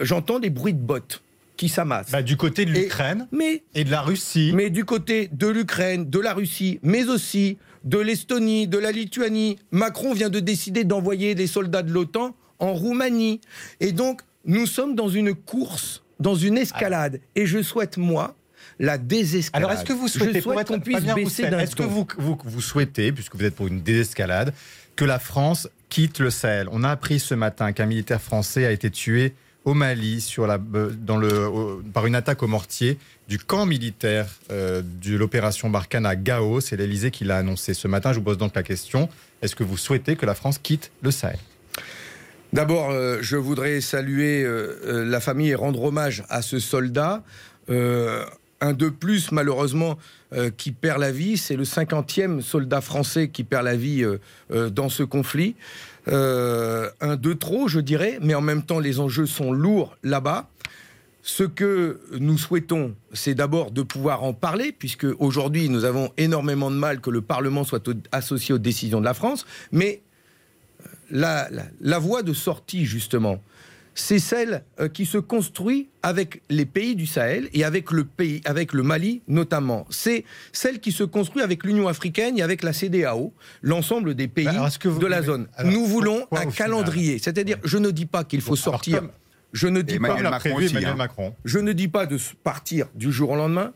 j'entends 0.00 0.38
des 0.38 0.48
bruits 0.50 0.72
de 0.72 0.78
bottes 0.80 1.22
qui 1.56 1.68
s'amassent. 1.68 2.10
Bah, 2.10 2.22
du 2.22 2.38
côté 2.38 2.64
de 2.64 2.70
Et- 2.74 2.82
l'Ukraine 2.84 3.28
mais, 3.32 3.62
et 3.74 3.84
de 3.84 3.90
la 3.90 4.00
Russie. 4.00 4.52
mais 4.54 4.70
du 4.70 4.86
côté 4.86 5.28
de 5.32 5.46
l'Ukraine, 5.48 6.08
de 6.08 6.18
la 6.18 6.32
Russie, 6.32 6.80
mais 6.82 7.06
aussi 7.08 7.58
de 7.84 7.98
l'Estonie, 7.98 8.66
de 8.66 8.78
la 8.78 8.92
Lituanie, 8.92 9.58
Macron 9.70 10.14
vient 10.14 10.30
de 10.30 10.40
décider 10.40 10.84
d'envoyer 10.84 11.34
des 11.34 11.46
soldats 11.46 11.82
de 11.82 11.92
l'OTAN 11.92 12.34
en 12.58 12.72
Roumanie. 12.72 13.40
Et 13.80 13.92
donc, 13.92 14.22
nous 14.46 14.64
sommes 14.66 14.94
dans 14.94 15.08
une 15.08 15.34
course, 15.34 16.02
dans 16.20 16.34
une 16.34 16.58
escalade. 16.58 17.20
Et 17.34 17.46
je 17.46 17.62
souhaite, 17.62 17.96
moi, 17.96 18.34
la 18.78 18.98
désescalade. 18.98 19.64
Alors, 19.64 19.76
est-ce 19.78 19.84
que 19.86 19.92
vous 19.92 20.08
souhaitez, 20.08 20.40
souhaite 20.40 20.68
qu'on 20.68 20.80
puisse 20.80 21.00
baisser 21.02 21.48
d'un 21.48 21.58
est-ce 21.58 21.74
que 21.76 21.82
vous, 21.82 22.06
vous, 22.18 22.38
vous 22.44 22.60
souhaitez, 22.60 23.10
puisque 23.12 23.34
vous 23.36 23.44
êtes 23.44 23.54
pour 23.56 23.66
une 23.66 23.82
désescalade, 23.82 24.52
que 24.96 25.04
la 25.04 25.18
France 25.18 25.68
quitte 25.88 26.20
le 26.20 26.30
Sahel? 26.30 26.68
On 26.70 26.84
a 26.84 26.90
appris 26.90 27.18
ce 27.20 27.34
matin 27.34 27.72
qu'un 27.72 27.86
militaire 27.86 28.20
français 28.20 28.66
a 28.66 28.70
été 28.70 28.90
tué 28.90 29.34
au 29.64 29.74
Mali 29.74 30.20
sur 30.22 30.46
la, 30.46 30.58
euh, 30.74 30.90
dans 30.96 31.18
le, 31.18 31.46
au- 31.46 31.82
par 31.92 32.06
une 32.06 32.14
attaque 32.14 32.42
au 32.42 32.46
mortier 32.46 32.98
du 33.28 33.38
camp 33.38 33.66
militaire 33.66 34.26
euh, 34.50 34.82
de 35.02 35.14
l'opération 35.16 35.68
Barkhane 35.68 36.06
à 36.06 36.16
Gao. 36.16 36.60
C'est 36.60 36.76
l'Elysée 36.76 37.10
qui 37.10 37.24
l'a 37.24 37.36
annoncé 37.38 37.74
ce 37.74 37.86
matin. 37.86 38.12
Je 38.12 38.18
vous 38.18 38.24
pose 38.24 38.38
donc 38.38 38.54
la 38.54 38.62
question 38.62 39.08
est-ce 39.42 39.54
que 39.54 39.62
vous 39.64 39.76
souhaitez 39.76 40.16
que 40.16 40.24
la 40.26 40.34
France 40.34 40.58
quitte 40.58 40.90
le 41.02 41.10
Sahel? 41.10 41.38
D'abord, 42.52 42.90
euh, 42.90 43.18
je 43.20 43.36
voudrais 43.36 43.80
saluer 43.80 44.42
euh, 44.42 44.80
euh, 44.84 45.04
la 45.04 45.20
famille 45.20 45.50
et 45.50 45.54
rendre 45.54 45.84
hommage 45.84 46.24
à 46.28 46.42
ce 46.42 46.58
soldat. 46.58 47.22
Un 48.62 48.72
de 48.74 48.88
plus, 48.88 49.30
malheureusement, 49.30 49.96
qui 50.56 50.72
perd 50.72 50.98
la 50.98 51.12
vie. 51.12 51.38
C'est 51.38 51.54
le 51.54 51.62
50e 51.62 52.40
soldat 52.42 52.80
français 52.80 53.28
qui 53.28 53.44
perd 53.44 53.64
la 53.64 53.76
vie 53.76 54.04
dans 54.50 54.88
ce 54.88 55.04
conflit. 55.04 55.54
Un 56.08 57.16
de 57.16 57.32
trop, 57.32 57.68
je 57.68 57.78
dirais, 57.78 58.18
mais 58.20 58.34
en 58.34 58.40
même 58.40 58.64
temps, 58.64 58.80
les 58.80 58.98
enjeux 58.98 59.26
sont 59.26 59.52
lourds 59.52 59.96
là-bas. 60.02 60.50
Ce 61.22 61.44
que 61.44 62.00
nous 62.18 62.36
souhaitons, 62.36 62.96
c'est 63.12 63.34
d'abord 63.34 63.70
de 63.70 63.82
pouvoir 63.82 64.24
en 64.24 64.32
parler, 64.32 64.72
puisque 64.76 65.06
aujourd'hui, 65.20 65.68
nous 65.68 65.84
avons 65.84 66.10
énormément 66.16 66.72
de 66.72 66.76
mal 66.76 67.00
que 67.00 67.10
le 67.10 67.20
Parlement 67.20 67.62
soit 67.62 67.88
associé 68.10 68.52
aux 68.52 68.58
décisions 68.58 68.98
de 68.98 69.04
la 69.04 69.14
France, 69.14 69.46
mais 69.70 70.02
la, 71.10 71.48
la- 71.50 71.66
la 71.80 71.98
voie 71.98 72.22
de 72.22 72.32
sortie, 72.32 72.84
justement, 72.86 73.42
c'est 73.94 74.20
celle 74.20 74.62
euh, 74.78 74.88
qui 74.88 75.04
se 75.04 75.18
construit 75.18 75.88
avec 76.02 76.42
les 76.48 76.64
pays 76.64 76.94
du 76.94 77.06
Sahel 77.06 77.48
et 77.52 77.64
avec 77.64 77.90
le, 77.90 78.04
pays, 78.04 78.40
avec 78.44 78.72
le 78.72 78.82
Mali 78.82 79.20
notamment. 79.28 79.84
C'est 79.90 80.24
celle 80.52 80.78
qui 80.80 80.92
se 80.92 81.02
construit 81.04 81.42
avec 81.42 81.64
l'Union 81.64 81.88
africaine 81.88 82.38
et 82.38 82.42
avec 82.42 82.62
la 82.62 82.72
CDAO, 82.72 83.32
l'ensemble 83.62 84.14
des 84.14 84.28
pays 84.28 84.44
Bah, 84.46 84.68
que 84.78 84.88
vous 84.88 85.00
de 85.00 85.06
la 85.06 85.22
zone. 85.22 85.48
alors, 85.56 85.72
Nous 85.72 85.84
voulons 85.86 86.26
un 86.30 86.46
calendrier. 86.46 87.18
C'est-à-dire, 87.18 87.58
je 87.64 87.78
ne 87.78 87.90
dis 87.90 88.06
pas 88.06 88.24
qu'il 88.24 88.40
faut 88.40 88.56
sortir. 88.56 89.02
Je 89.52 89.66
ne 89.66 89.82
dis 89.82 89.98
pas 89.98 90.16
Macron 90.22 90.54
aussi, 90.54 90.76
hein. 90.84 90.94
Macron. 90.94 91.34
je 91.44 91.58
ne 91.58 91.72
dis 91.72 91.88
pas 91.88 92.06
de 92.06 92.16
partir 92.44 92.86
du 92.94 93.10
jour 93.10 93.30
au 93.30 93.36
lendemain. 93.36 93.72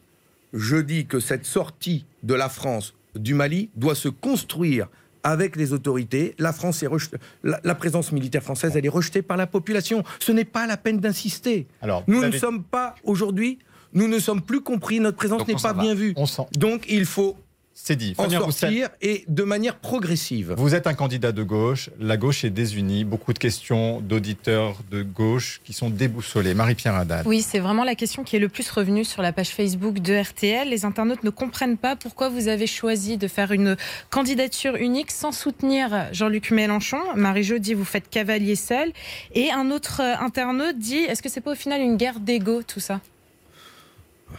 Je 0.52 0.76
dis 0.76 1.06
que 1.06 1.18
cette 1.18 1.44
sortie 1.44 2.06
de 2.22 2.34
la 2.34 2.48
France 2.48 2.94
du 3.16 3.34
Mali 3.34 3.70
doit 3.74 3.96
se 3.96 4.08
construire 4.08 4.86
avec 5.24 5.56
les 5.56 5.72
autorités. 5.72 6.34
La 6.38 6.52
France 6.52 6.82
est 6.82 6.86
rejetée- 6.86 7.16
la, 7.42 7.58
la 7.64 7.74
présence 7.74 8.12
militaire 8.12 8.42
française, 8.42 8.72
elle 8.76 8.86
est 8.86 8.90
rejetée 8.90 9.22
par 9.22 9.36
la 9.36 9.46
population. 9.48 10.04
Ce 10.20 10.30
n'est 10.30 10.44
pas 10.44 10.66
la 10.66 10.76
peine 10.76 10.98
d'insister. 11.00 11.66
Nous 12.06 12.20
ne 12.20 12.30
sommes 12.38 12.62
pas 12.62 12.94
aujourd'hui, 13.02 13.58
nous 13.92 14.06
ne 14.06 14.18
sommes 14.18 14.42
plus 14.42 14.60
compris. 14.60 15.00
Notre 15.00 15.16
présence 15.16 15.46
n'est 15.48 15.54
pas 15.54 15.72
va. 15.72 15.82
bien 15.82 15.94
vue. 15.94 16.14
Donc 16.56 16.84
il 16.88 17.04
faut 17.06 17.36
C'est 17.76 17.96
dit. 17.96 18.14
en 18.18 18.30
sortir 18.30 18.88
et 19.02 19.24
de 19.26 19.42
manière 19.42 19.76
progressive. 19.76 20.54
Vous 20.56 20.76
êtes 20.76 20.86
un 20.86 20.94
candidat 20.94 21.32
de 21.32 21.42
gauche, 21.42 21.90
la 21.98 22.16
gauche 22.16 22.44
est 22.44 22.50
désunie, 22.50 23.02
beaucoup 23.02 23.32
de 23.32 23.38
questions 23.38 24.00
d'auditeurs 24.00 24.78
de 24.92 25.02
gauche 25.02 25.60
qui 25.64 25.72
sont 25.72 25.90
déboussolés. 25.90 26.54
Marie-Pierre 26.54 26.94
Haddad. 26.94 27.26
Oui, 27.26 27.42
c'est 27.42 27.58
vraiment 27.58 27.82
la 27.82 27.96
question 27.96 28.22
qui 28.22 28.36
est 28.36 28.38
le 28.38 28.48
plus 28.48 28.70
revenue 28.70 29.04
sur 29.04 29.22
la 29.22 29.32
page 29.32 29.48
Facebook 29.48 29.98
de 29.98 30.14
RTL. 30.14 30.68
Les 30.68 30.84
internautes 30.84 31.24
ne 31.24 31.30
comprennent 31.30 31.76
pas 31.76 31.96
pourquoi 31.96 32.28
vous 32.28 32.46
avez 32.46 32.68
choisi 32.68 33.16
de 33.16 33.26
faire 33.26 33.50
une 33.50 33.76
candidature 34.08 34.76
unique 34.76 35.10
sans 35.10 35.32
soutenir 35.32 36.06
Jean-Luc 36.12 36.52
Mélenchon. 36.52 37.00
Marie-Jo 37.16 37.58
dit 37.58 37.74
vous 37.74 37.84
faites 37.84 38.08
cavalier 38.08 38.54
seul. 38.54 38.92
Et 39.34 39.50
un 39.50 39.72
autre 39.72 40.00
internaute 40.00 40.78
dit 40.78 40.98
est-ce 40.98 41.22
que 41.22 41.28
c'est 41.28 41.40
pas 41.40 41.52
au 41.52 41.56
final 41.56 41.80
une 41.80 41.96
guerre 41.96 42.20
d'ego 42.20 42.62
tout 42.62 42.80
ça? 42.80 43.00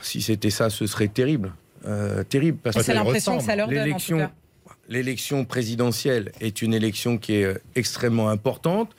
Si 0.02 0.22
c'était 0.22 0.50
ça, 0.50 0.70
ce 0.70 0.88
serait 0.88 1.10
terrible. 1.10 1.52
Euh, 1.86 2.24
terrible 2.24 2.58
parce 2.64 2.82
C'est 2.82 2.94
l'impression 2.94 3.38
que 3.38 3.44
ça 3.44 3.56
leur 3.56 3.68
donne 3.68 3.78
en 3.78 3.82
tout 3.82 3.86
L'élection, 3.88 4.18
cas. 4.18 4.32
l'élection 4.90 5.46
présidentielle 5.46 6.32
est 6.42 6.62
une 6.62 6.74
élection 6.74 7.18
qui 7.18 7.36
est 7.36 7.44
euh, 7.44 7.62
extrêmement 7.76 8.30
importante. 8.30 8.96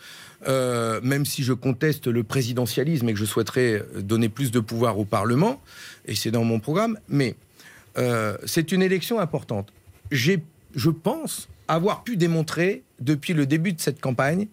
Euh, 0.47 1.01
même 1.03 1.25
si 1.25 1.43
je 1.43 1.53
conteste 1.55 2.07
le 2.07 2.23
présidentialisme 2.23 3.09
et 3.09 3.13
que 3.15 3.19
je 3.19 3.25
souhaiterais 3.25 3.83
donner 3.99 4.29
plus 4.29 4.51
de 4.53 4.61
pouvoir 4.61 4.99
au 4.99 5.05
Parlement, 5.05 5.61
et 6.07 6.15
c'est 6.15 6.31
dans 6.31 6.45
mon 6.45 6.61
programme, 6.61 6.99
mais 7.09 7.35
euh, 7.99 8.37
c'est 8.45 8.71
une 8.71 8.83
élection 8.83 9.19
importante. 9.19 9.73
J'ai, 10.13 10.43
je 10.75 10.91
pense 10.91 11.49
avoir 11.69 12.05
pu 12.05 12.17
démontrer 12.17 12.83
depuis 13.01 13.33
le 13.33 13.47
début 13.47 13.73
de 13.73 13.81
cette 13.81 14.01
campagne 14.01 14.47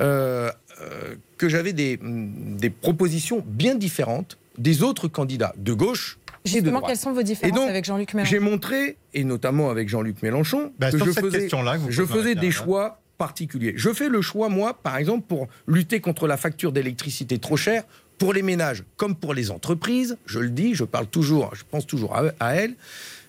euh, 0.00 0.50
euh, 0.82 1.14
que 1.38 1.48
j'avais 1.48 1.72
des, 1.72 1.98
des 2.02 2.70
propositions 2.70 3.42
bien 3.44 3.74
différentes 3.74 4.36
des 4.58 4.82
autres 4.82 5.08
candidats 5.08 5.54
de 5.56 5.72
gauche 5.72 6.18
Justement, 6.46 6.80
quelles 6.80 6.96
sont 6.96 7.12
vos 7.12 7.22
différences 7.22 7.56
donc, 7.56 7.68
avec 7.68 7.84
Jean-Luc 7.84 8.10
J'ai 8.10 8.16
Mélenchon 8.16 8.40
montré, 8.50 8.96
et 9.14 9.24
notamment 9.24 9.70
avec 9.70 9.88
Jean-Luc 9.88 10.22
Mélenchon, 10.22 10.72
Bah, 10.78 10.90
que 10.90 10.96
sur 10.98 11.06
je 11.06 11.12
cette 11.12 11.24
faisais, 11.24 11.38
question-là 11.40 11.74
que 11.74 11.82
vous 11.82 11.90
je 11.90 12.04
faisais 12.04 12.34
des 12.34 12.50
choix 12.50 13.00
particuliers. 13.18 13.72
Je 13.76 13.92
fais 13.92 14.08
le 14.08 14.20
choix, 14.22 14.48
moi, 14.48 14.74
par 14.74 14.96
exemple, 14.96 15.24
pour 15.26 15.48
lutter 15.66 16.00
contre 16.00 16.26
la 16.26 16.36
facture 16.36 16.72
d'électricité 16.72 17.38
trop 17.38 17.56
chère, 17.56 17.84
pour 18.18 18.32
les 18.32 18.42
ménages 18.42 18.82
comme 18.96 19.14
pour 19.14 19.34
les 19.34 19.50
entreprises, 19.50 20.16
je 20.26 20.38
le 20.38 20.50
dis, 20.50 20.74
je 20.74 20.84
parle 20.84 21.06
toujours, 21.06 21.54
je 21.54 21.62
pense 21.70 21.86
toujours 21.86 22.14
à, 22.16 22.24
à 22.40 22.54
elles, 22.54 22.74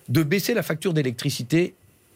de 0.09 0.23
baisser 0.23 0.53
la 0.53 0.63
facture 0.63 0.93
d'électricité. 0.93 1.73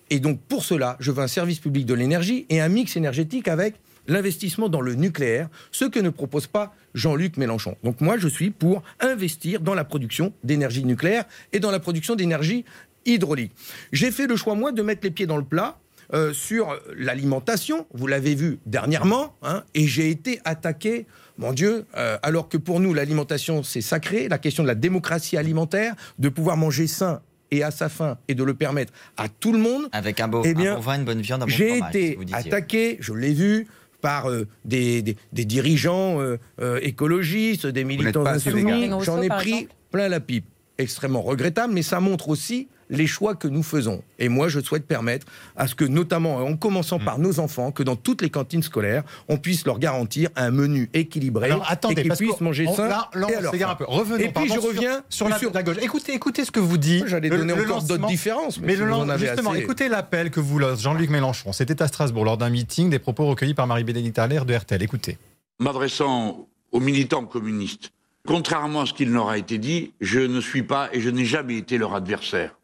Et 0.09 0.19
donc, 0.19 0.39
pour 0.47 0.63
cela, 0.63 0.97
je 0.99 1.11
veux 1.11 1.21
un 1.23 1.27
service 1.27 1.59
public 1.59 1.85
de 1.85 1.93
l'énergie 1.93 2.45
et 2.49 2.61
un 2.61 2.69
mix 2.69 2.95
énergétique 2.97 3.47
avec 3.47 3.75
l'investissement 4.07 4.69
dans 4.69 4.81
le 4.81 4.95
nucléaire, 4.95 5.49
ce 5.71 5.85
que 5.85 5.99
ne 5.99 6.09
propose 6.09 6.47
pas 6.47 6.73
Jean-Luc 6.93 7.37
Mélenchon. 7.37 7.75
Donc 7.83 8.01
moi, 8.01 8.17
je 8.17 8.27
suis 8.27 8.49
pour 8.49 8.83
investir 8.99 9.61
dans 9.61 9.73
la 9.73 9.83
production 9.83 10.33
d'énergie 10.43 10.83
nucléaire 10.83 11.25
et 11.53 11.59
dans 11.59 11.71
la 11.71 11.79
production 11.79 12.15
d'énergie 12.15 12.65
hydraulique. 13.05 13.51
J'ai 13.91 14.11
fait 14.11 14.27
le 14.27 14.35
choix, 14.35 14.55
moi, 14.55 14.71
de 14.71 14.81
mettre 14.81 15.01
les 15.03 15.11
pieds 15.11 15.25
dans 15.25 15.37
le 15.37 15.43
plat 15.43 15.77
euh, 16.13 16.33
sur 16.33 16.77
l'alimentation, 16.97 17.87
vous 17.93 18.05
l'avez 18.05 18.35
vu 18.35 18.59
dernièrement, 18.65 19.33
hein, 19.43 19.63
et 19.73 19.87
j'ai 19.87 20.09
été 20.09 20.41
attaqué, 20.43 21.05
mon 21.37 21.53
Dieu, 21.53 21.85
euh, 21.95 22.17
alors 22.21 22.49
que 22.49 22.57
pour 22.57 22.81
nous, 22.81 22.93
l'alimentation, 22.93 23.63
c'est 23.63 23.81
sacré, 23.81 24.27
la 24.27 24.37
question 24.37 24.63
de 24.63 24.67
la 24.67 24.75
démocratie 24.75 25.37
alimentaire, 25.37 25.95
de 26.19 26.27
pouvoir 26.27 26.57
manger 26.57 26.87
sain 26.87 27.21
et 27.49 27.63
à 27.63 27.71
sa 27.71 27.87
faim, 27.87 28.17
et 28.27 28.35
de 28.35 28.43
le 28.43 28.53
permettre 28.53 28.91
à 29.15 29.29
tout 29.29 29.53
le 29.53 29.59
monde, 29.59 29.87
Avec 29.93 30.19
un, 30.19 30.27
beau, 30.27 30.41
Eh 30.43 30.53
bien, 30.53 30.73
un 30.73 30.75
bon 30.75 30.81
vin, 30.81 30.95
une 30.95 31.05
bonne 31.05 31.21
viande, 31.21 31.43
un 31.43 31.45
bon 31.45 31.51
j'ai 31.51 31.77
été 31.77 32.17
attaqué, 32.33 32.97
je 32.99 33.13
l'ai 33.13 33.33
vu, 33.33 33.67
par 34.01 34.29
euh, 34.29 34.47
des, 34.65 35.01
des- 35.01 35.15
des 35.31 35.45
dirigeants 35.45 36.19
euh, 36.19 36.37
euh, 36.59 36.79
écologistes, 36.81 37.67
des 37.67 37.83
militants 37.83 38.23
insoumis. 38.47 38.61
J'en 39.05 39.21
ai 39.21 39.27
pris 39.29 39.67
plein 39.91 40.09
la 40.09 40.19
pipe. 40.19 40.45
Extrêmement 40.77 41.21
regrettable, 41.21 41.73
mais 41.73 41.83
ça 41.83 41.99
montre 41.99 42.29
aussi 42.29 42.67
les 42.91 43.07
choix 43.07 43.33
que 43.33 43.47
nous 43.47 43.63
faisons. 43.63 44.03
Et 44.19 44.29
moi, 44.29 44.47
je 44.49 44.59
souhaite 44.59 44.85
permettre 44.85 45.25
à 45.55 45.65
ce 45.67 45.73
que, 45.73 45.85
notamment 45.85 46.37
en 46.45 46.55
commençant 46.55 46.99
Mm. 46.99 47.03
par 47.05 47.17
nos 47.17 47.39
enfants, 47.39 47.71
que 47.71 47.81
dans 47.81 47.95
toutes 47.95 48.21
les 48.21 48.29
cantines 48.29 48.61
scolaires, 48.61 49.03
on 49.29 49.37
puisse 49.37 49.65
leur 49.65 49.79
garantir 49.79 50.29
un 50.35 50.51
menu 50.51 50.89
équilibré 50.93 51.47
Alors 51.49 51.65
attendez, 51.71 52.01
et 52.01 52.03
qu'ils 52.03 52.13
puissent 52.13 52.41
manger 52.41 52.65
on- 52.67 52.75
sain 52.75 52.87
là, 52.87 53.09
là, 53.15 53.27
et 53.29 53.35
on 53.35 53.37
à 53.37 53.41
leur 53.41 53.51
s'égare 53.51 53.69
faim. 53.69 53.73
un 53.73 53.85
peu. 53.85 53.85
Revenons, 53.91 54.17
Et 54.19 54.23
puis, 54.25 54.31
pardon, 54.33 54.53
je 54.53 54.59
reviens 54.59 55.01
sur, 55.09 55.27
la, 55.27 55.39
sur- 55.39 55.51
la 55.53 55.63
gauche. 55.63 55.77
Écoutez, 55.81 56.13
écoutez 56.13 56.45
ce 56.45 56.51
que 56.51 56.59
vous 56.59 56.77
dit. 56.77 57.03
J'allais 57.07 57.29
donner 57.29 57.55
le 57.55 57.63
encore 57.65 57.81
d'autres 57.83 58.07
différences, 58.07 58.59
mais, 58.59 58.73
si 58.75 58.81
le 58.81 59.17
justement, 59.17 59.51
assez. 59.51 59.59
écoutez 59.61 59.87
l'appel 59.89 60.29
que 60.29 60.39
vous 60.39 60.59
lance 60.59 60.81
Jean-Luc 60.81 61.09
Mélenchon. 61.09 61.53
C'était 61.53 61.81
à 61.81 61.87
Strasbourg 61.87 62.25
lors 62.25 62.37
d'un 62.37 62.49
meeting, 62.49 62.89
des 62.89 62.99
propos 62.99 63.25
recueillis 63.25 63.53
par 63.53 63.67
Marie-Bénédicte 63.67 64.19
Allaire 64.19 64.45
de 64.45 64.53
RTL. 64.53 64.81
Écoutez. 64.83 65.17
m'adressant 65.59 66.47
aux 66.71 66.79
militants 66.79 67.25
communistes, 67.25 67.91
contrairement 68.27 68.81
à 68.81 68.85
ce 68.85 68.93
qu'il 68.93 69.11
leur 69.11 69.29
a 69.29 69.37
été 69.37 69.57
dit, 69.57 69.93
je 70.01 70.19
ne 70.19 70.41
suis 70.41 70.63
pas 70.63 70.89
et 70.93 71.01
je 71.01 71.09
n'ai 71.09 71.25
jamais 71.25 71.57
été 71.57 71.77
leur 71.77 71.93
adversaire. 71.93 72.55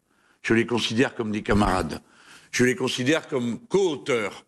Je 0.42 0.54
les 0.54 0.66
considère 0.66 1.14
comme 1.14 1.30
des 1.30 1.42
camarades. 1.42 2.00
Je 2.50 2.64
les 2.64 2.74
considère 2.74 3.28
comme 3.28 3.58
co-auteurs 3.58 4.44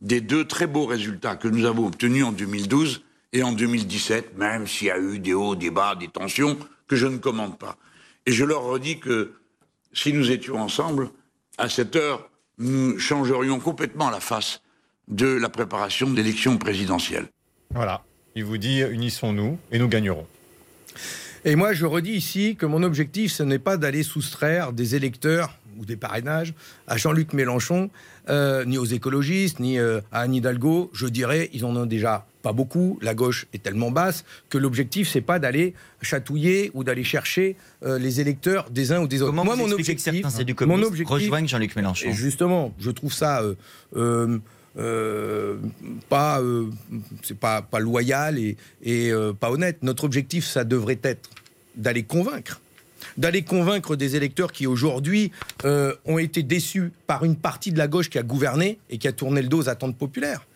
des 0.00 0.20
deux 0.20 0.46
très 0.46 0.66
beaux 0.66 0.86
résultats 0.86 1.36
que 1.36 1.48
nous 1.48 1.64
avons 1.64 1.86
obtenus 1.86 2.24
en 2.24 2.32
2012 2.32 3.04
et 3.32 3.42
en 3.42 3.52
2017, 3.52 4.36
même 4.36 4.66
s'il 4.66 4.88
y 4.88 4.90
a 4.90 4.98
eu 4.98 5.18
des 5.18 5.32
hauts, 5.32 5.54
des 5.54 5.70
bas, 5.70 5.94
des 5.94 6.08
tensions 6.08 6.58
que 6.86 6.96
je 6.96 7.06
ne 7.06 7.18
commande 7.18 7.58
pas. 7.58 7.76
Et 8.26 8.32
je 8.32 8.44
leur 8.44 8.62
redis 8.62 8.98
que 9.00 9.32
si 9.92 10.12
nous 10.12 10.30
étions 10.30 10.60
ensemble, 10.60 11.10
à 11.58 11.68
cette 11.68 11.96
heure, 11.96 12.30
nous 12.58 12.98
changerions 12.98 13.60
complètement 13.60 14.10
la 14.10 14.20
face 14.20 14.62
de 15.08 15.26
la 15.26 15.48
préparation 15.48 16.10
d'élections 16.10 16.58
présidentielles. 16.58 17.28
Voilà. 17.70 18.04
Il 18.34 18.44
vous 18.44 18.58
dit 18.58 18.80
unissons-nous 18.80 19.58
et 19.70 19.78
nous 19.78 19.88
gagnerons. 19.88 20.26
Et 21.44 21.56
moi, 21.56 21.72
je 21.72 21.86
redis 21.86 22.12
ici 22.12 22.56
que 22.56 22.66
mon 22.66 22.84
objectif, 22.84 23.32
ce 23.32 23.42
n'est 23.42 23.58
pas 23.58 23.76
d'aller 23.76 24.04
soustraire 24.04 24.72
des 24.72 24.94
électeurs 24.94 25.58
ou 25.78 25.84
des 25.84 25.96
parrainages 25.96 26.54
à 26.86 26.96
Jean-Luc 26.96 27.32
Mélenchon, 27.32 27.90
euh, 28.28 28.64
ni 28.64 28.78
aux 28.78 28.84
écologistes, 28.84 29.58
ni 29.58 29.78
euh, 29.78 30.00
à 30.12 30.20
Anne 30.20 30.34
Hidalgo. 30.34 30.90
Je 30.92 31.06
dirais, 31.06 31.50
ils 31.52 31.64
en 31.64 31.74
ont 31.74 31.86
déjà 31.86 32.26
pas 32.42 32.52
beaucoup. 32.52 32.98
La 33.02 33.14
gauche 33.14 33.46
est 33.52 33.62
tellement 33.62 33.90
basse 33.90 34.24
que 34.50 34.58
l'objectif, 34.58 35.08
c'est 35.08 35.20
pas 35.20 35.40
d'aller 35.40 35.74
chatouiller 36.00 36.70
ou 36.74 36.84
d'aller 36.84 37.02
chercher 37.02 37.56
euh, 37.82 37.98
les 37.98 38.20
électeurs 38.20 38.70
des 38.70 38.92
uns 38.92 39.00
ou 39.00 39.08
des 39.08 39.22
autres. 39.22 39.32
Comment 39.32 39.44
Moi, 39.44 39.56
vous 39.56 39.62
mon 39.62 39.66
expliquez 39.66 39.94
que 39.94 40.00
objectif, 40.00 40.22
certains 40.22 40.38
c'est 40.38 40.44
du 40.44 40.54
mon 40.64 40.82
objectif, 40.82 41.08
rejoignent 41.08 41.48
Jean-Luc 41.48 41.74
Mélenchon? 41.74 42.12
Justement, 42.12 42.72
je 42.78 42.90
trouve 42.92 43.12
ça 43.12 43.42
euh, 44.78 45.56
pas, 46.08 46.40
euh, 46.40 46.66
c'est 47.22 47.38
pas, 47.38 47.62
pas 47.62 47.78
loyal 47.78 48.38
et, 48.38 48.56
et, 48.82 49.10
euh, 49.10 49.32
pas 49.32 49.50
honnête. 49.50 49.78
Notre 49.82 50.04
objectif, 50.04 50.46
ça 50.46 50.64
devrait 50.64 51.00
être 51.02 51.28
d'aller 51.76 52.02
convaincre 52.02 52.60
d'aller 53.16 53.42
convaincre 53.42 53.96
des 53.96 54.14
électeurs 54.14 54.52
qui 54.52 54.64
aujourd'hui 54.64 55.32
ont 55.64 56.18
été 56.18 56.44
déçus 56.44 56.92
par 57.08 57.24
une 57.24 57.34
partie 57.34 57.72
de 57.72 57.76
la 57.76 57.88
gauche 57.88 58.08
qui 58.08 58.16
a 58.16 58.22
gouverné 58.22 58.78
et 58.90 58.98
qui 58.98 59.08
a 59.08 59.12
tourné 59.12 59.42
le 59.42 59.48
dos 59.48 59.62
aux 59.62 59.68
attentes 59.68 59.98
populaires. 59.98 60.46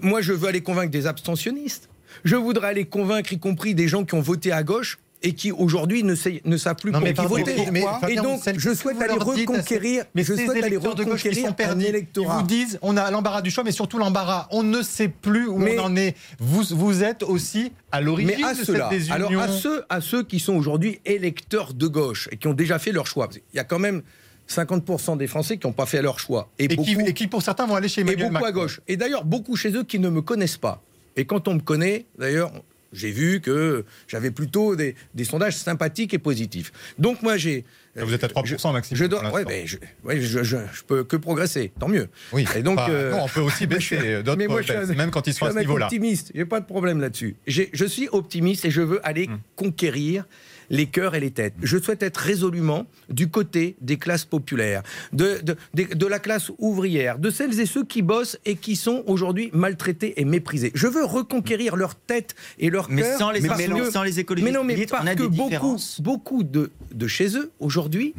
Moi, 0.00 0.22
je 0.22 0.32
veux 0.32 0.48
aller 0.48 0.62
convaincre 0.62 0.90
des 0.90 1.06
abstentionnistes. 1.06 1.90
Je 2.24 2.36
voudrais 2.36 2.68
aller 2.68 2.86
convaincre, 2.86 3.34
y 3.34 3.38
compris 3.38 3.74
des 3.74 3.86
gens 3.86 4.06
qui 4.06 4.14
ont 4.14 4.22
voté 4.22 4.50
à 4.50 4.62
gauche 4.62 4.98
et 5.24 5.32
qui 5.32 5.50
aujourd'hui 5.50 6.04
ne, 6.04 6.14
ne 6.44 6.56
savent 6.56 6.76
plus 6.76 6.92
Non, 6.92 6.98
pour 6.98 7.04
mais 7.04 7.12
qui 7.12 7.16
pardon, 7.16 7.36
voter. 7.38 7.54
mais- 7.72 7.84
mais 8.02 8.12
et 8.12 8.16
donc, 8.16 8.40
je 8.56 8.74
souhaite 8.74 9.00
aller 9.00 9.14
reconquérir, 9.14 10.04
Mais 10.14 10.22
je 10.22 10.34
souhaite 10.34 10.62
aller 10.62 10.78
de 10.78 10.86
reconquérir 10.86 11.48
sont 11.48 11.56
un 11.64 11.80
Ils 11.80 12.04
vous 12.14 12.42
disent, 12.42 12.78
on 12.82 12.96
a 12.96 13.10
l'embarras 13.10 13.40
du 13.42 13.50
choix, 13.50 13.64
mais 13.64 13.72
surtout 13.72 13.98
l'embarras. 13.98 14.46
On 14.50 14.62
ne 14.62 14.82
sait 14.82 15.08
plus 15.08 15.48
où 15.48 15.56
Mais- 15.56 15.78
on 15.78 15.84
en 15.84 15.96
est. 15.96 16.14
Vous, 16.38 16.62
vous 16.76 17.02
êtes 17.02 17.22
aussi 17.22 17.72
à 17.90 18.00
l'origine 18.02 18.36
de 18.36 18.54
cette 18.54 18.66
ceux-là, 18.66 18.88
désunion. 18.90 19.14
alors 19.14 19.42
à 19.42 19.48
ceux, 19.48 19.84
à 19.88 20.00
ceux 20.02 20.22
qui 20.24 20.38
sont 20.38 20.54
aujourd'hui 20.54 21.00
électeurs 21.06 21.72
de 21.72 21.86
gauche 21.86 22.28
et 22.30 22.36
qui 22.36 22.46
ont 22.46 22.54
déjà 22.54 22.78
fait 22.78 22.92
leur 22.92 23.06
choix, 23.06 23.26
qu'il 23.28 23.40
y 23.54 23.58
a 23.58 23.64
quand 23.64 23.78
même 23.78 24.02
50% 24.46 25.16
des 25.16 25.26
Français 25.26 25.56
qui 25.56 25.66
n'ont 25.66 25.72
pas 25.72 25.86
fait 25.86 26.02
leur 26.02 26.18
choix. 26.20 26.50
Et, 26.58 26.64
et, 26.64 26.68
qui, 26.68 26.76
beaucoup, 26.76 27.08
et 27.08 27.14
qui, 27.14 27.26
pour 27.28 27.40
certains, 27.42 27.66
vont 27.66 27.76
aller 27.76 27.88
chez 27.88 28.02
et 28.02 28.04
Emmanuel 28.04 28.30
beaucoup 28.30 28.44
à 28.44 28.52
gauche. 28.52 28.80
Et 28.88 28.98
d'ailleurs, 28.98 29.24
beaucoup 29.24 29.56
chez 29.56 29.72
eux 29.74 29.84
qui 29.84 29.98
ne 29.98 30.10
me 30.10 30.20
connaissent 30.20 30.58
pas. 30.58 30.82
Et 31.16 31.24
quand 31.24 31.48
on 31.48 31.54
me 31.54 31.60
connaît, 31.60 32.04
d'ailleurs, 32.18 32.52
j'ai 32.94 33.10
vu 33.10 33.40
que 33.40 33.84
j'avais 34.08 34.30
plutôt 34.30 34.76
des, 34.76 34.94
des 35.14 35.24
sondages 35.24 35.56
sympathiques 35.56 36.14
et 36.14 36.18
positifs. 36.18 36.72
Donc 36.98 37.20
moi, 37.22 37.36
j'ai... 37.36 37.64
Vous 37.96 38.12
êtes 38.12 38.24
à 38.24 38.28
3%, 38.28 38.72
Maxime. 38.72 38.96
Je 38.96 39.04
dois, 39.04 39.30
ouais, 39.32 39.44
mais 39.46 39.66
je, 39.68 39.76
ouais, 40.02 40.20
je, 40.20 40.42
je, 40.42 40.56
je 40.72 40.82
peux 40.84 41.04
que 41.04 41.16
progresser, 41.16 41.70
tant 41.78 41.86
mieux. 41.88 42.08
Oui, 42.32 42.44
Et 42.56 42.62
donc, 42.64 42.78
Enfin, 42.80 42.90
euh, 42.90 43.10
non, 43.12 43.24
on 43.24 43.28
peut 43.28 43.40
aussi 43.40 43.64
je 43.64 43.68
baisser. 43.68 43.80
suis- 43.98 44.22
D'autres 44.24 44.58
je 44.58 44.62
suis 44.64 44.72
un- 44.72 44.94
même 44.96 45.10
quand 45.12 45.26
ils 45.28 45.32
je 45.32 45.38
sont 45.38 45.44
suis 45.46 45.52
à 45.52 45.54
ce 45.54 45.58
niveau-là. 45.60 45.86
optimiste, 45.86 46.32
j'ai 46.34 46.44
pas 46.44 46.58
de 46.60 46.66
problème 46.66 47.00
là-dessus. 47.00 47.36
Je 47.46 47.84
suis 47.84 48.08
optimiste 48.10 48.64
et 48.64 48.70
je 48.70 48.80
veux 48.80 49.00
aller 49.06 49.28
Hmm. 49.28 49.38
conquérir 49.54 50.24
les 50.70 50.86
cœurs 50.86 51.14
et 51.14 51.20
les 51.20 51.30
têtes. 51.30 51.54
Je 51.62 51.78
souhaite 51.78 52.02
être 52.02 52.16
résolument 52.18 52.86
du 53.08 53.28
côté 53.28 53.76
des 53.80 53.96
classes 53.98 54.24
populaires, 54.24 54.82
de, 55.12 55.40
de, 55.42 55.56
de- 55.74 55.94
de 55.94 56.06
la 56.06 56.18
classe 56.18 56.50
ouvrière, 56.58 57.18
de 57.18 57.30
celles 57.30 57.58
et 57.60 57.66
ceux 57.66 57.84
qui 57.84 58.02
bossent 58.02 58.38
et 58.44 58.56
qui 58.56 58.76
sont 58.76 59.02
aujourd'hui 59.06 59.50
maltraités 59.52 60.20
et 60.20 60.24
méprisés. 60.24 60.72
Je 60.74 60.86
veux 60.86 61.04
reconquérir 61.04 61.76
leur 61.76 61.94
tête 61.94 62.34
et 62.58 62.70
leur 62.70 62.90
Mais 62.90 63.02
cœur. 63.02 63.18
sans 63.18 63.30
les 63.30 63.40
parce 63.46 63.62
que- 63.62 63.90
sans 63.90 64.02
les 64.02 64.20
écologistes, 64.20 64.50
Mais 64.50 64.56
non, 64.58 64.64
mais 64.64 64.86
parce 64.86 65.04
on 65.04 65.06
a 65.06 65.14
que 65.14 65.22
des 65.24 65.28
beaucoup, 65.36 65.76
beaucoup 66.00 66.42
de, 66.42 66.70
de 66.92 67.06
chez 67.06 67.36
eux, 67.36 67.50
aujourd'hui, 67.60 68.14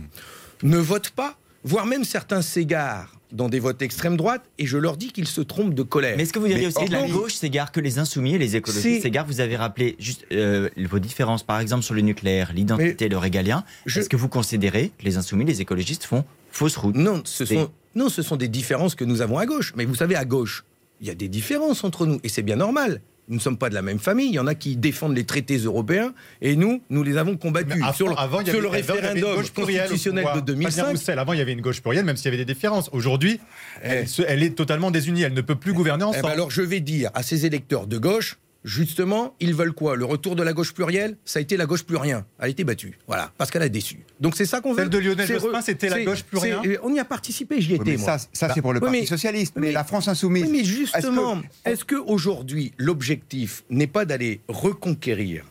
ne 0.64 0.78
votent 0.78 1.10
pas, 1.12 1.38
voire 1.64 1.86
même 1.86 2.04
certains 2.04 2.42
s'égarent 2.42 3.15
dans 3.32 3.50
des 3.50 3.60
votes 3.60 3.82
extrême 3.82 4.18
droite, 4.18 4.44
et 4.60 4.66
je 4.66 4.78
leur 4.78 4.98
dis 4.98 5.12
qu'ils 5.12 5.28
se 5.28 5.42
trompent 5.42 5.74
de 5.74 5.84
colère. 5.84 6.16
Mais 6.18 6.24
est-ce 6.24 6.34
que 6.34 6.40
vous 6.40 6.48
diriez 6.48 6.68
aussi 6.68 6.86
que 6.86 6.92
la 6.92 7.08
gauche 7.08 7.34
s'égare 7.34 7.72
que 7.72 7.80
les 7.80 8.00
insoumis 8.00 8.36
et 8.36 8.38
les 8.38 8.56
écologistes 8.56 9.02
s'égarent 9.02 9.26
Vous 9.28 9.40
avez 9.42 9.56
rappelé 9.56 9.96
juste 10.00 10.26
euh, 10.32 10.70
vos 10.78 11.00
différences, 11.00 11.44
par 11.44 11.60
exemple, 11.60 11.84
sur 11.84 11.94
le 11.96 12.02
nucléaire, 12.02 12.52
l'identité, 12.54 13.10
le 13.10 13.18
régalien. 13.18 13.64
je- 13.86 14.00
Est-ce 14.00 14.10
que 14.10 14.16
vous 14.18 14.30
considérez 14.30 14.92
que 14.98 15.04
les 15.06 15.18
insoumis, 15.18 15.46
les 15.46 15.62
écologistes 15.62 16.04
font 16.04 16.24
fausse 16.52 16.78
route 16.78 16.96
Non, 16.96 17.22
ce 17.26 17.46
sont, 17.46 17.70
non, 17.96 18.10
ce 18.10 18.22
sont 18.22 18.36
des 18.38 18.48
différences 18.48 18.96
que 18.96 19.04
nous 19.04 19.22
avons 19.22 19.38
à 19.38 19.46
gauche. 19.46 19.74
Mais 19.76 19.86
vous 19.86 19.96
savez, 19.96 20.16
à 20.16 20.24
gauche, 20.26 20.64
il 21.02 21.08
y 21.08 21.10
a 21.10 21.16
des 21.16 21.28
différences 21.28 21.84
entre 21.84 22.06
nous, 22.06 22.20
et 22.24 22.30
c'est 22.30 22.44
bien 22.44 22.56
normal. 22.56 23.02
Nous 23.28 23.36
ne 23.38 23.42
sommes 23.42 23.58
pas 23.58 23.70
de 23.70 23.74
la 23.74 23.82
même 23.82 23.98
famille. 24.00 24.28
Il 24.28 24.34
y 24.36 24.40
en 24.40 24.46
a 24.48 24.54
qui 24.56 24.76
défendent 24.78 25.16
les 25.16 25.24
traités 25.24 25.58
européens, 25.58 26.14
et 26.42 26.56
nous, 26.56 26.82
nous 26.92 27.02
les 27.04 27.18
avons 27.18 27.38
combattus. 27.38 27.82
Avant, 27.82 27.94
sur 27.94 28.08
le, 28.10 28.16
avant, 28.18 28.40
sur 28.46 28.50
avait, 28.54 28.62
le 28.62 28.68
référendum 28.68 29.36
constitutionnel 29.36 30.24
de 30.24 30.30
Fabien 30.30 30.42
2005, 30.46 30.88
Roussel, 30.92 31.20
avant, 31.20 31.34
il 31.34 31.40
y 31.40 31.42
avait 31.42 31.54
une 31.54 31.62
gauche 31.62 31.82
plurielle, 31.82 32.06
même 32.06 32.18
s'il 32.18 32.26
y 32.26 32.36
avait 32.36 32.44
des 32.46 32.54
différences. 32.54 32.90
Aujourd'hui, 32.94 33.40
elle, 33.82 34.08
se- 34.08 34.22
elle 34.28 34.44
est 34.44 34.52
totalement 34.56 34.92
désunie. 34.92 35.24
Elle 35.24 35.34
ne 35.34 35.42
peut 35.42 35.56
plus 35.56 35.74
gouverner 35.74 36.04
Eh 36.06 36.08
ensemble. 36.10 36.24
ben 36.24 36.30
alors 36.32 36.52
je 36.52 36.62
vais 36.62 36.82
dire 36.82 37.10
à 37.16 37.24
ces 37.24 37.46
électeurs 37.48 37.88
de 37.88 37.98
gauche, 37.98 38.38
justement, 38.66 39.36
ils 39.40 39.54
veulent 39.54 39.72
quoi? 39.72 39.96
Le 39.96 40.04
retour 40.04 40.36
de 40.36 40.44
la 40.44 40.52
gauche 40.52 40.74
plurielle? 40.74 41.16
Ça 41.24 41.40
a 41.40 41.42
été 41.42 41.56
la 41.56 41.66
gauche 41.66 41.84
plus 41.84 41.96
rien. 41.96 42.26
Elle 42.40 42.46
a 42.46 42.50
été 42.50 42.64
battue. 42.66 42.98
Voilà, 43.08 43.32
parce 43.38 43.52
qu'elle 43.52 43.62
a 43.62 43.70
déçu. 43.70 44.00
Donc 44.20 44.36
c'est 44.36 44.46
ça 44.46 44.60
qu'on 44.60 44.74
veut. 44.74 44.80
Celle 44.80 44.90
de 44.90 44.98
Lionel 44.98 45.28
Jospin, 45.28 45.62
c'était 45.62 45.88
la 45.90 46.04
gauche 46.04 46.24
plus 46.24 46.40
rien 46.40 46.62
On 46.84 46.94
y 46.94 47.00
a 47.00 47.06
participé, 47.06 47.62
j'y 47.62 47.70
Oui, 47.70 47.76
étais, 47.76 47.92
mais 47.92 47.98
moi. 47.98 48.18
ça, 48.18 48.28
ça 48.34 48.52
c'est 48.54 48.62
pour 48.62 48.74
le 48.74 48.80
Oui, 48.80 48.86
Parti 48.86 49.00
mais- 49.02 49.06
socialiste. 49.06 49.54
oui, 49.56 49.62
Mais, 49.62 49.68
mais- 49.68 49.74
la 49.74 49.84
France 49.84 50.08
insoumise. 50.08 50.44
Oui, 50.46 50.50
mais 50.52 50.64
justement, 50.66 51.42
est-ce 51.64 51.86
que 51.86 51.96
aujourd'hui 51.96 52.74
l'objectif 52.78 53.64
n'est 53.70 53.88
pas 53.88 54.06
d'aller 54.06 54.42
reconquérir 54.48 55.46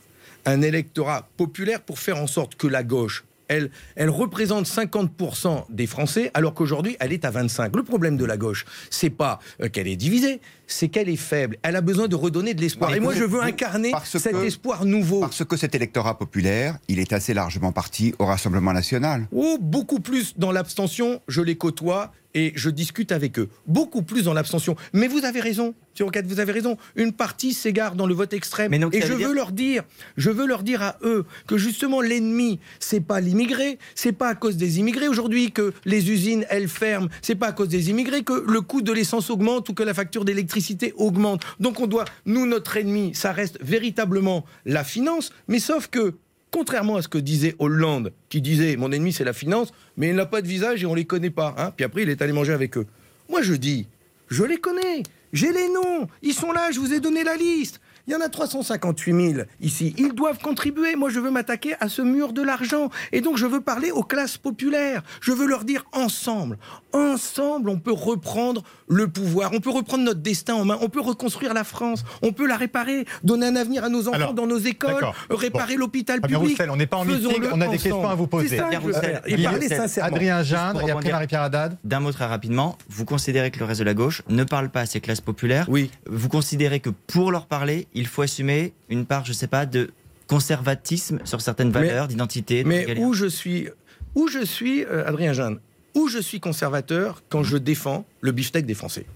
un 0.44 0.60
électorat 0.60 1.28
populaire 1.36 1.80
pour 1.80 1.98
faire 1.98 2.18
en 2.18 2.26
sorte 2.26 2.56
que 2.56 2.66
la 2.66 2.82
gauche, 2.82 3.24
elle, 3.54 3.70
elle 3.96 4.10
représente 4.10 4.66
50% 4.66 5.64
des 5.70 5.86
Français, 5.86 6.30
alors 6.34 6.54
qu'aujourd'hui 6.54 6.96
elle 7.00 7.12
est 7.12 7.24
à 7.24 7.30
25. 7.30 7.74
Le 7.76 7.82
problème 7.82 8.16
de 8.16 8.24
la 8.24 8.36
gauche, 8.36 8.64
c'est 8.90 9.10
pas 9.10 9.38
euh, 9.62 9.68
qu'elle 9.68 9.88
est 9.88 9.96
divisée, 9.96 10.40
c'est 10.66 10.88
qu'elle 10.88 11.08
est 11.08 11.16
faible. 11.16 11.56
Elle 11.62 11.76
a 11.76 11.80
besoin 11.80 12.08
de 12.08 12.16
redonner 12.16 12.54
de 12.54 12.60
l'espoir. 12.60 12.94
Et 12.94 13.00
moi, 13.00 13.14
je 13.14 13.20
veux 13.20 13.26
vous- 13.26 13.40
incarner 13.40 13.92
cet 14.04 14.32
que- 14.32 14.44
espoir 14.44 14.84
nouveau. 14.84 15.20
Parce 15.20 15.44
que 15.44 15.56
cet 15.56 15.74
électorat 15.74 16.18
populaire, 16.18 16.78
il 16.88 16.98
est 16.98 17.12
assez 17.12 17.34
largement 17.34 17.72
parti 17.72 18.14
au 18.18 18.24
Rassemblement 18.26 18.72
national. 18.72 19.26
Oh, 19.32 19.58
beaucoup 19.60 20.00
plus 20.00 20.34
dans 20.38 20.52
l'abstention, 20.52 21.20
je 21.28 21.42
les 21.42 21.56
côtoie 21.56 22.12
et 22.34 22.52
je 22.56 22.70
discute 22.70 23.12
avec 23.12 23.38
eux. 23.38 23.48
Beaucoup 23.66 24.02
plus 24.02 24.24
dans 24.24 24.32
l'abstention. 24.34 24.74
Mais 24.92 25.06
vous 25.06 25.24
avez 25.24 25.40
raison, 25.40 25.74
sur 25.94 26.06
Roquette, 26.06 26.26
vous 26.26 26.40
avez 26.40 26.52
raison. 26.52 26.76
Une 26.96 27.12
partie 27.12 27.52
s'égare 27.54 27.94
dans 27.94 28.06
le 28.06 28.14
vote 28.14 28.32
extrême. 28.32 28.70
Mais 28.70 28.78
donc, 28.78 28.94
et 28.94 29.00
je 29.00 29.06
veux 29.12 29.18
dire- 29.18 29.32
leur 29.32 29.52
dire, 29.52 29.82
je 30.16 30.30
veux 30.30 30.46
leur 30.46 30.62
dire 30.62 30.82
à 30.82 30.96
eux 31.02 31.24
que 31.46 31.56
justement 31.56 32.00
l'ennemi, 32.00 32.58
c'est 32.80 33.00
pas 33.00 33.20
l'immigré, 33.20 33.78
c'est 33.94 34.12
pas 34.12 34.28
à 34.28 34.34
cause 34.34 34.56
des 34.56 34.78
immigrés 34.80 35.08
aujourd'hui 35.08 35.52
que 35.52 35.72
les 35.84 36.10
usines 36.10 36.44
elles 36.50 36.68
ferment, 36.68 37.08
c'est 37.22 37.34
pas 37.36 37.48
à 37.48 37.52
cause 37.52 37.68
des 37.68 37.90
immigrés 37.90 38.22
que 38.22 38.44
le 38.46 38.60
coût 38.60 38.82
de 38.82 38.92
l'essence 38.92 39.30
augmente 39.30 39.68
ou 39.68 39.74
que 39.74 39.82
la 39.82 39.94
facture 39.94 40.24
d'électricité 40.24 40.92
augmente. 40.96 41.42
Donc 41.60 41.80
on 41.80 41.86
doit, 41.86 42.04
nous 42.26 42.46
notre 42.46 42.76
ennemi, 42.76 43.14
ça 43.14 43.32
reste 43.32 43.58
véritablement 43.62 44.44
la 44.66 44.84
finance, 44.84 45.32
mais 45.48 45.58
sauf 45.58 45.86
que 45.88 46.14
Contrairement 46.50 46.94
à 46.94 47.02
ce 47.02 47.08
que 47.08 47.18
disait 47.18 47.56
Hollande, 47.58 48.12
qui 48.28 48.40
disait 48.40 48.76
mon 48.76 48.92
ennemi 48.92 49.12
c'est 49.12 49.24
la 49.24 49.32
finance, 49.32 49.72
mais 49.96 50.10
il 50.10 50.14
n'a 50.14 50.24
pas 50.24 50.40
de 50.40 50.46
visage 50.46 50.84
et 50.84 50.86
on 50.86 50.94
les 50.94 51.04
connaît 51.04 51.30
pas. 51.30 51.52
hein. 51.58 51.72
Puis 51.76 51.84
après 51.84 52.04
il 52.04 52.08
est 52.10 52.22
allé 52.22 52.32
manger 52.32 52.52
avec 52.52 52.78
eux. 52.78 52.86
Moi 53.28 53.42
je 53.42 53.54
dis, 53.54 53.88
je 54.28 54.44
les 54.44 54.58
connais, 54.58 55.02
j'ai 55.34 55.52
les 55.52 55.68
noms, 55.68 56.06
ils 56.22 56.32
sont 56.32 56.52
là, 56.52 56.70
je 56.70 56.78
vous 56.78 56.94
ai 56.94 57.00
donné 57.00 57.24
la 57.24 57.36
liste. 57.36 57.80
Il 58.06 58.12
y 58.12 58.16
en 58.16 58.20
a 58.20 58.28
358 58.28 59.32
000 59.34 59.46
ici. 59.60 59.94
Ils 59.96 60.12
doivent 60.12 60.38
contribuer. 60.38 60.94
Moi, 60.94 61.08
je 61.08 61.20
veux 61.20 61.30
m'attaquer 61.30 61.74
à 61.80 61.88
ce 61.88 62.02
mur 62.02 62.32
de 62.34 62.42
l'argent. 62.42 62.90
Et 63.12 63.22
donc, 63.22 63.38
je 63.38 63.46
veux 63.46 63.62
parler 63.62 63.90
aux 63.90 64.02
classes 64.02 64.36
populaires. 64.36 65.02
Je 65.22 65.32
veux 65.32 65.46
leur 65.46 65.64
dire 65.64 65.84
ensemble, 65.92 66.58
ensemble, 66.92 67.70
on 67.70 67.78
peut 67.78 67.92
reprendre 67.92 68.62
le 68.88 69.08
pouvoir. 69.08 69.52
On 69.54 69.60
peut 69.60 69.70
reprendre 69.70 70.04
notre 70.04 70.20
destin 70.20 70.54
en 70.54 70.64
main. 70.66 70.78
On 70.82 70.88
peut 70.90 71.00
reconstruire 71.00 71.54
la 71.54 71.64
France. 71.64 72.04
On 72.22 72.32
peut 72.32 72.46
la 72.46 72.56
réparer, 72.56 73.06
donner 73.22 73.46
un 73.46 73.56
avenir 73.56 73.84
à 73.84 73.88
nos 73.88 74.08
enfants 74.08 74.16
Alors, 74.16 74.34
dans 74.34 74.46
nos 74.46 74.58
écoles, 74.58 75.06
réparer 75.30 75.76
l'hôpital 75.76 76.20
Fabien 76.20 76.38
public. 76.38 76.56
Roussel, 76.58 76.70
on 76.70 76.76
n'est 76.76 76.86
pas 76.86 76.98
en 76.98 77.04
meeting, 77.06 77.26
on 77.26 77.32
a 77.32 77.38
des 77.38 77.52
ensemble. 77.54 77.70
questions 77.70 78.08
à 78.08 78.14
vous 78.14 78.26
poser. 78.26 78.58
Ça. 78.58 78.68
Roussel, 78.78 79.22
Et 79.26 79.42
parler 79.42 79.68
sincèrement. 79.68 80.14
Adrien 80.14 80.42
pour 80.72 80.88
et 80.88 80.92
après. 80.92 81.10
Marie-Pierre 81.10 81.42
Haddad. 81.42 81.78
D'un 81.84 82.00
mot 82.00 82.12
très 82.12 82.26
rapidement, 82.26 82.76
vous 82.88 83.04
considérez 83.06 83.50
que 83.50 83.58
le 83.58 83.64
reste 83.64 83.80
de 83.80 83.84
la 83.84 83.94
gauche 83.94 84.22
ne 84.28 84.44
parle 84.44 84.68
pas 84.68 84.80
à 84.80 84.86
ces 84.86 85.00
classes 85.00 85.20
populaires 85.22 85.66
Oui. 85.68 85.90
Vous 86.06 86.28
considérez 86.28 86.80
que 86.80 86.90
pour 86.90 87.32
leur 87.32 87.46
parler, 87.46 87.88
il 87.94 88.06
faut 88.06 88.22
assumer 88.22 88.72
une 88.88 89.06
part, 89.06 89.24
je 89.24 89.32
sais 89.32 89.46
pas, 89.46 89.66
de 89.66 89.90
conservatisme 90.26 91.20
sur 91.24 91.40
certaines 91.40 91.68
Mais- 91.70 91.86
valeurs, 91.86 92.08
d'identité 92.08 92.62
de 92.62 92.68
Mais 92.68 92.80
régalien 92.80 93.06
où 93.06 93.12
je 93.14 93.26
suis, 93.26 93.68
où 94.14 94.28
je 94.28 94.44
suis, 94.44 94.84
euh, 94.84 95.06
Adrien 95.06 95.32
Jeanne, 95.32 95.58
où 95.94 96.08
je 96.08 96.18
suis 96.18 96.40
conservateur 96.40 97.22
quand 97.28 97.42
je 97.42 97.56
défends 97.56 98.04
le 98.20 98.32
beefsteak 98.32 98.66
des 98.66 98.74
Français. 98.74 99.06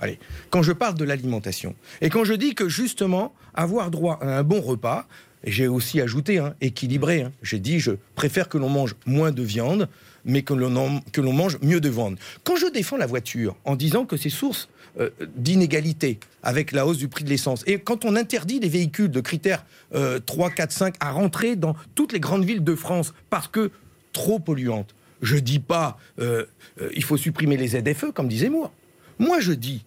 Allez, 0.00 0.18
quand 0.50 0.62
je 0.62 0.72
parle 0.72 0.94
de 0.96 1.04
l'alimentation 1.04 1.74
et 2.00 2.08
quand 2.10 2.24
je 2.24 2.34
dis 2.34 2.54
que 2.54 2.68
justement 2.68 3.32
avoir 3.54 3.90
droit 3.90 4.18
à 4.20 4.38
un 4.38 4.42
bon 4.42 4.60
repas, 4.60 5.06
j'ai 5.44 5.68
aussi 5.68 6.00
ajouté 6.00 6.38
hein, 6.38 6.54
équilibré. 6.60 7.22
hein, 7.22 7.32
j'ai 7.42 7.60
dit 7.60 7.78
je 7.78 7.92
préfère 8.16 8.48
que 8.48 8.58
l'on 8.58 8.68
mange 8.68 8.96
moins 9.06 9.30
de 9.30 9.42
viande, 9.42 9.88
mais 10.24 10.42
que 10.42 10.54
l'on 10.54 10.74
en- 10.76 11.00
que 11.12 11.20
l'on 11.20 11.32
mange 11.32 11.58
mieux 11.62 11.80
de 11.80 11.88
viande. 11.88 12.16
Quand 12.42 12.56
je 12.56 12.66
défends 12.66 12.96
la 12.96 13.06
voiture 13.06 13.54
en 13.64 13.76
disant 13.76 14.04
que 14.06 14.16
c'est 14.16 14.30
source 14.30 14.68
euh, 15.00 15.10
d'inégalité 15.36 16.18
avec 16.42 16.72
la 16.72 16.86
hausse 16.86 16.98
du 16.98 17.08
prix 17.08 17.24
de 17.24 17.30
l'essence. 17.30 17.64
Et 17.66 17.78
quand 17.78 18.04
on 18.04 18.14
interdit 18.16 18.60
les 18.60 18.68
véhicules 18.68 19.10
de 19.10 19.20
critères 19.20 19.64
euh, 19.94 20.20
3, 20.20 20.50
4, 20.50 20.72
5 20.72 20.94
à 21.00 21.10
rentrer 21.10 21.56
dans 21.56 21.74
toutes 21.94 22.12
les 22.12 22.20
grandes 22.20 22.44
villes 22.44 22.62
de 22.62 22.74
France 22.74 23.14
parce 23.30 23.48
que 23.48 23.70
trop 24.12 24.38
polluantes, 24.38 24.94
je 25.22 25.36
dis 25.36 25.58
pas 25.58 25.98
euh, 26.20 26.44
euh, 26.80 26.90
il 26.94 27.02
faut 27.02 27.16
supprimer 27.16 27.56
les 27.56 27.68
ZFE 27.68 28.12
comme 28.14 28.28
disait 28.28 28.50
moi. 28.50 28.72
Moi 29.18 29.40
je 29.40 29.52
dis 29.52 29.84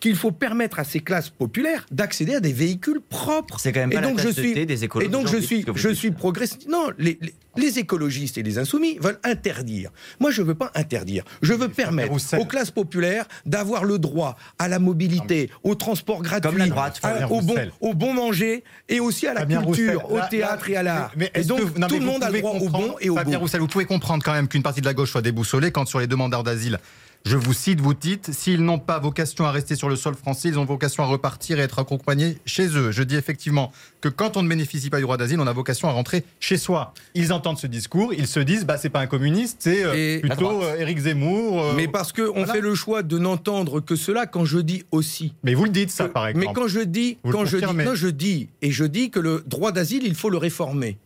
qu'il 0.00 0.16
faut 0.16 0.32
permettre 0.32 0.78
à 0.78 0.84
ces 0.84 1.00
classes 1.00 1.28
populaires 1.28 1.86
d'accéder 1.90 2.34
à 2.34 2.40
des 2.40 2.52
véhicules 2.54 3.00
propres. 3.06 3.60
C'est 3.60 3.70
quand 3.72 3.80
même 3.80 3.90
pas 3.90 3.98
et 3.98 4.02
donc 4.02 4.16
la 4.16 4.24
je 4.24 4.30
suis 4.30 4.66
des 4.66 4.84
écolos 4.84 5.04
et 5.06 5.08
donc 5.08 5.28
je 5.28 5.36
suis 5.36 5.64
je 5.74 5.88
suis 5.90 6.10
progressiste. 6.10 6.66
Non, 6.68 6.88
les, 6.98 7.18
les- 7.20 7.34
les 7.56 7.80
écologistes 7.80 8.38
et 8.38 8.44
les 8.44 8.58
insoumis 8.58 8.96
veulent 9.00 9.18
interdire. 9.24 9.90
Moi, 10.20 10.30
je 10.30 10.40
veux 10.40 10.54
pas 10.54 10.70
interdire. 10.76 11.24
Je 11.42 11.52
veux 11.52 11.68
permettre 11.68 12.12
aux 12.38 12.44
classes 12.44 12.70
populaires 12.70 13.26
d'avoir 13.44 13.82
le 13.84 13.98
droit 13.98 14.36
à 14.60 14.68
la 14.68 14.78
mobilité, 14.78 15.50
au 15.64 15.74
transport 15.74 16.22
gratuit, 16.22 16.68
droite, 16.68 17.00
à- 17.02 17.28
au 17.28 17.42
bon 17.42 17.56
au 17.80 17.92
bon 17.92 18.14
manger 18.14 18.62
et 18.88 19.00
aussi 19.00 19.26
à 19.26 19.34
la 19.34 19.40
Fabien 19.40 19.64
culture, 19.64 20.00
Roussel, 20.02 20.12
au 20.12 20.16
là- 20.18 20.28
théâtre 20.28 20.66
là- 20.68 20.72
et 20.72 20.76
à 20.76 20.82
l'art. 20.84 21.12
mais 21.16 21.30
Et 21.34 21.40
est-ce 21.40 21.48
donc 21.48 21.74
que- 21.74 21.78
non, 21.80 21.88
tout 21.88 21.98
le 21.98 22.04
monde 22.06 22.22
a 22.22 22.30
le 22.30 22.38
droit 22.40 22.52
au 22.52 22.68
bon 22.68 22.94
et 23.00 23.10
au 23.10 23.16
Fabien 23.16 23.38
beau. 23.38 23.42
Roussel, 23.44 23.60
vous 23.60 23.66
pouvez 23.66 23.84
comprendre 23.84 24.22
quand 24.24 24.32
même 24.32 24.46
qu'une 24.46 24.62
partie 24.62 24.80
de 24.80 24.86
la 24.86 24.94
gauche 24.94 25.10
soit 25.10 25.20
déboussolée 25.22 25.72
quand 25.72 25.86
sur 25.88 25.98
les 25.98 26.06
demandeurs 26.06 26.44
d'asile, 26.44 26.78
je 27.26 27.36
vous 27.36 27.52
cite, 27.52 27.80
vous 27.80 27.92
dites, 27.94 28.32
s'ils 28.32 28.62
n'ont 28.64 28.78
pas 28.78 28.98
vocation 28.98 29.44
à 29.44 29.50
rester 29.52 29.76
sur 29.76 29.88
le 29.90 29.96
sol 29.96 30.14
français, 30.14 30.48
ils 30.48 30.58
ont 30.58 30.64
vocation 30.64 31.02
à 31.02 31.06
repartir 31.06 31.58
et 31.60 31.62
être 31.62 31.78
accompagnés 31.78 32.38
chez 32.46 32.66
eux. 32.76 32.90
Je 32.92 33.02
dis 33.02 33.14
effectivement 33.16 33.72
que 34.00 34.08
quand 34.08 34.36
on 34.38 34.42
ne 34.42 34.48
bénéficie 34.48 34.88
pas 34.88 34.96
du 34.96 35.02
droit 35.02 35.16
d'asile, 35.18 35.38
on 35.38 35.46
a 35.46 35.52
vocation 35.52 35.88
à 35.88 35.92
rentrer 35.92 36.24
chez 36.40 36.56
soi. 36.56 36.94
Ils 37.14 37.32
entendent 37.32 37.58
ce 37.58 37.66
discours, 37.66 38.14
ils 38.14 38.26
se 38.26 38.40
disent, 38.40 38.64
bah 38.64 38.78
c'est 38.78 38.88
pas 38.88 39.00
un 39.00 39.06
communiste, 39.06 39.58
c'est 39.60 39.84
euh, 39.84 40.20
plutôt 40.20 40.62
euh, 40.62 40.78
Éric 40.78 40.98
Zemmour. 40.98 41.62
euh, 41.62 41.72
Mais 41.76 41.88
parce 41.88 42.12
qu'on 42.12 42.32
voilà. 42.32 42.54
fait 42.54 42.60
le 42.62 42.74
choix 42.74 43.02
de 43.02 43.18
n'entendre 43.18 43.80
que 43.80 43.96
cela 43.96 44.26
quand 44.26 44.46
je 44.46 44.58
dis 44.58 44.84
aussi. 44.90 45.34
Mais 45.44 45.54
vous 45.54 45.64
le 45.64 45.70
dites 45.70 45.90
ça, 45.90 46.08
que- 46.08 46.12
par 46.12 46.26
exemple. 46.26 46.46
Mais 46.46 46.52
quand 46.54 46.68
je 46.68 46.80
dis, 46.80 47.18
Vous 47.22 47.32
quand 47.32 47.44
je 47.44 47.58
dis, 47.58 47.64
non, 47.84 47.94
je 47.94 48.08
dis, 48.08 48.48
et 48.62 48.70
je 48.70 48.84
dis 48.84 49.10
que 49.10 49.20
le 49.20 49.44
droit 49.46 49.72
d'asile, 49.72 50.02
il 50.04 50.14
faut 50.14 50.30
le 50.30 50.38
réformer 50.38 50.96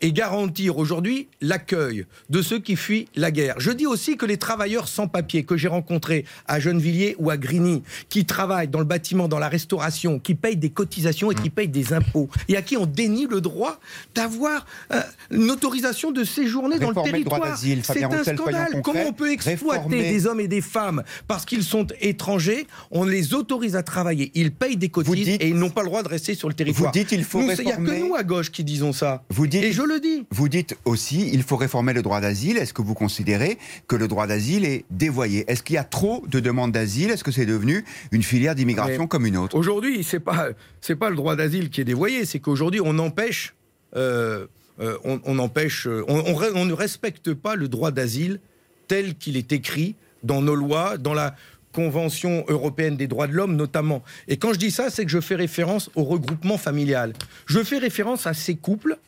et 0.00 0.12
garantir 0.12 0.78
aujourd'hui 0.78 1.28
l'accueil 1.40 2.04
de 2.30 2.42
ceux 2.42 2.58
qui 2.58 2.76
fuient 2.76 3.06
la 3.16 3.30
guerre. 3.30 3.54
Je 3.58 3.70
dis 3.70 3.86
aussi 3.86 4.16
que 4.16 4.26
les 4.26 4.36
travailleurs 4.36 4.88
sans 4.88 5.08
papier 5.08 5.44
que 5.44 5.56
j'ai 5.56 5.68
rencontrés 5.68 6.24
à 6.46 6.60
Gennevilliers 6.60 7.16
ou 7.18 7.30
à 7.30 7.36
Grigny, 7.36 7.82
qui 8.08 8.24
travaillent 8.24 8.68
dans 8.68 8.78
le 8.78 8.84
bâtiment, 8.84 9.28
dans 9.28 9.38
la 9.38 9.48
restauration, 9.48 10.18
qui 10.18 10.34
payent 10.34 10.56
des 10.56 10.70
cotisations 10.70 11.30
et 11.30 11.34
qui 11.34 11.50
payent 11.50 11.68
des 11.68 11.92
impôts, 11.92 12.28
et 12.48 12.56
à 12.56 12.62
qui 12.62 12.76
on 12.76 12.86
dénie 12.86 13.26
le 13.28 13.40
droit 13.40 13.78
d'avoir 14.14 14.66
euh, 14.92 15.00
une 15.30 15.50
autorisation 15.50 16.10
de 16.12 16.24
séjourner 16.24 16.78
dans 16.78 16.90
le 16.90 16.94
le 16.94 17.02
territoire. 17.02 17.40
d'asile, 17.40 17.82
C'est 17.84 18.02
un 18.02 18.08
Roussel, 18.08 18.36
scandale. 18.36 18.80
Comment 18.82 19.04
on 19.08 19.12
peut 19.12 19.30
exploiter 19.32 19.56
Réformer- 19.80 20.10
des 20.10 20.26
hommes 20.26 20.40
et 20.40 20.48
des 20.48 20.60
femmes 20.60 21.02
parce 21.26 21.44
qu'ils 21.44 21.62
sont 21.62 21.86
étrangers? 22.00 22.66
On 22.90 23.04
les 23.04 23.34
autorise 23.34 23.76
à 23.76 23.82
travailler. 23.82 24.30
Ils 24.34 24.52
payent 24.52 24.76
des 24.76 24.88
cotises 24.88 25.14
dites- 25.26 25.42
et 25.42 25.48
ils 25.48 25.54
n'ont 25.56 25.70
pas 25.70 25.82
le 25.82 25.88
droit 25.88 26.02
de 26.02 26.08
rester 26.08 26.34
sur 26.34 26.48
le 26.48 26.54
territoire. 26.54 26.92
Vous 26.92 26.98
dites 26.98 27.12
il 27.12 27.24
faut 27.24 27.40
Il 27.40 27.46
n'y 27.64 27.72
a 27.72 27.76
que 27.76 28.00
nous 28.06 28.14
à 28.14 28.22
gauche 28.24 28.50
qui 28.50 28.64
disons 28.64 28.92
ça. 28.92 29.22
Vous 29.30 29.46
dites- 29.46 29.62
je 29.78 29.82
le 29.94 30.00
dis. 30.00 30.26
Vous 30.30 30.48
dites 30.48 30.76
aussi, 30.84 31.30
il 31.32 31.42
faut 31.42 31.56
réformer 31.56 31.92
le 31.92 32.02
droit 32.02 32.20
d'asile. 32.20 32.56
Est-ce 32.56 32.72
que 32.72 32.82
vous 32.82 32.94
considérez 32.94 33.58
que 33.86 33.96
le 33.96 34.08
droit 34.08 34.26
d'asile 34.26 34.64
est 34.64 34.84
dévoyé? 34.90 35.44
Est-ce 35.50 35.62
qu'il 35.62 35.74
y 35.74 35.78
a 35.78 35.84
trop 35.84 36.24
de 36.28 36.40
demandes 36.40 36.72
d'asile? 36.72 37.10
Est-ce 37.10 37.24
que 37.24 37.30
c'est 37.30 37.46
devenu 37.46 37.84
une 38.10 38.22
filière 38.22 38.54
d'immigration 38.54 39.06
comme 39.06 39.24
une 39.26 39.36
autre? 39.36 39.56
Aujourd'hui, 39.56 40.02
c'est 40.02 40.20
pas 40.20 40.48
c'est 40.80 40.96
pas 40.96 41.10
le 41.10 41.16
droit 41.16 41.36
d'asile 41.36 41.70
qui 41.70 41.80
est 41.80 41.84
dévoyé, 41.84 42.24
c'est 42.24 42.40
qu'aujourd'hui 42.40 42.80
on 42.82 42.98
empêche 42.98 43.54
euh, 43.96 44.46
euh, 44.80 44.96
on, 45.04 45.20
on 45.24 45.38
empêche 45.38 45.86
euh, 45.86 46.04
on, 46.08 46.18
on 46.18 46.34
re- 46.34 46.52
on 46.54 46.64
ne 46.64 46.72
respecte 46.72 47.32
pas 47.34 47.54
le 47.54 47.68
droit 47.68 47.90
d'asile 47.90 48.40
tel 48.88 49.14
qu'il 49.14 49.36
est 49.36 49.52
écrit 49.52 49.94
dans 50.22 50.42
nos 50.42 50.54
lois, 50.54 50.98
dans 50.98 51.14
la 51.14 51.34
Convention 51.72 52.44
européenne 52.48 52.96
des 52.96 53.06
droits 53.06 53.26
de 53.26 53.34
l'homme 53.34 53.54
notamment. 53.54 54.02
Et 54.26 54.36
quand 54.38 54.52
je 54.54 54.58
dis 54.58 54.70
ça, 54.70 54.90
c'est 54.90 55.04
que 55.04 55.10
je 55.10 55.20
fais 55.20 55.36
référence 55.36 55.90
au 55.94 56.02
regroupement 56.02 56.58
familial. 56.58 57.12
Je 57.46 57.62
fais 57.62 57.78
référence 57.78 58.26
à 58.26 58.34
ces 58.34 58.56
couples, 58.56 58.98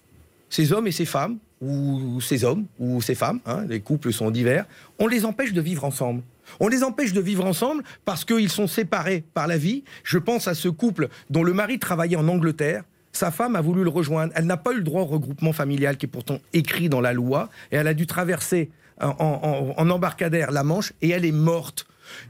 ces 0.50 0.72
hommes 0.72 0.86
et 0.86 0.92
ces 0.92 1.06
femmes, 1.06 1.38
ou 1.62 2.20
ces 2.20 2.44
hommes 2.44 2.66
ou 2.78 3.00
ces 3.02 3.14
femmes, 3.14 3.40
hein, 3.46 3.64
les 3.68 3.80
couples 3.80 4.12
sont 4.12 4.30
divers, 4.30 4.66
on 4.98 5.06
les 5.06 5.24
empêche 5.24 5.52
de 5.52 5.60
vivre 5.60 5.84
ensemble. 5.84 6.22
On 6.58 6.68
les 6.68 6.82
empêche 6.82 7.12
de 7.12 7.20
vivre 7.20 7.44
ensemble 7.46 7.84
parce 8.04 8.24
qu'ils 8.24 8.48
sont 8.50 8.66
séparés 8.66 9.24
par 9.34 9.46
la 9.46 9.56
vie. 9.56 9.84
Je 10.04 10.18
pense 10.18 10.48
à 10.48 10.54
ce 10.54 10.68
couple 10.68 11.08
dont 11.30 11.44
le 11.44 11.52
mari 11.52 11.78
travaillait 11.78 12.16
en 12.16 12.26
Angleterre. 12.28 12.82
Sa 13.12 13.30
femme 13.30 13.54
a 13.56 13.60
voulu 13.60 13.84
le 13.84 13.90
rejoindre. 13.90 14.32
Elle 14.34 14.46
n'a 14.46 14.56
pas 14.56 14.72
eu 14.72 14.76
le 14.78 14.82
droit 14.82 15.02
au 15.02 15.06
regroupement 15.06 15.52
familial 15.52 15.96
qui 15.96 16.06
est 16.06 16.08
pourtant 16.08 16.38
écrit 16.52 16.88
dans 16.88 17.00
la 17.00 17.12
loi. 17.12 17.50
Et 17.70 17.76
elle 17.76 17.86
a 17.86 17.94
dû 17.94 18.06
traverser 18.06 18.70
en- 19.00 19.74
en 19.76 19.90
embarcadère 19.90 20.50
la 20.50 20.64
Manche 20.64 20.92
et 21.02 21.10
elle 21.10 21.24
est 21.24 21.30
morte. 21.32 21.86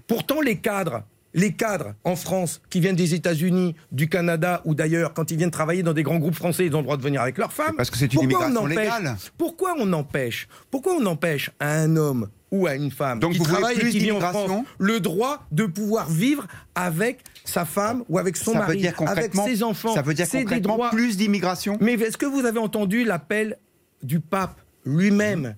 Pourtant, 0.06 0.40
les 0.42 0.58
cadres, 0.58 1.02
les 1.34 1.52
cadres 1.52 1.94
en 2.04 2.16
France 2.16 2.60
qui 2.70 2.80
viennent 2.80 2.96
des 2.96 3.14
États-Unis, 3.14 3.74
du 3.92 4.08
Canada 4.08 4.62
ou 4.64 4.74
d'ailleurs, 4.74 5.14
quand 5.14 5.30
ils 5.30 5.36
viennent 5.36 5.50
travailler 5.50 5.82
dans 5.82 5.92
des 5.92 6.02
grands 6.02 6.18
groupes 6.18 6.34
français, 6.34 6.66
ils 6.66 6.74
ont 6.74 6.78
le 6.78 6.84
droit 6.84 6.96
de 6.96 7.02
venir 7.02 7.20
avec 7.22 7.38
leurs 7.38 7.52
femmes. 7.52 7.76
Parce 7.76 7.90
que 7.90 7.96
c'est 7.98 8.12
une 8.12 8.20
Pourquoi 8.28 8.46
on 8.46 8.50
immigration 8.50 8.66
empêche- 8.66 8.98
légale. 9.00 9.16
Pourquoi 9.38 9.74
on 9.78 9.92
empêche 9.92 10.48
Pourquoi 10.70 10.94
on 11.00 11.06
empêche 11.06 11.50
à 11.60 11.72
un 11.72 11.96
homme 11.96 12.28
ou 12.50 12.66
à 12.66 12.74
une 12.74 12.90
femme 12.90 13.20
Donc 13.20 13.32
qui 13.32 13.38
vous 13.38 13.44
travaille 13.44 13.76
et 13.78 13.90
qui 13.90 13.98
vit 14.00 14.10
en 14.12 14.18
France 14.20 14.50
le 14.78 14.98
droit 14.98 15.46
de 15.52 15.66
pouvoir 15.66 16.10
vivre 16.10 16.46
avec 16.74 17.20
sa 17.44 17.64
femme 17.64 18.02
ou 18.08 18.18
avec 18.18 18.36
son 18.36 18.52
Ça 18.52 18.58
mari, 18.58 18.78
dire 18.78 18.88
avec 18.88 18.96
concrètement, 18.96 19.46
ses 19.46 19.62
enfants. 19.62 19.94
ça 19.94 20.02
veut 20.02 20.14
dire 20.14 20.26
C'est 20.26 20.38
des 20.38 20.44
concrètement 20.44 20.74
droits. 20.74 20.90
plus 20.90 21.16
d'immigration 21.16 21.78
Mais 21.80 21.92
est-ce 21.94 22.16
que 22.16 22.26
vous 22.26 22.44
avez 22.44 22.58
entendu 22.58 23.04
l'appel 23.04 23.56
du 24.02 24.18
pape 24.18 24.60
lui-même 24.84 25.54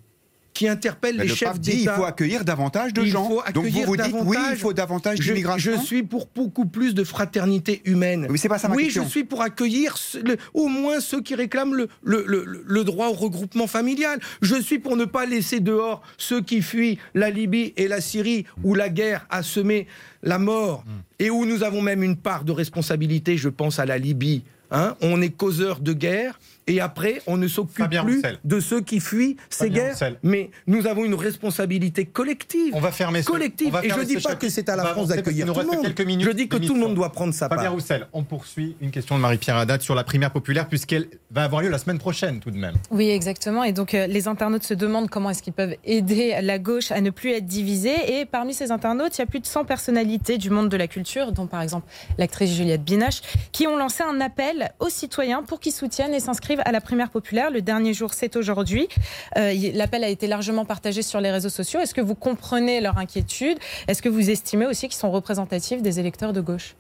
qui 0.54 0.68
interpelle 0.68 1.16
Mais 1.16 1.22
les 1.24 1.28
Le 1.30 1.34
chefs 1.34 1.58
dit 1.58 1.70
il 1.72 1.78
d'État 1.80 1.94
faut 1.94 2.04
accueillir 2.04 2.44
davantage 2.44 2.92
de 2.92 3.02
il 3.02 3.08
gens. 3.08 3.26
faut 3.28 3.42
Donc 3.54 3.66
vous 3.66 3.82
vous 3.84 3.96
dites 3.96 4.14
oui, 4.24 4.36
il 4.50 4.56
faut 4.56 4.72
davantage 4.72 5.18
je, 5.20 5.22
d'immigration. 5.32 5.72
je 5.80 5.84
suis 5.86 6.02
pour 6.02 6.28
beaucoup 6.34 6.66
plus 6.66 6.94
de 6.94 7.04
fraternité 7.04 7.80
humaine. 7.86 8.26
Mais 8.30 8.36
c'est 8.36 8.48
pas 8.48 8.58
ça 8.58 8.68
ma 8.68 8.74
oui, 8.74 8.84
question. 8.84 9.04
je 9.04 9.08
suis 9.08 9.24
pour 9.24 9.40
accueillir 9.42 9.96
le- 10.24 10.36
au 10.52 10.68
moins 10.68 11.00
ceux 11.00 11.22
qui 11.22 11.34
réclament 11.34 11.74
le, 11.74 11.88
le- 12.04 12.24
le- 12.26 12.64
le 12.66 12.84
droit 12.84 13.08
au 13.08 13.12
regroupement 13.14 13.66
familial. 13.66 14.20
Je 14.42 14.56
suis 14.60 14.78
pour 14.78 14.96
ne 14.96 15.04
pas 15.06 15.24
laisser 15.26 15.60
dehors 15.60 16.02
ceux 16.18 16.42
qui 16.42 16.60
fuient 16.60 16.98
la 17.14 17.30
Libye 17.30 17.72
et 17.76 17.88
la 17.88 18.00
Syrie 18.02 18.44
où 18.62 18.74
la 18.74 18.88
guerre 18.90 19.26
a 19.30 19.42
semé 19.42 19.86
la 20.22 20.38
mort 20.38 20.84
et 21.18 21.30
où 21.30 21.46
nous 21.46 21.62
avons 21.62 21.80
même 21.80 22.02
une 22.02 22.16
part 22.16 22.44
de 22.44 22.52
responsabilité. 22.52 23.36
Je 23.38 23.48
pense 23.48 23.78
à 23.78 23.86
la 23.86 23.96
Libye. 23.98 24.42
hein. 24.70 24.96
on 25.00 25.20
est 25.22 25.30
causeur 25.30 25.80
de 25.80 25.92
guerre. 25.92 26.38
Et 26.66 26.80
après, 26.80 27.20
on 27.26 27.36
ne 27.36 27.48
s'occupe 27.48 27.88
plus 27.88 27.98
Roussel. 28.16 28.38
de 28.44 28.60
ceux 28.60 28.80
qui 28.80 29.00
fuient 29.00 29.36
ces 29.50 29.64
Fabien 29.66 29.74
guerres. 29.82 29.92
Roussel. 29.92 30.16
Mais 30.22 30.50
nous 30.66 30.86
avons 30.86 31.04
une 31.04 31.14
responsabilité 31.14 32.04
collective 32.06 32.72
On 32.74 32.80
va 32.80 32.92
fermer 32.92 33.22
ce- 33.22 33.26
collective. 33.30 33.68
on 33.68 33.70
va 33.72 33.84
Et 33.84 33.90
je 33.90 33.98
ne 33.98 34.04
dis 34.04 34.14
pas 34.14 34.20
chapitre. 34.20 34.38
que 34.38 34.48
c'est 34.48 34.68
à 34.68 34.76
la 34.76 34.84
France 34.86 35.08
d'accueillir 35.08 35.46
tout 35.46 35.52
nous 35.54 35.60
le 35.60 35.66
monde. 35.66 35.82
quelques 35.82 36.00
minutes 36.06 36.26
Je 36.26 36.30
dis 36.32 36.48
que 36.48 36.56
tout 36.56 36.74
le 36.74 36.80
monde 36.80 36.94
doit 36.94 37.10
prendre 37.10 37.34
sa 37.34 37.48
Fabien 37.48 37.64
part. 37.64 37.72
Roussel, 37.72 38.06
on 38.12 38.22
poursuit 38.22 38.76
une 38.80 38.90
question 38.90 39.16
de 39.16 39.20
Marie-Pierre 39.20 39.56
Haddad 39.56 39.82
sur 39.82 39.94
la 39.94 40.04
primaire 40.04 40.30
populaire 40.30 40.68
puisqu'elle 40.68 41.08
va 41.30 41.44
avoir 41.44 41.62
lieu 41.62 41.68
la 41.68 41.78
semaine 41.78 41.98
prochaine 41.98 42.40
tout 42.40 42.50
de 42.50 42.56
même. 42.58 42.74
Oui, 42.90 43.10
exactement. 43.10 43.64
Et 43.64 43.72
donc, 43.72 43.94
euh, 43.94 44.06
les 44.06 44.28
internautes 44.28 44.62
se 44.64 44.74
demandent 44.74 45.10
comment 45.10 45.30
est-ce 45.30 45.42
qu'ils 45.42 45.52
peuvent 45.52 45.74
aider 45.84 46.36
la 46.42 46.58
gauche 46.58 46.92
à 46.92 47.00
ne 47.00 47.10
plus 47.10 47.30
être 47.32 47.46
divisée. 47.46 48.20
Et 48.20 48.24
parmi 48.24 48.54
ces 48.54 48.70
internautes, 48.70 49.16
il 49.18 49.20
y 49.20 49.24
a 49.24 49.26
plus 49.26 49.40
de 49.40 49.46
100 49.46 49.64
personnalités 49.64 50.38
du 50.38 50.50
monde 50.50 50.68
de 50.68 50.76
la 50.76 50.86
culture, 50.86 51.32
dont 51.32 51.46
par 51.46 51.60
exemple 51.62 51.86
l'actrice 52.18 52.52
Juliette 52.54 52.84
Binoche, 52.84 53.20
qui 53.50 53.66
ont 53.66 53.76
lancé 53.76 54.02
un 54.02 54.20
appel 54.20 54.72
aux 54.78 54.88
citoyens 54.88 55.42
pour 55.42 55.58
qu'ils 55.60 55.72
soutiennent 55.72 56.14
et 56.14 56.20
s'inscrivent 56.20 56.51
à 56.64 56.72
la 56.72 56.80
primaire 56.80 57.10
populaire. 57.10 57.50
Le 57.50 57.62
dernier 57.62 57.94
jour, 57.94 58.12
c'est 58.14 58.36
aujourd'hui. 58.36 58.88
Euh, 59.36 59.52
L'appel 59.74 60.04
a 60.04 60.08
été 60.08 60.26
largement 60.26 60.64
partagé 60.64 61.02
sur 61.02 61.20
les 61.20 61.30
réseaux 61.30 61.48
sociaux. 61.48 61.80
Est-ce 61.80 61.94
que 61.94 62.00
vous 62.00 62.14
comprenez 62.14 62.80
leur 62.80 62.98
inquiétude? 62.98 63.58
Est-ce 63.88 64.02
que 64.02 64.08
vous 64.08 64.30
estimez 64.30 64.66
aussi 64.66 64.88
qu'ils 64.88 64.98
sont 64.98 65.10
représentatifs 65.10 65.82
des 65.82 65.98
électeurs 66.00 66.32
de 66.32 66.40
gauche? 66.40 66.74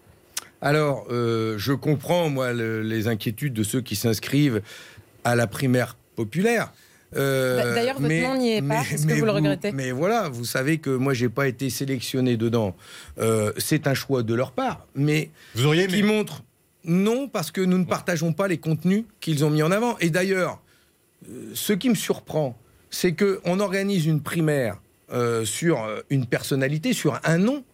Alors, 0.60 1.06
euh, 1.10 1.56
je 1.58 1.72
comprends, 1.72 2.28
moi, 2.28 2.52
le- 2.52 2.82
les 2.82 3.08
inquiétudes 3.08 3.52
de 3.54 3.62
ceux 3.64 3.80
qui 3.80 3.96
s'inscrivent 3.96 4.62
à 5.24 5.34
la 5.34 5.46
primaire 5.46 5.96
populaire. 6.14 6.72
Euh, 7.14 7.74
d'ailleurs, 7.74 8.00
votre 8.00 8.14
nom 8.14 8.36
n'y 8.36 8.52
est 8.56 8.62
pas. 8.62 8.80
Est-ce 8.90 9.06
que 9.06 9.12
vous 9.12 9.24
le 9.26 9.32
regrettez? 9.32 9.72
Mais 9.72 9.90
voilà, 9.90 10.28
vous 10.30 10.44
savez 10.46 10.78
que 10.78 10.88
moi, 10.90 11.12
j'ai 11.14 11.28
pas 11.28 11.46
été 11.48 11.68
sélectionné 11.68 12.36
dedans. 12.36 12.74
Euh, 13.18 13.52
c'est 13.58 13.86
un 13.86 13.94
choix 13.94 14.22
de 14.22 14.34
leur 14.34 14.52
part. 14.52 14.86
Mais 14.94 15.30
Vous 15.54 15.66
auriez 15.66 15.86
qui 15.88 16.02
montre 16.02 16.42
non, 16.84 17.28
parce 17.28 17.50
que 17.50 17.60
nous 17.60 17.78
ne 17.78 17.84
partageons 17.84 18.32
pas 18.32 18.48
les 18.48 18.58
contenus 18.58 19.04
qu'ils 19.20 19.44
ont 19.44 19.50
mis 19.50 19.62
en 19.62 19.70
avant. 19.70 19.96
Et 19.98 20.10
d'ailleurs, 20.10 20.60
euh, 21.28 21.50
ce 21.54 21.72
qui 21.72 21.88
me 21.88 21.94
surprend, 21.94 22.58
c'est 22.90 23.14
qu'on 23.14 23.60
organise 23.60 24.06
une 24.06 24.20
primaire 24.20 24.80
euh, 25.12 25.44
sur 25.44 25.82
euh, 25.82 26.00
une 26.10 26.26
personnalité, 26.26 26.92
sur 26.92 27.20
un 27.24 27.38
nom, 27.38 27.64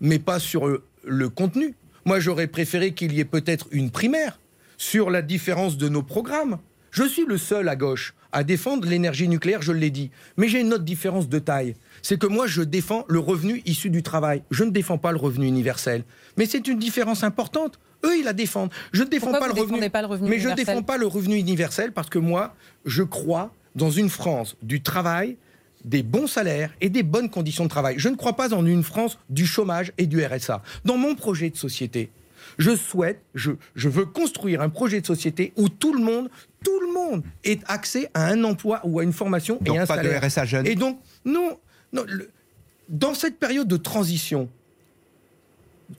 mais 0.00 0.18
pas 0.18 0.38
sur 0.38 0.66
le 1.04 1.28
contenu. 1.28 1.74
Moi, 2.04 2.20
j'aurais 2.20 2.46
préféré 2.46 2.92
qu'il 2.92 3.12
y 3.12 3.20
ait 3.20 3.24
peut-être 3.24 3.66
une 3.70 3.90
primaire 3.90 4.38
sur 4.76 5.10
la 5.10 5.22
différence 5.22 5.76
de 5.76 5.88
nos 5.88 6.02
programmes. 6.02 6.58
Je 6.90 7.04
suis 7.04 7.24
le 7.26 7.38
seul 7.38 7.68
à 7.68 7.76
gauche 7.76 8.14
à 8.32 8.44
défendre 8.44 8.88
l'énergie 8.88 9.28
nucléaire, 9.28 9.62
je 9.62 9.72
l'ai 9.72 9.90
dit. 9.90 10.10
Mais 10.36 10.48
j'ai 10.48 10.60
une 10.60 10.72
autre 10.72 10.84
différence 10.84 11.28
de 11.28 11.38
taille. 11.38 11.76
C'est 12.00 12.18
que 12.18 12.26
moi, 12.26 12.46
je 12.46 12.62
défends 12.62 13.04
le 13.08 13.18
revenu 13.18 13.62
issu 13.66 13.90
du 13.90 14.02
travail. 14.02 14.42
Je 14.50 14.64
ne 14.64 14.70
défends 14.70 14.98
pas 14.98 15.12
le 15.12 15.18
revenu 15.18 15.46
universel. 15.46 16.02
Mais 16.36 16.46
c'est 16.46 16.66
une 16.66 16.78
différence 16.78 17.22
importante. 17.22 17.78
Eux, 18.04 18.18
ils 18.18 18.24
la 18.24 18.32
défendent. 18.32 18.70
Je 18.92 19.02
ne 19.02 19.08
défends 19.08 19.32
pas 19.32 19.46
le 19.46 19.52
revenu. 19.52 19.66
défendez 19.66 19.90
pas 19.90 20.00
le 20.02 20.06
revenu 20.08 20.28
mais 20.30 20.38
je 20.38 20.48
ne 20.48 20.54
défends 20.54 20.82
pas 20.82 20.96
le 20.98 21.06
revenu 21.06 21.36
universel 21.36 21.92
parce 21.92 22.08
que 22.08 22.18
moi, 22.18 22.54
je 22.84 23.02
crois 23.02 23.52
dans 23.74 23.90
une 23.90 24.08
France 24.10 24.56
du 24.62 24.82
travail, 24.82 25.36
des 25.84 26.02
bons 26.02 26.26
salaires 26.26 26.70
et 26.80 26.88
des 26.90 27.02
bonnes 27.02 27.30
conditions 27.30 27.64
de 27.64 27.68
travail. 27.70 27.94
Je 27.98 28.08
ne 28.08 28.16
crois 28.16 28.34
pas 28.34 28.54
en 28.54 28.66
une 28.66 28.82
France 28.82 29.18
du 29.30 29.46
chômage 29.46 29.92
et 29.98 30.06
du 30.06 30.24
RSA. 30.24 30.62
Dans 30.84 30.96
mon 30.96 31.14
projet 31.14 31.50
de 31.50 31.56
société, 31.56 32.10
je 32.58 32.76
souhaite, 32.76 33.20
je, 33.34 33.52
je 33.74 33.88
veux 33.88 34.04
construire 34.04 34.60
un 34.62 34.68
projet 34.68 35.00
de 35.00 35.06
société 35.06 35.52
où 35.56 35.68
tout 35.68 35.94
le 35.94 36.02
monde, 36.02 36.28
tout 36.64 36.78
le 36.80 36.92
monde 36.92 37.22
ait 37.44 37.58
accès 37.66 38.10
à 38.14 38.26
un 38.28 38.44
emploi 38.44 38.80
ou 38.84 39.00
à 39.00 39.04
une 39.04 39.12
formation 39.12 39.58
Donc 39.60 39.76
et 39.76 39.78
un 39.78 39.86
pas 39.86 40.02
de. 40.02 40.08
RSA 40.08 40.44
jeune. 40.44 40.66
Et 40.66 40.74
donc, 40.74 40.98
non, 41.24 41.58
non 41.92 42.04
le- 42.06 42.30
dans 42.88 43.14
cette 43.14 43.38
période 43.38 43.68
de 43.68 43.76
transition, 43.76 44.48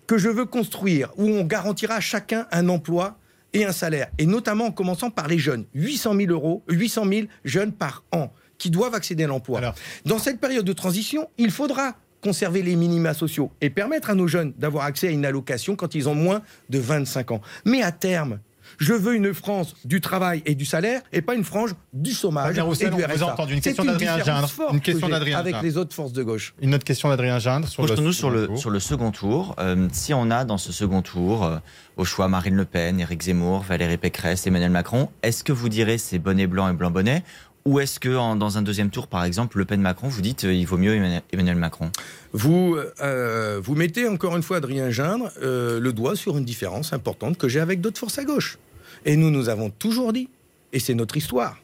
que 0.07 0.17
je 0.17 0.29
veux 0.29 0.45
construire, 0.45 1.09
où 1.17 1.27
on 1.27 1.43
garantira 1.43 1.95
à 1.95 1.99
chacun 2.01 2.47
un 2.51 2.69
emploi 2.69 3.17
et 3.53 3.65
un 3.65 3.71
salaire, 3.71 4.09
et 4.17 4.25
notamment 4.25 4.65
en 4.65 4.71
commençant 4.71 5.09
par 5.11 5.27
les 5.27 5.37
jeunes. 5.39 5.65
800 5.75 6.15
000 6.15 6.31
euros, 6.31 6.63
800 6.69 7.05
000 7.07 7.27
jeunes 7.45 7.71
par 7.71 8.03
an 8.11 8.31
qui 8.57 8.69
doivent 8.69 8.95
accéder 8.95 9.25
à 9.25 9.27
l'emploi. 9.27 9.59
Alors- 9.59 9.75
Dans 10.05 10.17
cette 10.19 10.39
période 10.39 10.65
de 10.65 10.73
transition, 10.73 11.29
il 11.37 11.51
faudra 11.51 11.95
conserver 12.21 12.61
les 12.61 12.75
minima 12.77 13.13
sociaux 13.13 13.51
et 13.61 13.69
permettre 13.69 14.09
à 14.09 14.15
nos 14.15 14.27
jeunes 14.27 14.53
d'avoir 14.57 14.85
accès 14.85 15.09
à 15.09 15.11
une 15.11 15.25
allocation 15.25 15.75
quand 15.75 15.93
ils 15.93 16.07
ont 16.07 16.15
moins 16.15 16.41
de 16.69 16.79
25 16.79 17.31
ans. 17.31 17.41
Mais 17.65 17.83
à 17.83 17.91
terme, 17.91 18.39
je 18.77 18.93
veux 18.93 19.15
une 19.15 19.33
France 19.33 19.75
du 19.85 20.01
travail 20.01 20.41
et 20.45 20.55
du 20.55 20.65
salaire 20.65 21.01
et 21.11 21.21
pas 21.21 21.35
une 21.35 21.43
frange 21.43 21.71
du 21.93 22.11
chômage 22.11 22.47
Fabien 22.47 22.63
et 22.63 22.67
Roussel, 22.67 22.89
du 22.89 22.95
on 22.95 22.97
vous 22.97 23.03
a 23.03 23.07
RSA. 23.27 23.33
entendu. 23.33 23.53
Une 23.53 23.61
question 23.61 23.83
d'Adrien 23.83 24.23
Gindre. 24.23 24.49
Une 24.71 24.79
que 24.79 24.85
question 24.85 25.09
d'Adrien 25.09 25.39
Avec 25.39 25.53
Gindre. 25.55 25.65
les 25.65 25.77
autres 25.77 25.93
forces 25.93 26.13
de 26.13 26.23
gauche. 26.23 26.53
Une 26.61 26.73
autre 26.75 26.83
question 26.83 27.09
d'Adrien 27.09 27.39
Gindre 27.39 27.67
sur 27.67 27.81
le 27.83 27.87
Projetons-nous 27.87 28.13
sur 28.13 28.29
second 28.29 28.39
le, 28.41 28.47
tour. 28.47 28.57
sur 28.57 28.69
le 28.69 28.79
second 28.79 29.11
tour. 29.11 29.55
Euh, 29.59 29.87
si 29.91 30.13
on 30.13 30.31
a 30.31 30.45
dans 30.45 30.57
ce 30.57 30.71
second 30.71 31.01
tour 31.01 31.43
euh, 31.43 31.57
au 31.97 32.05
choix 32.05 32.27
Marine 32.27 32.55
Le 32.55 32.65
Pen, 32.65 32.99
Éric 32.99 33.21
Zemmour, 33.23 33.61
Valérie 33.61 33.97
Pécresse, 33.97 34.47
Emmanuel 34.47 34.71
Macron, 34.71 35.09
est-ce 35.21 35.43
que 35.43 35.51
vous 35.51 35.69
direz 35.69 35.97
c'est 35.97 36.19
bonnet 36.19 36.47
blanc 36.47 36.69
et 36.69 36.73
blanc 36.73 36.91
bonnet 36.91 37.23
ou 37.65 37.79
est-ce 37.79 37.99
que 37.99 38.09
dans 38.35 38.57
un 38.57 38.61
deuxième 38.61 38.89
tour, 38.89 39.07
par 39.07 39.23
exemple, 39.23 39.57
Le 39.57 39.65
Pen-Macron, 39.65 40.07
vous 40.09 40.21
dites 40.21 40.43
euh, 40.43 40.53
il 40.53 40.65
vaut 40.65 40.77
mieux 40.77 40.95
Emmanuel- 40.95 41.21
Emmanuel 41.31 41.55
Macron 41.55 41.91
Vous, 42.33 42.77
euh, 43.01 43.59
vous 43.63 43.75
mettez 43.75 44.07
encore 44.07 44.35
une 44.35 44.43
fois, 44.43 44.57
Adrien 44.57 44.89
Gindre, 44.89 45.31
euh, 45.41 45.79
le 45.79 45.93
doigt 45.93 46.15
sur 46.15 46.37
une 46.37 46.45
différence 46.45 46.91
importante 46.93 47.37
que 47.37 47.47
j'ai 47.47 47.59
avec 47.61 47.79
d'autres 47.79 47.99
forces 47.99 48.17
à 48.17 48.25
gauche. 48.25 48.57
Et 49.05 49.15
nous, 49.15 49.31
nous 49.31 49.49
avons 49.49 49.69
toujours 49.69 50.11
dit, 50.13 50.29
et 50.73 50.79
c'est 50.79 50.93
notre 50.93 51.15
histoire, 51.17 51.57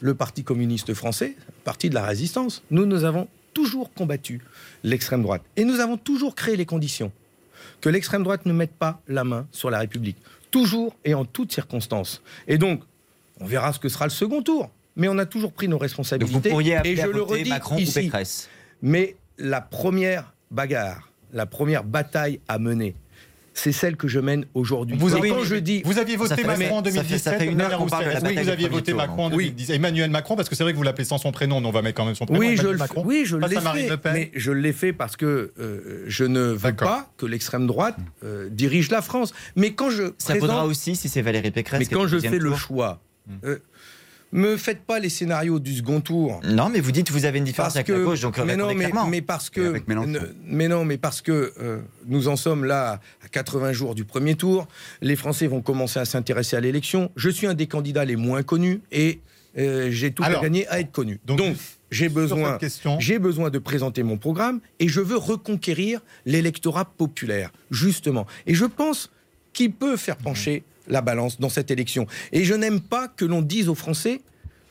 le 0.00 0.14
Parti 0.14 0.44
communiste 0.44 0.94
français, 0.94 1.36
parti 1.64 1.90
de 1.90 1.94
la 1.94 2.04
résistance, 2.04 2.62
nous, 2.70 2.86
nous 2.86 3.04
avons 3.04 3.28
toujours 3.52 3.92
combattu 3.92 4.40
l'extrême 4.84 5.22
droite. 5.22 5.42
Et 5.56 5.64
nous 5.64 5.80
avons 5.80 5.96
toujours 5.96 6.34
créé 6.36 6.56
les 6.56 6.66
conditions 6.66 7.10
que 7.80 7.88
l'extrême 7.88 8.22
droite 8.22 8.46
ne 8.46 8.52
mette 8.52 8.72
pas 8.72 9.00
la 9.08 9.24
main 9.24 9.46
sur 9.50 9.70
la 9.70 9.78
République. 9.80 10.16
Toujours 10.50 10.94
et 11.04 11.14
en 11.14 11.24
toutes 11.24 11.52
circonstances. 11.52 12.22
Et 12.46 12.56
donc, 12.58 12.82
on 13.40 13.46
verra 13.46 13.72
ce 13.72 13.78
que 13.78 13.88
sera 13.88 14.04
le 14.06 14.10
second 14.10 14.42
tour. 14.42 14.70
Mais 14.98 15.08
on 15.08 15.16
a 15.18 15.24
toujours 15.26 15.52
pris 15.52 15.66
nos 15.68 15.76
Donc 15.76 15.82
responsabilités. 15.82 16.34
vous 16.48 16.50
pourriez 16.50 16.76
appeler 16.76 16.92
et 16.92 16.96
je 16.96 17.02
à 17.02 17.06
le 17.06 17.22
redis 17.22 17.48
Macron 17.48 17.76
ou 17.76 17.78
ici. 17.78 17.94
Pécresse 18.00 18.48
Mais 18.82 19.16
la 19.38 19.60
première 19.60 20.34
bagarre, 20.50 21.10
la 21.32 21.46
première 21.46 21.84
bataille 21.84 22.40
à 22.48 22.58
mener, 22.58 22.94
c'est 23.54 23.72
celle 23.72 23.96
que 23.96 24.06
je 24.08 24.20
mène 24.20 24.44
aujourd'hui. 24.54 24.96
Vous, 24.96 25.14
Et 25.14 25.18
avez, 25.18 25.28
quand 25.30 25.42
je 25.44 25.56
dis 25.56 25.82
vous 25.84 25.98
aviez 25.98 26.16
voté 26.16 26.42
Macron 26.44 26.78
en 26.78 26.84
ça 26.84 26.90
fait- 26.90 26.96
2017. 26.98 27.18
ça 27.20 27.32
fait 27.38 27.46
une 27.46 27.60
heure 27.60 27.66
Adrien 27.66 27.78
qu'on 27.78 27.86
parle 27.86 28.04
de 28.04 28.10
la. 28.10 28.20
Oui, 28.22 28.36
vous 28.42 28.48
aviez 28.48 28.68
voté 28.68 28.92
tour, 28.92 29.00
Macron 29.00 29.24
en 29.26 29.30
donc. 29.30 29.38
Oui. 29.38 29.46
2017. 29.46 29.76
Emmanuel 29.76 30.10
Macron, 30.10 30.36
parce 30.36 30.48
que 30.48 30.54
c'est 30.54 30.62
vrai 30.62 30.72
que 30.72 30.76
vous 30.76 30.84
l'appelez 30.84 31.04
sans 31.04 31.18
son 31.18 31.32
prénom, 31.32 31.56
on 31.64 31.70
va 31.70 31.82
mettre 31.82 31.96
quand 31.96 32.04
même 32.04 32.14
son 32.14 32.26
prénom. 32.26 32.40
oui, 32.40 32.48
je, 32.48 32.52
Emmanuel 32.54 32.72
le- 32.72 32.78
Macron. 32.78 33.02
oui, 33.04 33.22
je 33.24 33.36
l'ai 33.36 33.48
fait, 33.48 33.88
Le 33.88 33.96
Pen. 33.96 34.12
mais 34.12 34.30
je 34.34 34.52
l'ai 34.52 34.72
fait 34.72 34.92
parce 34.92 35.16
que 35.16 35.52
euh, 35.58 36.04
je 36.06 36.24
ne 36.24 36.40
veux 36.40 36.72
pas 36.72 37.08
que 37.16 37.26
l'extrême 37.26 37.66
droite 37.66 37.96
euh, 38.24 38.48
dirige 38.50 38.90
la 38.90 39.02
France. 39.02 39.32
Mais 39.56 39.72
quand 39.72 39.90
je 39.90 40.04
Ça 40.18 40.30
présente- 40.34 40.40
vaudra 40.40 40.66
aussi 40.66 40.94
si 40.96 41.08
c'est 41.08 41.22
Valérie 41.22 41.50
Pécresse. 41.50 41.80
mais 41.80 41.86
quand 41.86 42.06
je 42.06 42.18
fais 42.18 42.38
le 42.38 42.54
choix, 42.54 43.00
Hmm. 43.26 43.34
euh, 43.44 43.58
me 44.32 44.56
faites 44.56 44.80
pas 44.82 44.98
les 44.98 45.08
scénarios 45.08 45.58
du 45.58 45.74
second 45.76 46.00
tour. 46.00 46.40
Non, 46.44 46.68
mais 46.68 46.80
vous 46.80 46.92
dites 46.92 47.08
que 47.08 47.12
vous 47.12 47.24
avez 47.24 47.38
une 47.38 47.44
différence 47.44 47.74
Parce 47.74 47.76
avec 47.76 47.86
que, 47.86 47.92
la 47.92 48.04
gauche, 48.04 48.20
donc 48.20 48.38
mais 48.38 48.56
non, 48.56 48.74
mais, 48.74 48.90
mais 49.08 49.22
parce 49.22 49.48
que, 49.50 49.60
avec 49.60 49.88
Mélenchon. 49.88 50.08
ne- 50.10 50.20
mais 50.44 50.68
non, 50.68 50.84
mais 50.84 50.98
parce 50.98 51.22
que 51.22 51.52
euh, 51.60 51.80
nous 52.06 52.28
en 52.28 52.36
sommes 52.36 52.64
là 52.64 53.00
à 53.24 53.28
80 53.28 53.72
jours 53.72 53.94
du 53.94 54.04
premier 54.04 54.34
tour. 54.34 54.68
Les 55.00 55.16
Français 55.16 55.46
vont 55.46 55.62
commencer 55.62 55.98
à 55.98 56.04
s'intéresser 56.04 56.56
à 56.56 56.60
l'élection. 56.60 57.10
Je 57.16 57.30
suis 57.30 57.46
un 57.46 57.54
des 57.54 57.66
candidats 57.66 58.04
les 58.04 58.16
moins 58.16 58.42
connus 58.42 58.80
et 58.92 59.20
euh, 59.56 59.88
j'ai 59.90 60.12
tout 60.12 60.22
Alors, 60.22 60.40
à 60.40 60.42
gagner 60.42 60.68
à 60.68 60.78
être 60.80 60.92
connu. 60.92 61.18
donc, 61.24 61.38
Donc, 61.38 61.56
j'ai 61.90 62.10
besoin, 62.10 62.58
j'ai 62.98 63.18
besoin 63.18 63.48
de 63.48 63.58
présenter 63.58 64.02
mon 64.02 64.18
programme 64.18 64.60
et 64.78 64.88
je 64.88 65.00
veux 65.00 65.16
reconquérir 65.16 66.00
l'électorat 66.26 66.84
populaire, 66.84 67.50
justement. 67.70 68.26
Et 68.46 68.54
je 68.54 68.66
pense 68.66 69.10
qu'il 69.54 69.72
peut 69.72 69.96
faire 69.96 70.16
pencher 70.18 70.64
la 70.88 71.00
balance 71.00 71.38
dans 71.40 71.48
cette 71.48 71.70
élection. 71.70 72.06
Et 72.32 72.44
je 72.44 72.54
n'aime 72.54 72.80
pas 72.80 73.08
que 73.08 73.24
l'on 73.24 73.42
dise 73.42 73.68
aux 73.68 73.74
Français 73.74 74.20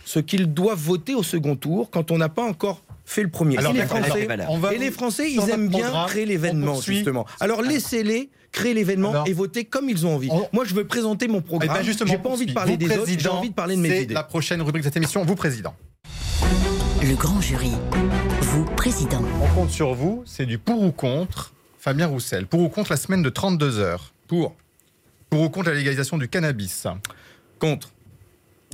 ce 0.05 0.19
qu'ils 0.19 0.53
doivent 0.53 0.79
voter 0.79 1.15
au 1.15 1.23
second 1.23 1.55
tour 1.55 1.89
quand 1.91 2.11
on 2.11 2.17
n'a 2.17 2.29
pas 2.29 2.43
encore 2.43 2.81
fait 3.05 3.23
le 3.23 3.29
premier. 3.29 3.57
Alors, 3.57 3.71
et 3.73 3.79
les 3.79 3.85
Français, 3.85 4.27
alors, 4.29 4.51
on 4.51 4.57
va 4.57 4.73
et 4.73 4.77
les 4.77 4.89
vous- 4.89 4.95
Français 4.95 5.29
sur 5.29 5.43
ils 5.45 5.49
aiment 5.49 5.69
bien 5.69 6.05
créer 6.07 6.25
l'événement, 6.25 6.79
justement. 6.81 7.25
Alors 7.39 7.61
laissez-les 7.61 8.29
créer 8.51 8.73
l'événement 8.73 9.23
et 9.25 9.33
voter 9.33 9.65
comme 9.65 9.89
ils 9.89 10.05
ont 10.05 10.15
envie. 10.15 10.29
on- 10.31 10.47
Moi, 10.51 10.65
je 10.65 10.73
veux 10.73 10.85
présenter 10.87 11.27
mon 11.27 11.39
Eh 11.39 11.41
programme. 11.41 11.77
ben, 11.77 11.83
justement, 11.83 12.11
j'ai 12.11 12.17
pas 12.17 12.29
envie 12.29 12.45
de 12.45 12.53
parler 12.53 12.75
des 12.77 12.85
autres, 12.97 13.09
j'ai 13.17 13.27
envie 13.29 13.49
de 13.49 13.53
parler 13.55 13.75
de 13.75 13.81
mes 13.81 13.89
c'est 13.89 14.03
idées. 14.03 14.13
la 14.13 14.23
prochaine 14.23 14.61
rubrique 14.61 14.83
de 14.83 14.87
cette 14.87 14.97
émission. 14.97 15.23
Vous, 15.23 15.35
président. 15.35 15.73
Le 17.01 17.15
grand 17.15 17.39
jury. 17.41 17.71
Vous, 18.41 18.65
président. 18.75 19.21
On 19.41 19.47
compte 19.55 19.69
sur 19.71 19.93
vous. 19.93 20.23
C'est 20.25 20.45
du 20.45 20.57
pour 20.57 20.81
ou 20.81 20.91
contre. 20.91 21.53
Fabien 21.79 22.07
Roussel. 22.07 22.47
Pour 22.47 22.61
ou 22.61 22.69
contre 22.69 22.91
la 22.91 22.97
semaine 22.97 23.21
de 23.21 23.29
32 23.29 23.79
heures. 23.79 24.11
Pour, 24.27 24.55
Pour 25.29 25.41
ou 25.41 25.49
contre 25.49 25.69
la 25.69 25.75
légalisation 25.75 26.17
du 26.17 26.27
cannabis. 26.27 26.85
contre. 27.59 27.89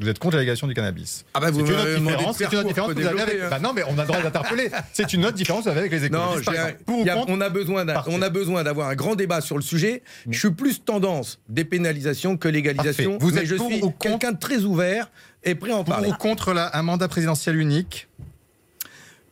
Vous 0.02 0.10
êtes 0.10 0.18
contre 0.18 0.38
la 0.38 0.42
légalisation 0.42 0.66
du 0.66 0.74
cannabis. 0.74 1.24
Ah 1.36 1.40
bah 1.40 1.48
C'est 1.48 1.54
vous 1.54 1.60
une 1.68 1.72
autre 1.72 1.86
différence. 2.00 2.38
C'est 2.38 2.52
une 2.52 2.58
autre 2.58 2.68
différence 2.68 2.90
faut 2.90 2.96
que 2.96 3.02
vous 3.02 3.08
avez 3.08 3.22
avec. 3.22 3.42
hein. 3.42 3.48
Bah 3.52 3.60
non, 3.60 3.74
mais 3.74 3.84
on 3.88 3.98
a 4.00 4.02
le 4.02 4.08
droit 4.08 4.22
d'interpeller. 4.24 4.70
C'est 4.92 5.14
une 5.14 5.24
autre 5.26 5.36
différence 5.38 5.60
que 5.60 5.64
vous 5.66 5.70
avez 5.78 5.88
avec 5.88 5.92
les 5.92 6.10
Non, 6.10 6.36
écologistes. 6.40 6.50
un-. 6.50 6.84
Pour 6.84 7.08
a- 7.08 7.14
contre 7.14 7.30
on 7.32 7.42
a 7.42 7.50
besoin 7.50 7.86
d'un- 7.86 8.04
on 8.08 8.22
a 8.24 8.30
besoin 8.30 8.64
d'avoir 8.64 8.90
un 8.90 8.96
grand 8.96 9.14
débat 9.16 9.40
sur 9.40 9.56
le 9.56 9.62
sujet. 9.62 10.02
Je 10.28 10.40
suis 10.40 10.50
plus 10.50 10.84
tendance 10.84 11.40
dépénalisation 11.48 12.38
que 12.38 12.48
légalisation. 12.48 13.20
Vous 13.22 13.32
mais 13.34 13.42
êtes 13.42 13.46
je 13.46 13.56
pour 13.56 13.70
suis 13.70 13.80
contre 13.82 13.98
quelqu'un 14.00 14.32
de 14.32 14.40
très 14.40 14.64
ouvert 14.64 15.12
et 15.44 15.54
prêt 15.54 15.72
à 15.72 15.76
en 15.78 15.84
Pour 15.84 15.94
parler. 15.94 16.10
ou 16.10 16.14
contre 16.14 16.54
la- 16.54 16.76
un 16.76 16.82
mandat 16.82 17.08
présidentiel 17.08 17.56
unique. 17.58 18.08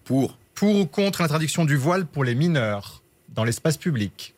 Pour. 0.04 0.38
Pour 0.54 0.76
ou 0.76 0.86
contre 0.86 1.24
l'interdiction 1.24 1.66
du 1.66 1.76
voile 1.76 2.06
pour 2.06 2.24
les 2.24 2.36
mineurs 2.36 3.02
dans 3.30 3.44
l'espace 3.44 3.78
public. 3.78 4.36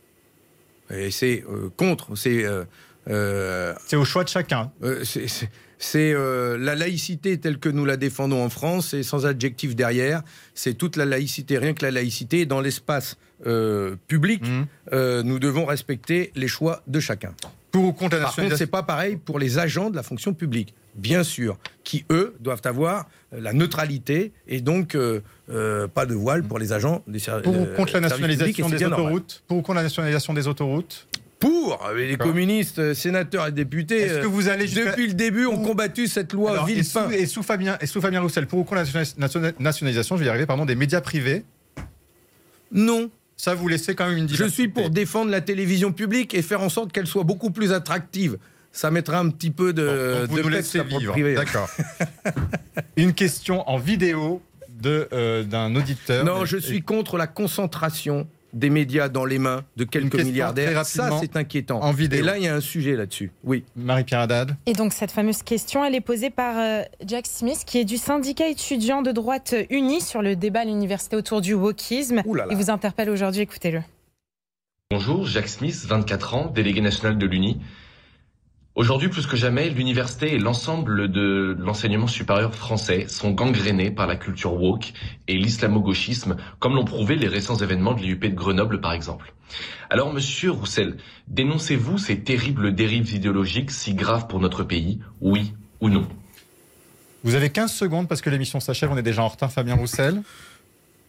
Et 0.97 1.11
c'est 1.11 1.43
euh, 1.49 1.69
contre. 1.75 2.15
C'est 2.15 2.45
euh, 2.45 2.63
euh, 3.09 3.73
C'est 3.87 3.95
au 3.95 4.05
choix 4.05 4.23
de 4.23 4.29
chacun. 4.29 4.71
c'est- 5.79 6.13
euh, 6.13 6.57
la 6.57 6.75
laïcité 6.75 7.37
telle 7.39 7.57
que 7.57 7.67
nous 7.67 7.83
la 7.85 7.97
défendons 7.97 8.41
en 8.43 8.49
France 8.49 8.93
et 8.93 9.03
sans 9.03 9.25
adjectif 9.25 9.75
derrière. 9.75 10.21
C'est 10.53 10.75
toute 10.75 10.95
la 10.95 11.03
laïcité, 11.05 11.57
rien 11.57 11.73
que 11.73 11.83
la 11.83 11.91
laïcité. 11.91 12.45
Dans 12.45 12.61
l'espace 12.61 13.17
euh, 13.45 13.97
public, 14.07 14.43
euh, 14.93 15.23
nous 15.23 15.39
devons 15.39 15.65
respecter 15.65 16.31
les 16.35 16.47
choix 16.47 16.81
de 16.87 16.99
chacun. 17.01 17.33
Pour 17.73 17.85
ou 17.85 17.91
contre 17.91 18.15
la 18.17 18.21
Par 18.21 18.29
contre, 18.29 18.35
c'est 18.35 18.41
nationalisation. 18.43 18.67
pas 18.71 18.83
pareil 18.83 19.15
pour 19.17 19.39
les 19.39 19.57
agents 19.57 19.89
de 19.89 19.95
la 19.95 20.03
fonction 20.03 20.33
publique, 20.35 20.75
bien 20.93 21.23
sûr, 21.23 21.57
qui 21.83 22.05
eux 22.11 22.35
doivent 22.39 22.61
avoir 22.65 23.09
euh, 23.33 23.41
la 23.41 23.51
neutralité 23.51 24.31
et 24.47 24.61
donc 24.61 24.93
euh, 24.93 25.21
euh, 25.49 25.87
pas 25.87 26.05
de 26.05 26.13
voile 26.13 26.43
pour 26.43 26.59
les 26.59 26.71
agents 26.71 27.01
des 27.07 27.17
ser- 27.17 27.41
Pour 27.43 27.59
ou 27.59 27.65
contre 27.75 27.99
la 27.99 28.07
services 28.07 28.29
nationalisation 28.29 28.69
des 28.69 28.85
autoroutes. 28.85 29.43
Pour 29.47 29.57
ou 29.57 29.61
contre 29.63 29.77
la 29.77 29.83
nationalisation 29.83 30.33
des 30.35 30.47
autoroutes. 30.47 31.07
Pour 31.39 31.79
les 31.95 32.15
communistes, 32.15 32.93
sénateurs 32.93 33.47
et 33.47 33.51
députés, 33.51 34.01
Est-ce 34.01 34.19
que 34.19 34.27
vous 34.27 34.47
allez 34.49 34.65
depuis 34.67 35.07
le 35.07 35.13
début, 35.13 35.45
ont 35.47 35.61
combattu 35.61 36.07
cette 36.07 36.31
loi 36.31 36.51
Alors, 36.51 36.69
et, 36.69 36.83
sous, 36.83 36.99
Villepin. 36.99 37.11
et 37.11 37.25
sous 37.25 37.43
Fabien, 37.43 37.77
et 37.81 37.85
sous 37.87 37.99
Fabien 37.99 38.21
Roussel, 38.21 38.45
pour 38.47 38.59
ou 38.59 38.63
contre 38.63 38.75
la 38.75 38.83
nationalis- 38.85 39.15
nationa- 39.17 39.51
nationalisation, 39.59 40.15
je 40.15 40.21
vais 40.21 40.27
y 40.27 40.29
arriver, 40.29 40.45
pardon, 40.45 40.63
des 40.65 40.75
médias 40.75 41.01
privés. 41.01 41.43
Non, 42.71 43.09
Ça, 43.43 43.55
vous 43.55 43.67
laissez 43.67 43.93
quand 43.93 44.07
même 44.07 44.19
une 44.19 44.29
je 44.29 44.35
diversité. 44.35 44.61
suis 44.61 44.71
pour 44.71 44.89
défendre 44.89 45.29
la 45.29 45.41
télévision 45.41 45.91
publique 45.91 46.33
et 46.33 46.41
faire 46.41 46.61
en 46.61 46.69
sorte 46.69 46.93
qu'elle 46.93 47.07
soit 47.07 47.25
beaucoup 47.25 47.51
plus 47.51 47.73
attractive. 47.73 48.37
Ça 48.71 48.89
mettra 48.89 49.19
un 49.19 49.27
petit 49.27 49.51
peu 49.51 49.73
de, 49.73 50.25
Bon, 50.29 50.35
de 50.37 50.47
laissez 50.47 50.81
vivre. 50.81 51.13
D'accord. 51.35 51.69
une 52.95 53.11
question 53.11 53.69
en 53.69 53.77
vidéo 53.77 54.41
de, 54.69 55.09
euh, 55.11 55.43
d'un 55.43 55.75
auditeur. 55.75 56.23
Non, 56.23 56.45
je 56.45 56.55
suis 56.55 56.83
contre 56.83 57.17
la 57.17 57.27
concentration 57.27 58.29
des 58.53 58.69
médias 58.69 59.09
dans 59.09 59.25
les 59.25 59.39
mains 59.39 59.63
de 59.75 59.83
quelques 59.83 60.15
milliardaires. 60.15 60.71
très 60.73 60.83
Ça, 60.83 61.03
rapidement, 61.03 61.19
c'est 61.21 61.35
inquiétant. 61.37 61.81
en 61.81 61.91
vidéo. 61.91 62.19
Et 62.19 62.21
là, 62.21 62.37
il 62.37 62.43
y 62.43 62.47
a 62.47 62.55
un 62.55 62.61
sujet 62.61 62.95
là-dessus. 62.95 63.31
Oui. 63.43 63.63
Marie-Pierre 63.75 64.21
Haddad. 64.21 64.55
Et 64.65 64.73
donc 64.73 64.93
cette 64.93 65.11
fameuse 65.11 65.43
question, 65.43 65.83
elle 65.83 65.95
est 65.95 66.01
posée 66.01 66.29
par 66.29 66.57
euh, 66.57 66.83
Jack 67.05 67.27
Smith, 67.27 67.63
qui 67.65 67.79
est 67.79 67.85
du 67.85 67.97
syndicat 67.97 68.47
étudiant 68.47 69.01
de 69.01 69.11
droite 69.11 69.55
uni 69.69 70.01
sur 70.01 70.21
le 70.21 70.35
débat 70.35 70.61
à 70.61 70.65
l'université 70.65 71.15
autour 71.15 71.41
du 71.41 71.53
wokisme. 71.53 72.17
Là 72.17 72.23
là. 72.35 72.45
Il 72.51 72.57
vous 72.57 72.69
interpelle 72.69 73.09
aujourd'hui, 73.09 73.41
écoutez-le. 73.41 73.81
Bonjour, 74.91 75.25
Jacques 75.25 75.49
Smith, 75.49 75.85
24 75.87 76.33
ans, 76.35 76.51
délégué 76.53 76.81
national 76.81 77.17
de 77.17 77.25
l'UNI. 77.25 77.59
Aujourd'hui, 78.75 79.07
plus 79.07 79.27
que 79.27 79.35
jamais, 79.35 79.69
l'université 79.69 80.33
et 80.33 80.39
l'ensemble 80.39 81.11
de 81.11 81.55
l'enseignement 81.59 82.07
supérieur 82.07 82.55
français 82.55 83.05
sont 83.07 83.29
gangrénés 83.29 83.91
par 83.91 84.07
la 84.07 84.15
culture 84.15 84.55
woke 84.55 84.93
et 85.27 85.37
l'islamo-gauchisme, 85.37 86.37
comme 86.57 86.73
l'ont 86.73 86.83
prouvé 86.83 87.15
les 87.15 87.27
récents 87.27 87.55
événements 87.55 87.93
de 87.93 88.01
l'IUP 88.01 88.25
de 88.25 88.33
Grenoble, 88.33 88.81
par 88.81 88.93
exemple. 88.93 89.31
Alors, 89.91 90.11
monsieur 90.11 90.49
Roussel, 90.49 90.97
dénoncez-vous 91.27 91.99
ces 91.99 92.21
terribles 92.21 92.73
dérives 92.73 93.13
idéologiques 93.13 93.69
si 93.69 93.93
graves 93.93 94.25
pour 94.25 94.39
notre 94.39 94.63
pays, 94.63 94.99
oui 95.21 95.53
ou 95.79 95.89
non? 95.89 96.07
Vous 97.23 97.35
avez 97.35 97.51
15 97.51 97.71
secondes 97.71 98.07
parce 98.07 98.21
que 98.21 98.31
l'émission 98.31 98.59
s'achève. 98.59 98.91
On 98.91 98.97
est 98.97 99.03
déjà 99.03 99.21
en 99.21 99.27
retard, 99.27 99.51
Fabien 99.51 99.75
Roussel. 99.75 100.23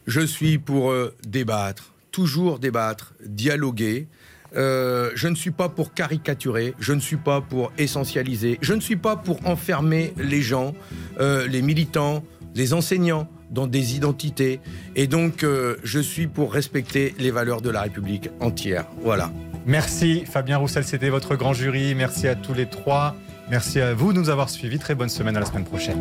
Je 0.06 0.20
suis 0.20 0.58
pour 0.58 0.90
euh, 0.90 1.16
débattre, 1.26 1.94
toujours 2.12 2.58
débattre, 2.58 3.14
dialoguer. 3.24 4.06
Euh, 4.56 5.10
je 5.14 5.28
ne 5.28 5.34
suis 5.34 5.50
pas 5.50 5.68
pour 5.68 5.94
caricaturer, 5.94 6.74
je 6.78 6.92
ne 6.92 7.00
suis 7.00 7.16
pas 7.16 7.40
pour 7.40 7.72
essentialiser, 7.78 8.58
je 8.60 8.74
ne 8.74 8.80
suis 8.80 8.96
pas 8.96 9.16
pour 9.16 9.46
enfermer 9.46 10.12
les 10.16 10.42
gens, 10.42 10.74
euh, 11.20 11.46
les 11.46 11.62
militants, 11.62 12.22
les 12.54 12.72
enseignants 12.72 13.28
dans 13.50 13.66
des 13.66 13.96
identités. 13.96 14.60
Et 14.96 15.06
donc, 15.06 15.42
euh, 15.42 15.76
je 15.82 16.00
suis 16.00 16.26
pour 16.26 16.52
respecter 16.52 17.14
les 17.18 17.30
valeurs 17.30 17.62
de 17.62 17.70
la 17.70 17.82
République 17.82 18.30
entière. 18.40 18.86
Voilà. 19.02 19.30
Merci 19.66 20.24
Fabien 20.26 20.58
Roussel, 20.58 20.84
c'était 20.84 21.08
votre 21.08 21.36
grand 21.36 21.52
jury. 21.52 21.94
Merci 21.94 22.28
à 22.28 22.34
tous 22.34 22.54
les 22.54 22.66
trois. 22.66 23.16
Merci 23.50 23.80
à 23.80 23.94
vous 23.94 24.12
de 24.12 24.18
nous 24.18 24.30
avoir 24.30 24.50
suivis. 24.50 24.78
Très 24.78 24.94
bonne 24.94 25.08
semaine 25.08 25.36
à 25.36 25.40
la 25.40 25.46
semaine 25.46 25.64
prochaine. 25.64 26.00